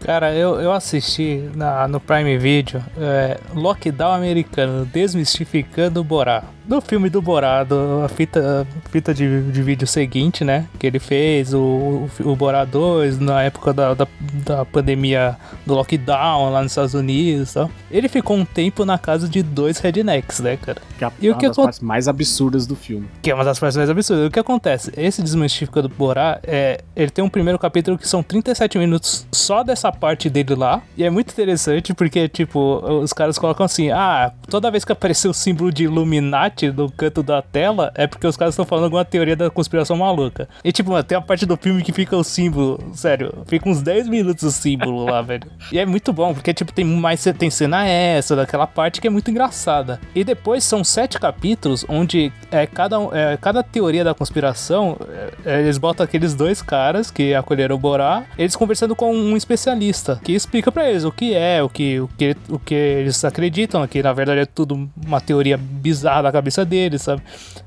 Cara, 0.00 0.34
eu, 0.34 0.60
eu 0.60 0.72
assisti 0.72 1.50
na, 1.54 1.88
no 1.88 1.98
Prime 1.98 2.36
Video 2.38 2.82
é, 2.98 3.38
Lockdown 3.54 4.12
Americano, 4.12 4.84
Desmistificando 4.86 6.00
o 6.00 6.04
Borá. 6.04 6.44
Do 6.66 6.80
filme 6.80 7.08
do 7.08 7.22
Borado, 7.22 8.02
a 8.04 8.08
fita, 8.08 8.66
a 8.66 8.88
fita 8.88 9.14
de, 9.14 9.50
de 9.50 9.62
vídeo 9.62 9.86
seguinte, 9.86 10.44
né? 10.44 10.66
Que 10.78 10.86
ele 10.86 10.98
fez, 10.98 11.54
o, 11.54 12.08
o 12.20 12.36
Borá 12.36 12.64
2, 12.64 13.20
na 13.20 13.42
época 13.42 13.72
da, 13.72 13.94
da, 13.94 14.06
da, 14.44 14.64
pandemia 14.64 15.36
do 15.64 15.74
lockdown 15.74 16.50
lá 16.50 16.62
nos 16.62 16.72
Estados 16.72 16.94
Unidos 16.94 17.50
e 17.50 17.54
tal. 17.54 17.70
Ele 17.90 18.08
ficou 18.08 18.36
um 18.36 18.44
tempo 18.44 18.84
na 18.84 18.98
casa 18.98 19.28
de 19.28 19.42
dois 19.42 19.78
rednecks, 19.78 20.40
né, 20.40 20.56
cara? 20.56 20.80
Que 20.98 21.04
é 21.04 21.12
E 21.20 21.28
o 21.28 21.32
uma 21.32 21.38
que 21.38 21.46
das 21.46 21.56
partes 21.56 21.80
mais 21.80 22.08
absurdas 22.08 22.66
do 22.66 22.74
filme. 22.74 23.08
Que 23.22 23.30
é 23.30 23.34
uma 23.34 23.44
das 23.44 23.58
partes 23.58 23.76
mais 23.76 23.88
absurdas. 23.88 24.26
O 24.26 24.30
que 24.30 24.40
acontece? 24.40 24.92
Esse 24.96 25.22
Desmistificando 25.22 25.88
Borá, 25.88 26.40
é, 26.42 26.80
ele 26.94 27.10
tem 27.10 27.24
um 27.24 27.28
primeiro 27.28 27.58
capítulo 27.58 27.96
que 27.96 28.08
são 28.08 28.22
37 28.22 28.78
minutos 28.78 29.26
só 29.30 29.62
dessa 29.62 29.92
parte 29.92 30.28
dele 30.28 30.54
lá. 30.54 30.82
E 30.96 31.04
é 31.04 31.10
muito 31.10 31.30
interessante 31.30 31.94
porque, 31.94 32.28
tipo, 32.28 32.82
os 33.02 33.12
caras 33.12 33.38
colocam 33.38 33.64
assim: 33.64 33.90
ah, 33.90 34.32
toda 34.48 34.70
vez 34.70 34.84
que 34.84 34.92
aparecer 34.92 35.28
o 35.28 35.34
símbolo 35.34 35.72
de 35.72 35.84
Illuminati 35.84 36.55
no 36.64 36.90
canto 36.90 37.22
da 37.22 37.42
tela, 37.42 37.92
é 37.94 38.06
porque 38.06 38.26
os 38.26 38.36
caras 38.36 38.54
estão 38.54 38.64
falando 38.64 38.84
alguma 38.84 39.04
teoria 39.04 39.36
da 39.36 39.50
conspiração 39.50 39.96
maluca. 39.96 40.48
E, 40.64 40.72
tipo, 40.72 40.90
mano, 40.90 41.04
tem 41.04 41.16
uma 41.16 41.24
parte 41.24 41.44
do 41.44 41.56
filme 41.56 41.82
que 41.82 41.92
fica 41.92 42.16
o 42.16 42.24
símbolo, 42.24 42.78
sério, 42.94 43.32
fica 43.46 43.68
uns 43.68 43.82
10 43.82 44.08
minutos 44.08 44.44
o 44.44 44.50
símbolo 44.50 45.04
lá, 45.04 45.20
velho. 45.22 45.50
E 45.70 45.78
é 45.78 45.86
muito 45.86 46.12
bom, 46.12 46.32
porque, 46.32 46.54
tipo, 46.54 46.72
tem 46.72 46.84
mais 46.84 47.26
tem 47.38 47.50
cena 47.50 47.86
essa, 47.86 48.36
daquela 48.36 48.66
parte 48.66 49.00
que 49.00 49.06
é 49.06 49.10
muito 49.10 49.30
engraçada. 49.30 50.00
E 50.14 50.24
depois 50.24 50.64
são 50.64 50.84
sete 50.84 51.18
capítulos 51.18 51.84
onde 51.88 52.32
é, 52.50 52.66
cada, 52.66 52.96
é, 53.12 53.36
cada 53.36 53.62
teoria 53.62 54.04
da 54.04 54.14
conspiração, 54.14 54.96
é, 55.44 55.56
é, 55.56 55.60
eles 55.60 55.78
botam 55.78 56.04
aqueles 56.04 56.34
dois 56.34 56.62
caras 56.62 57.10
que 57.10 57.34
acolheram 57.34 57.76
o 57.76 57.78
Borá, 57.78 58.24
eles 58.38 58.56
conversando 58.56 58.94
com 58.94 59.12
um 59.12 59.36
especialista, 59.36 60.20
que 60.22 60.32
explica 60.32 60.70
pra 60.70 60.88
eles 60.88 61.04
o 61.04 61.12
que 61.12 61.34
é, 61.34 61.62
o 61.62 61.68
que, 61.68 62.00
o 62.00 62.08
que, 62.16 62.36
o 62.48 62.58
que 62.58 62.74
eles 62.74 63.24
acreditam, 63.24 63.86
que 63.86 64.02
na 64.02 64.12
verdade 64.12 64.40
é 64.40 64.46
tudo 64.46 64.88
uma 65.04 65.20
teoria 65.20 65.56
bizarra 65.56 66.24
da 66.24 66.32
cabeça 66.32 66.45
deles, 66.64 67.02
sabe? 67.02 67.22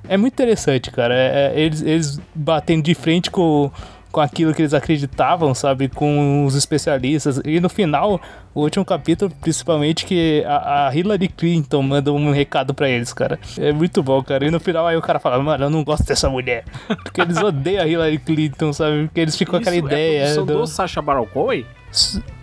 É 0.07 0.15
muito 0.17 0.33
interessante, 0.33 0.91
cara. 0.91 1.13
É- 1.13 1.53
é, 1.55 1.59
eles, 1.59 1.81
eles 1.81 2.19
batendo 2.33 2.83
de 2.83 2.93
frente 2.95 3.29
com 3.31 3.71
com 4.11 4.19
aquilo 4.21 4.55
que 4.55 4.61
eles 4.63 4.73
acreditavam, 4.73 5.53
sabe? 5.53 5.87
Com 5.87 6.43
os 6.43 6.55
especialistas. 6.55 7.39
E 7.45 7.59
no 7.59 7.69
final, 7.69 8.19
o 8.55 8.61
último 8.61 8.83
capítulo, 8.83 9.31
principalmente, 9.39 10.03
que 10.03 10.43
a, 10.47 10.87
a 10.87 10.95
Hillary 10.95 11.27
Clinton 11.27 11.83
manda 11.83 12.11
um 12.11 12.31
recado 12.31 12.73
pra 12.73 12.89
eles, 12.89 13.13
cara. 13.13 13.37
É 13.55 13.71
muito 13.71 14.01
bom, 14.01 14.23
cara. 14.23 14.43
E 14.47 14.49
no 14.49 14.59
final 14.59 14.87
aí 14.87 14.97
o 14.97 15.01
cara 15.01 15.19
fala, 15.19 15.37
mano, 15.43 15.65
eu 15.65 15.69
não 15.69 15.83
gosto 15.83 16.05
dessa 16.07 16.27
mulher. 16.27 16.63
Porque 17.03 17.21
eles 17.21 17.37
odeiam 17.43 17.83
a 17.83 17.87
Hillary 17.87 18.17
Clinton, 18.17 18.73
sabe? 18.73 19.03
Porque 19.05 19.19
eles 19.19 19.35
ficam 19.37 19.51
com 19.51 19.57
aquela 19.57 19.75
Isso 19.75 19.85
ideia. 19.85 20.17
É 20.23 20.33
produção 20.33 20.45
do- 20.47 20.61
do 20.61 20.65
Sacha 20.67 21.01
Baron 21.03 21.27
Cohen? 21.27 21.63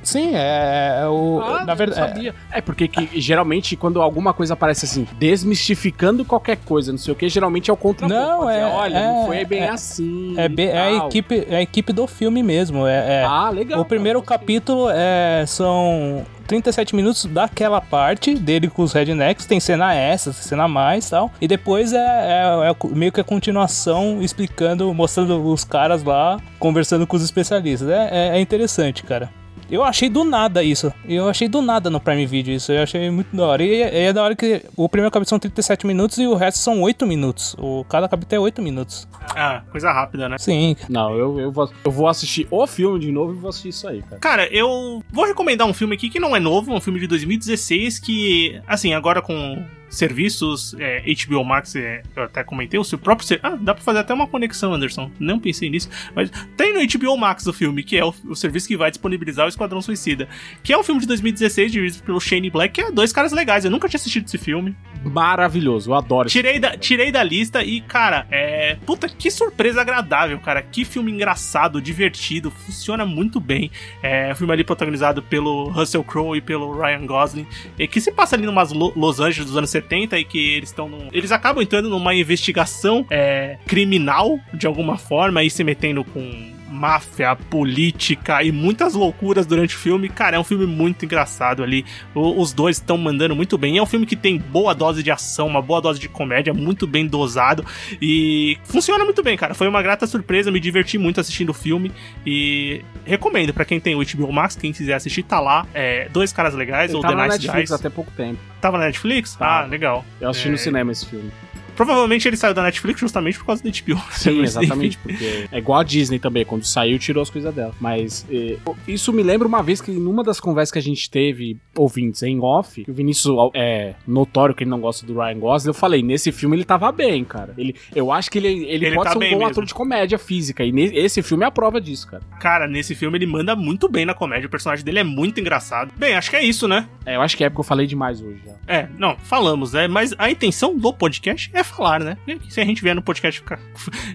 Sim, 0.02 0.36
é, 0.36 1.00
é 1.02 1.06
o. 1.08 1.40
Ah, 1.42 1.64
na 1.64 1.74
verdade. 1.74 2.00
é- 2.00 2.08
sabia. 2.08 2.34
É, 2.52 2.60
porque 2.60 2.86
que, 2.86 3.20
geralmente 3.20 3.74
quando 3.76 4.00
alguma 4.00 4.32
coisa 4.32 4.54
aparece 4.54 4.84
assim, 4.84 5.06
desmistificando 5.18 6.24
qualquer 6.24 6.58
coisa, 6.58 6.92
não 6.92 6.98
sei 6.98 7.12
o 7.12 7.16
que, 7.16 7.28
geralmente 7.28 7.70
é 7.70 7.72
o 7.72 7.76
contra 7.76 8.06
Não, 8.06 8.48
é- 8.48 8.64
Olha, 8.66 8.96
é- 8.98 9.06
não 9.06 9.26
foi 9.26 9.44
bem 9.44 9.62
é- 9.62 9.68
assim. 9.70 10.34
É, 10.36 10.48
bem- 10.48 10.68
é 10.68 10.78
a 10.78 11.06
equipe, 11.06 11.46
é 11.48 11.56
a 11.56 11.62
equipe 11.62 11.92
do 11.92 12.06
filme 12.06 12.40
mesmo. 12.42 12.86
É, 12.86 13.22
é- 13.22 13.24
Ah, 13.24 13.50
legal. 13.50 13.80
o 13.80 13.84
primeiro 13.84 14.22
capítulo 14.22 14.88
é, 14.90 15.44
são 15.46 16.24
37 16.46 16.94
minutos 16.94 17.24
daquela 17.26 17.80
parte 17.80 18.34
dele 18.34 18.68
com 18.68 18.82
os 18.82 18.92
rednecks. 18.92 19.46
Tem 19.46 19.60
cena 19.60 19.94
essa, 19.94 20.32
cena 20.32 20.66
mais 20.68 21.08
tal. 21.10 21.30
E 21.40 21.46
depois 21.48 21.92
é, 21.92 21.96
é- 21.98 22.70
é 22.70 22.76
meio 22.94 23.12
que 23.12 23.20
a 23.20 23.24
continuação 23.24 24.22
explicando, 24.22 24.92
mostrando 24.94 25.42
os 25.52 25.64
caras 25.64 26.02
lá, 26.02 26.38
conversando 26.58 27.06
com 27.06 27.16
os 27.16 27.22
especialistas. 27.22 27.88
É, 27.88 28.08
é- 28.10 28.38
é 28.38 28.40
interessante, 28.40 29.02
cara. 29.02 29.28
Eu 29.70 29.82
achei 29.82 30.08
do 30.08 30.24
nada 30.24 30.62
isso. 30.62 30.92
Eu 31.08 31.28
achei 31.28 31.48
do 31.48 31.60
nada 31.60 31.90
no 31.90 32.00
Prime 32.00 32.24
Video 32.26 32.54
isso. 32.54 32.72
Eu 32.72 32.82
achei 32.82 33.10
muito 33.10 33.34
da 33.34 33.44
hora. 33.44 33.62
E 33.64 33.82
é, 33.82 34.04
é 34.04 34.12
da 34.12 34.22
hora 34.22 34.36
que 34.36 34.62
o 34.76 34.88
primeiro 34.88 35.10
capítulo 35.10 35.28
são 35.30 35.38
37 35.38 35.86
minutos 35.86 36.18
e 36.18 36.26
o 36.26 36.34
resto 36.34 36.58
são 36.58 36.82
8 36.82 37.04
minutos. 37.06 37.56
O, 37.58 37.84
cada 37.84 38.08
capítulo 38.08 38.36
é 38.36 38.44
8 38.44 38.62
minutos. 38.62 39.08
Ah, 39.34 39.62
coisa 39.70 39.90
rápida, 39.90 40.28
né? 40.28 40.38
Sim, 40.38 40.76
Não, 40.88 41.14
eu, 41.16 41.40
eu, 41.40 41.52
vou, 41.52 41.68
eu 41.84 41.90
vou 41.90 42.08
assistir 42.08 42.46
o 42.50 42.66
filme 42.66 43.00
de 43.00 43.10
novo 43.10 43.32
e 43.32 43.36
vou 43.36 43.50
assistir 43.50 43.68
isso 43.70 43.88
aí, 43.88 44.02
cara. 44.02 44.20
Cara, 44.20 44.48
eu 44.54 45.02
vou 45.10 45.26
recomendar 45.26 45.66
um 45.66 45.74
filme 45.74 45.94
aqui 45.94 46.08
que 46.08 46.20
não 46.20 46.34
é 46.36 46.40
novo, 46.40 46.72
é 46.72 46.74
um 46.74 46.80
filme 46.80 47.00
de 47.00 47.06
2016 47.08 47.98
que, 47.98 48.60
assim, 48.66 48.94
agora 48.94 49.20
com 49.20 49.64
serviços, 49.88 50.74
é, 50.78 51.02
HBO 51.26 51.44
Max, 51.44 51.74
é, 51.76 52.02
eu 52.14 52.24
até 52.24 52.42
comentei, 52.44 52.78
o 52.78 52.84
seu 52.84 52.98
próprio... 52.98 53.26
ser- 53.26 53.40
Ah, 53.42 53.56
dá 53.60 53.74
pra 53.74 53.82
fazer 53.82 54.00
até 54.00 54.12
uma 54.14 54.26
conexão, 54.26 54.72
Anderson. 54.74 55.10
Não 55.18 55.38
pensei 55.38 55.70
nisso, 55.70 55.88
mas 56.14 56.30
tem 56.56 56.72
no 56.74 56.80
HBO 56.86 57.16
Max 57.16 57.46
o 57.46 57.52
filme, 57.52 57.82
que 57.82 57.96
é 57.96 58.04
o, 58.04 58.14
o 58.28 58.34
serviço 58.36 58.68
que 58.68 58.76
vai 58.76 58.90
disponibilizar 58.90 59.46
o 59.46 59.48
Esquadrão 59.48 59.80
Suicida, 59.82 60.28
que 60.62 60.72
é 60.72 60.78
um 60.78 60.82
filme 60.82 61.00
de 61.00 61.06
2016 61.06 61.72
dirigido 61.72 62.02
pelo 62.04 62.20
Shane 62.20 62.50
Black, 62.50 62.74
que 62.74 62.80
é 62.80 62.90
dois 62.90 63.12
caras 63.12 63.32
legais. 63.32 63.64
Eu 63.64 63.70
nunca 63.70 63.88
tinha 63.88 63.98
assistido 63.98 64.26
esse 64.26 64.38
filme. 64.38 64.74
Maravilhoso, 65.04 65.90
eu 65.90 65.94
adoro 65.94 66.28
Tirei 66.28 66.58
da, 66.58 66.76
tirei 66.76 67.10
da 67.12 67.22
lista 67.22 67.62
e, 67.62 67.80
cara, 67.80 68.26
é. 68.30 68.76
Puta, 68.84 69.08
que 69.08 69.30
surpresa 69.30 69.80
agradável, 69.80 70.38
cara. 70.40 70.60
Que 70.62 70.84
filme 70.84 71.10
engraçado, 71.12 71.80
divertido, 71.80 72.50
funciona 72.50 73.04
muito 73.06 73.40
bem. 73.40 73.70
É 74.02 74.32
um 74.32 74.34
filme 74.34 74.52
ali 74.52 74.64
protagonizado 74.64 75.22
pelo 75.22 75.68
Russell 75.70 76.04
Crowe 76.04 76.36
e 76.36 76.40
pelo 76.40 76.78
Ryan 76.78 77.06
Gosling. 77.06 77.46
E 77.78 77.86
que 77.86 78.00
se 78.00 78.10
passa 78.12 78.36
ali 78.36 78.44
numas 78.46 78.72
Lo- 78.72 78.92
Los 78.96 79.20
Angeles 79.20 79.46
dos 79.46 79.56
anos 79.56 79.70
70 79.76 80.18
e 80.18 80.24
que 80.24 80.54
eles 80.54 80.70
estão 80.70 80.88
num. 80.88 81.08
Eles 81.12 81.32
acabam 81.32 81.62
entrando 81.62 81.88
numa 81.88 82.14
investigação 82.14 83.06
é, 83.10 83.58
criminal, 83.66 84.38
de 84.52 84.66
alguma 84.66 84.96
forma, 84.96 85.42
e 85.42 85.50
se 85.50 85.62
metendo 85.62 86.04
com 86.04 86.55
máfia, 86.76 87.34
política 87.34 88.42
e 88.42 88.52
muitas 88.52 88.94
loucuras 88.94 89.46
durante 89.46 89.74
o 89.74 89.78
filme. 89.78 90.08
Cara, 90.08 90.36
é 90.36 90.38
um 90.38 90.44
filme 90.44 90.66
muito 90.66 91.04
engraçado 91.04 91.62
ali. 91.62 91.84
O- 92.14 92.40
os 92.40 92.52
dois 92.52 92.76
estão 92.76 92.96
mandando 92.98 93.34
muito 93.34 93.56
bem. 93.58 93.78
É 93.78 93.82
um 93.82 93.86
filme 93.86 94.06
que 94.06 94.14
tem 94.16 94.38
boa 94.38 94.74
dose 94.74 95.02
de 95.02 95.10
ação, 95.10 95.46
uma 95.46 95.62
boa 95.62 95.80
dose 95.80 95.98
de 95.98 96.08
comédia, 96.08 96.52
muito 96.54 96.86
bem 96.86 97.06
dosado 97.06 97.64
e 98.00 98.58
funciona 98.64 99.04
muito 99.04 99.22
bem, 99.22 99.36
cara. 99.36 99.54
Foi 99.54 99.66
uma 99.68 99.82
grata 99.82 100.06
surpresa, 100.06 100.50
me 100.50 100.60
diverti 100.60 100.98
muito 100.98 101.20
assistindo 101.20 101.50
o 101.50 101.54
filme 101.54 101.90
e 102.24 102.82
recomendo 103.04 103.52
pra 103.54 103.64
quem 103.64 103.80
tem 103.80 103.94
o 103.94 104.02
HBO 104.04 104.32
Max, 104.32 104.56
quem 104.56 104.72
quiser 104.72 104.94
assistir, 104.94 105.22
tá 105.22 105.40
lá. 105.40 105.66
É, 105.74 106.08
dois 106.10 106.32
caras 106.32 106.54
legais, 106.54 106.90
Ele 106.90 106.96
ou 106.96 107.02
tá 107.02 107.08
The 107.08 107.14
na 107.14 107.24
Nice 107.26 107.38
Netflix 107.38 107.70
Guys. 107.70 107.80
até 107.80 107.88
pouco 107.90 108.10
tempo. 108.12 108.38
Tava 108.60 108.78
na 108.78 108.84
Netflix? 108.86 109.36
Ah, 109.40 109.62
legal. 109.64 110.04
Eu 110.20 110.30
assisti 110.30 110.48
É, 110.48 110.50
no 110.52 110.58
cinema 110.58 110.92
esse 110.92 111.06
filme. 111.06 111.30
Provavelmente 111.76 112.26
ele 112.26 112.36
saiu 112.36 112.54
da 112.54 112.62
Netflix 112.62 112.98
justamente 113.00 113.38
por 113.38 113.46
causa 113.46 113.62
do 113.62 113.68
HBO. 113.70 114.00
Sim, 114.10 114.40
exatamente, 114.42 114.98
porque 114.98 115.46
é 115.52 115.58
igual 115.58 115.80
a 115.80 115.84
Disney 115.84 116.18
também, 116.18 116.44
quando 116.44 116.64
saiu 116.64 116.98
tirou 116.98 117.22
as 117.22 117.30
coisas 117.30 117.54
dela. 117.54 117.74
Mas 117.80 118.26
eh, 118.30 118.56
isso 118.88 119.12
me 119.12 119.22
lembra 119.22 119.46
uma 119.46 119.62
vez 119.62 119.80
que 119.80 119.90
numa 119.92 120.24
das 120.24 120.40
conversas 120.40 120.72
que 120.72 120.78
a 120.78 120.82
gente 120.82 121.08
teve, 121.10 121.56
ouvintes, 121.76 122.22
em 122.22 122.40
off, 122.40 122.84
que 122.84 122.90
o 122.90 122.94
Vinícius 122.94 123.34
é 123.54 123.94
notório 124.06 124.54
que 124.54 124.64
ele 124.64 124.70
não 124.70 124.80
gosta 124.80 125.06
do 125.06 125.14
Ryan 125.20 125.38
Gosling, 125.38 125.70
eu 125.70 125.74
falei, 125.74 126.02
nesse 126.02 126.32
filme 126.32 126.56
ele 126.56 126.64
tava 126.64 126.90
bem, 126.90 127.24
cara. 127.24 127.54
Ele, 127.58 127.74
eu 127.94 128.10
acho 128.10 128.30
que 128.30 128.38
ele, 128.38 128.48
ele, 128.48 128.86
Ele 128.86 128.94
pode 128.96 129.04
tá 129.04 129.12
ser 129.12 129.18
um 129.18 129.30
bom 129.30 129.36
mesmo. 129.38 129.46
ator 129.46 129.64
de 129.64 129.74
comédia 129.74 130.18
física, 130.18 130.64
e 130.64 130.72
ne- 130.72 130.96
esse 130.96 131.22
filme 131.22 131.44
é 131.44 131.46
a 131.46 131.50
prova 131.50 131.80
disso, 131.80 132.08
cara. 132.08 132.22
Cara, 132.40 132.66
nesse 132.66 132.94
filme 132.94 133.18
ele 133.18 133.26
manda 133.26 133.54
muito 133.54 133.88
bem 133.88 134.04
na 134.06 134.14
comédia. 134.14 134.46
O 134.46 134.50
personagem 134.50 134.84
dele 134.84 135.00
é 135.00 135.04
muito 135.04 135.38
engraçado. 135.40 135.92
Bem, 135.96 136.14
acho 136.14 136.30
que 136.30 136.36
é 136.36 136.42
isso, 136.44 136.66
né? 136.66 136.88
É, 137.04 137.16
eu 137.16 137.20
acho 137.22 137.36
que 137.36 137.44
é 137.44 137.48
porque 137.50 137.60
eu 137.60 137.64
falei 137.64 137.86
demais 137.86 138.20
hoje 138.22 138.40
já. 138.44 138.54
É, 138.66 138.88
não, 138.98 139.16
falamos, 139.18 139.72
né? 139.72 139.86
Mas 139.86 140.14
a 140.18 140.30
intenção 140.30 140.76
do 140.76 140.92
podcast 140.92 141.50
é 141.52 141.62
falar, 141.66 142.00
né? 142.00 142.16
Se 142.48 142.60
a 142.60 142.64
gente 142.64 142.82
vier 142.82 142.94
no 142.94 143.02
podcast 143.02 143.40
ficar. 143.40 143.58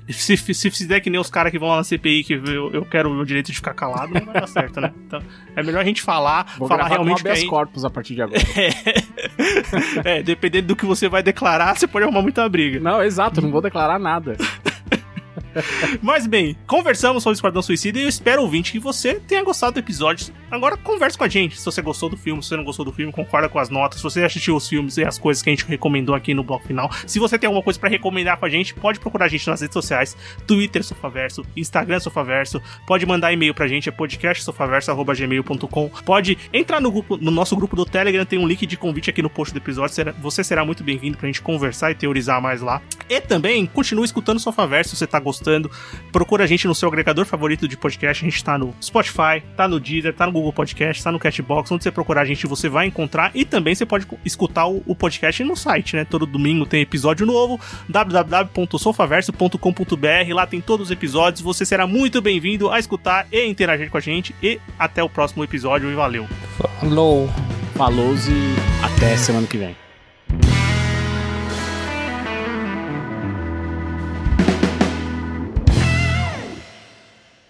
Se, 0.09 0.37
se 0.37 0.69
fizer 0.69 0.99
que 0.99 1.09
nem 1.09 1.19
os 1.19 1.29
caras 1.29 1.51
que 1.51 1.59
vão 1.59 1.69
lá 1.69 1.77
na 1.77 1.83
CPI 1.83 2.23
que 2.23 2.33
eu, 2.33 2.71
eu 2.71 2.85
quero 2.85 3.09
o 3.09 3.13
meu 3.13 3.25
direito 3.25 3.47
de 3.47 3.55
ficar 3.55 3.73
calado, 3.73 4.13
não 4.13 4.25
vai 4.25 4.33
dar 4.33 4.47
certo, 4.47 4.79
né? 4.81 4.91
Então, 5.05 5.21
é 5.55 5.63
melhor 5.63 5.81
a 5.81 5.85
gente 5.85 6.01
falar, 6.01 6.55
Vou 6.57 6.67
falar 6.67 6.83
com 6.83 6.89
realmente 6.89 7.21
um 7.21 7.23
que 7.23 7.29
a 7.29 7.35
gente... 7.35 7.49
corpus 7.49 7.85
a 7.85 7.89
partir 7.89 8.15
de 8.15 8.21
agora. 8.21 8.41
É, 10.03 10.21
dependendo 10.21 10.67
do 10.67 10.75
que 10.75 10.85
você 10.85 11.07
vai 11.07 11.23
declarar, 11.23 11.75
você 11.75 11.87
pode 11.87 12.03
arrumar 12.03 12.21
muita 12.21 12.47
briga. 12.47 12.79
não, 12.79 13.03
exato, 13.03 13.41
não 13.41 13.51
vou 13.51 13.61
declarar 13.61 13.99
nada. 13.99 14.35
Mas 16.01 16.25
bem, 16.25 16.55
conversamos 16.67 17.23
sobre 17.23 17.35
Esquadrão 17.35 17.61
Suicida 17.61 17.99
e 17.99 18.03
eu 18.03 18.09
espero, 18.09 18.41
ouvinte, 18.41 18.71
que 18.71 18.79
você 18.79 19.15
tenha 19.15 19.43
gostado 19.43 19.73
do 19.73 19.79
episódio. 19.79 20.33
Agora 20.49 20.77
converse 20.77 21.17
com 21.17 21.23
a 21.23 21.27
gente 21.27 21.59
se 21.59 21.65
você 21.65 21.81
gostou 21.81 22.09
do 22.09 22.17
filme, 22.17 22.41
se 22.41 22.49
você 22.49 22.57
não 22.57 22.63
gostou 22.63 22.85
do 22.85 22.91
filme, 22.91 23.11
concorda 23.11 23.47
com 23.49 23.59
as 23.59 23.69
notas, 23.69 23.99
se 23.99 24.03
você 24.03 24.23
assistiu 24.23 24.55
os 24.55 24.67
filmes 24.67 24.97
e 24.97 25.03
as 25.03 25.17
coisas 25.17 25.41
que 25.41 25.49
a 25.49 25.53
gente 25.53 25.65
recomendou 25.65 26.15
aqui 26.15 26.33
no 26.33 26.43
bloco 26.43 26.65
final. 26.65 26.89
Se 27.05 27.19
você 27.19 27.37
tem 27.37 27.47
alguma 27.47 27.63
coisa 27.63 27.79
pra 27.79 27.89
recomendar 27.89 28.37
com 28.37 28.45
a 28.45 28.49
gente, 28.49 28.73
pode 28.73 28.99
procurar 28.99 29.25
a 29.25 29.27
gente 29.27 29.47
nas 29.47 29.61
redes 29.61 29.73
sociais, 29.73 30.15
Twitter 30.47 30.83
Sofaverso, 30.83 31.45
Instagram 31.55 31.99
Sofaverso, 31.99 32.61
pode 32.85 33.05
mandar 33.05 33.31
e-mail 33.31 33.53
pra 33.53 33.67
gente, 33.67 33.89
é 33.89 33.91
podcastsofaverso.gmail.com, 33.91 35.89
pode 36.05 36.37
entrar 36.53 36.79
no, 36.81 36.91
grupo, 36.91 37.17
no 37.17 37.31
nosso 37.31 37.55
grupo 37.55 37.75
do 37.75 37.85
Telegram, 37.85 38.25
tem 38.25 38.39
um 38.39 38.47
link 38.47 38.65
de 38.65 38.77
convite 38.77 39.09
aqui 39.09 39.21
no 39.21 39.29
post 39.29 39.53
do 39.53 39.57
episódio, 39.57 39.95
você 40.21 40.43
será 40.43 40.65
muito 40.65 40.83
bem-vindo 40.83 41.17
pra 41.17 41.27
gente 41.27 41.41
conversar 41.41 41.91
e 41.91 41.95
teorizar 41.95 42.41
mais 42.41 42.61
lá. 42.61 42.81
E 43.09 43.19
também, 43.19 43.65
continue 43.65 44.05
escutando 44.05 44.37
o 44.37 44.39
Sofaverso 44.39 44.91
se 44.91 44.97
você 44.97 45.07
tá 45.07 45.19
gostando. 45.19 45.40
Procura 46.11 46.43
a 46.43 46.47
gente 46.47 46.67
no 46.67 46.75
seu 46.75 46.89
agregador 46.89 47.25
favorito 47.25 47.67
de 47.67 47.75
podcast. 47.77 48.23
A 48.23 48.29
gente 48.29 48.43
tá 48.43 48.57
no 48.57 48.73
Spotify, 48.81 49.43
tá 49.55 49.67
no 49.67 49.79
Deezer, 49.79 50.13
tá 50.13 50.25
no 50.25 50.31
Google 50.31 50.53
Podcast, 50.53 51.03
tá 51.03 51.11
no 51.11 51.19
Cashbox. 51.19 51.71
Onde 51.71 51.83
você 51.83 51.91
procurar 51.91 52.21
a 52.21 52.25
gente, 52.25 52.47
você 52.47 52.69
vai 52.69 52.87
encontrar. 52.87 53.31
E 53.33 53.43
também 53.45 53.75
você 53.75 53.85
pode 53.85 54.07
escutar 54.25 54.67
o, 54.67 54.81
o 54.85 54.95
podcast 54.95 55.43
no 55.43 55.55
site, 55.55 55.95
né? 55.95 56.05
Todo 56.05 56.25
domingo 56.25 56.65
tem 56.65 56.81
episódio 56.81 57.25
novo. 57.25 57.59
www.sofaverso.com.br. 57.89 60.33
Lá 60.33 60.47
tem 60.47 60.61
todos 60.61 60.87
os 60.87 60.91
episódios. 60.91 61.41
Você 61.41 61.65
será 61.65 61.85
muito 61.87 62.21
bem-vindo 62.21 62.69
a 62.69 62.79
escutar 62.79 63.27
e 63.31 63.45
interagir 63.45 63.89
com 63.89 63.97
a 63.97 64.01
gente. 64.01 64.35
E 64.41 64.59
até 64.77 65.03
o 65.03 65.09
próximo 65.09 65.43
episódio. 65.43 65.91
E 65.91 65.95
valeu! 65.95 66.27
Falou. 66.79 67.29
Falou 67.75 68.13
e 68.13 68.83
até 68.83 69.17
semana 69.17 69.47
que 69.47 69.57
vem. 69.57 69.90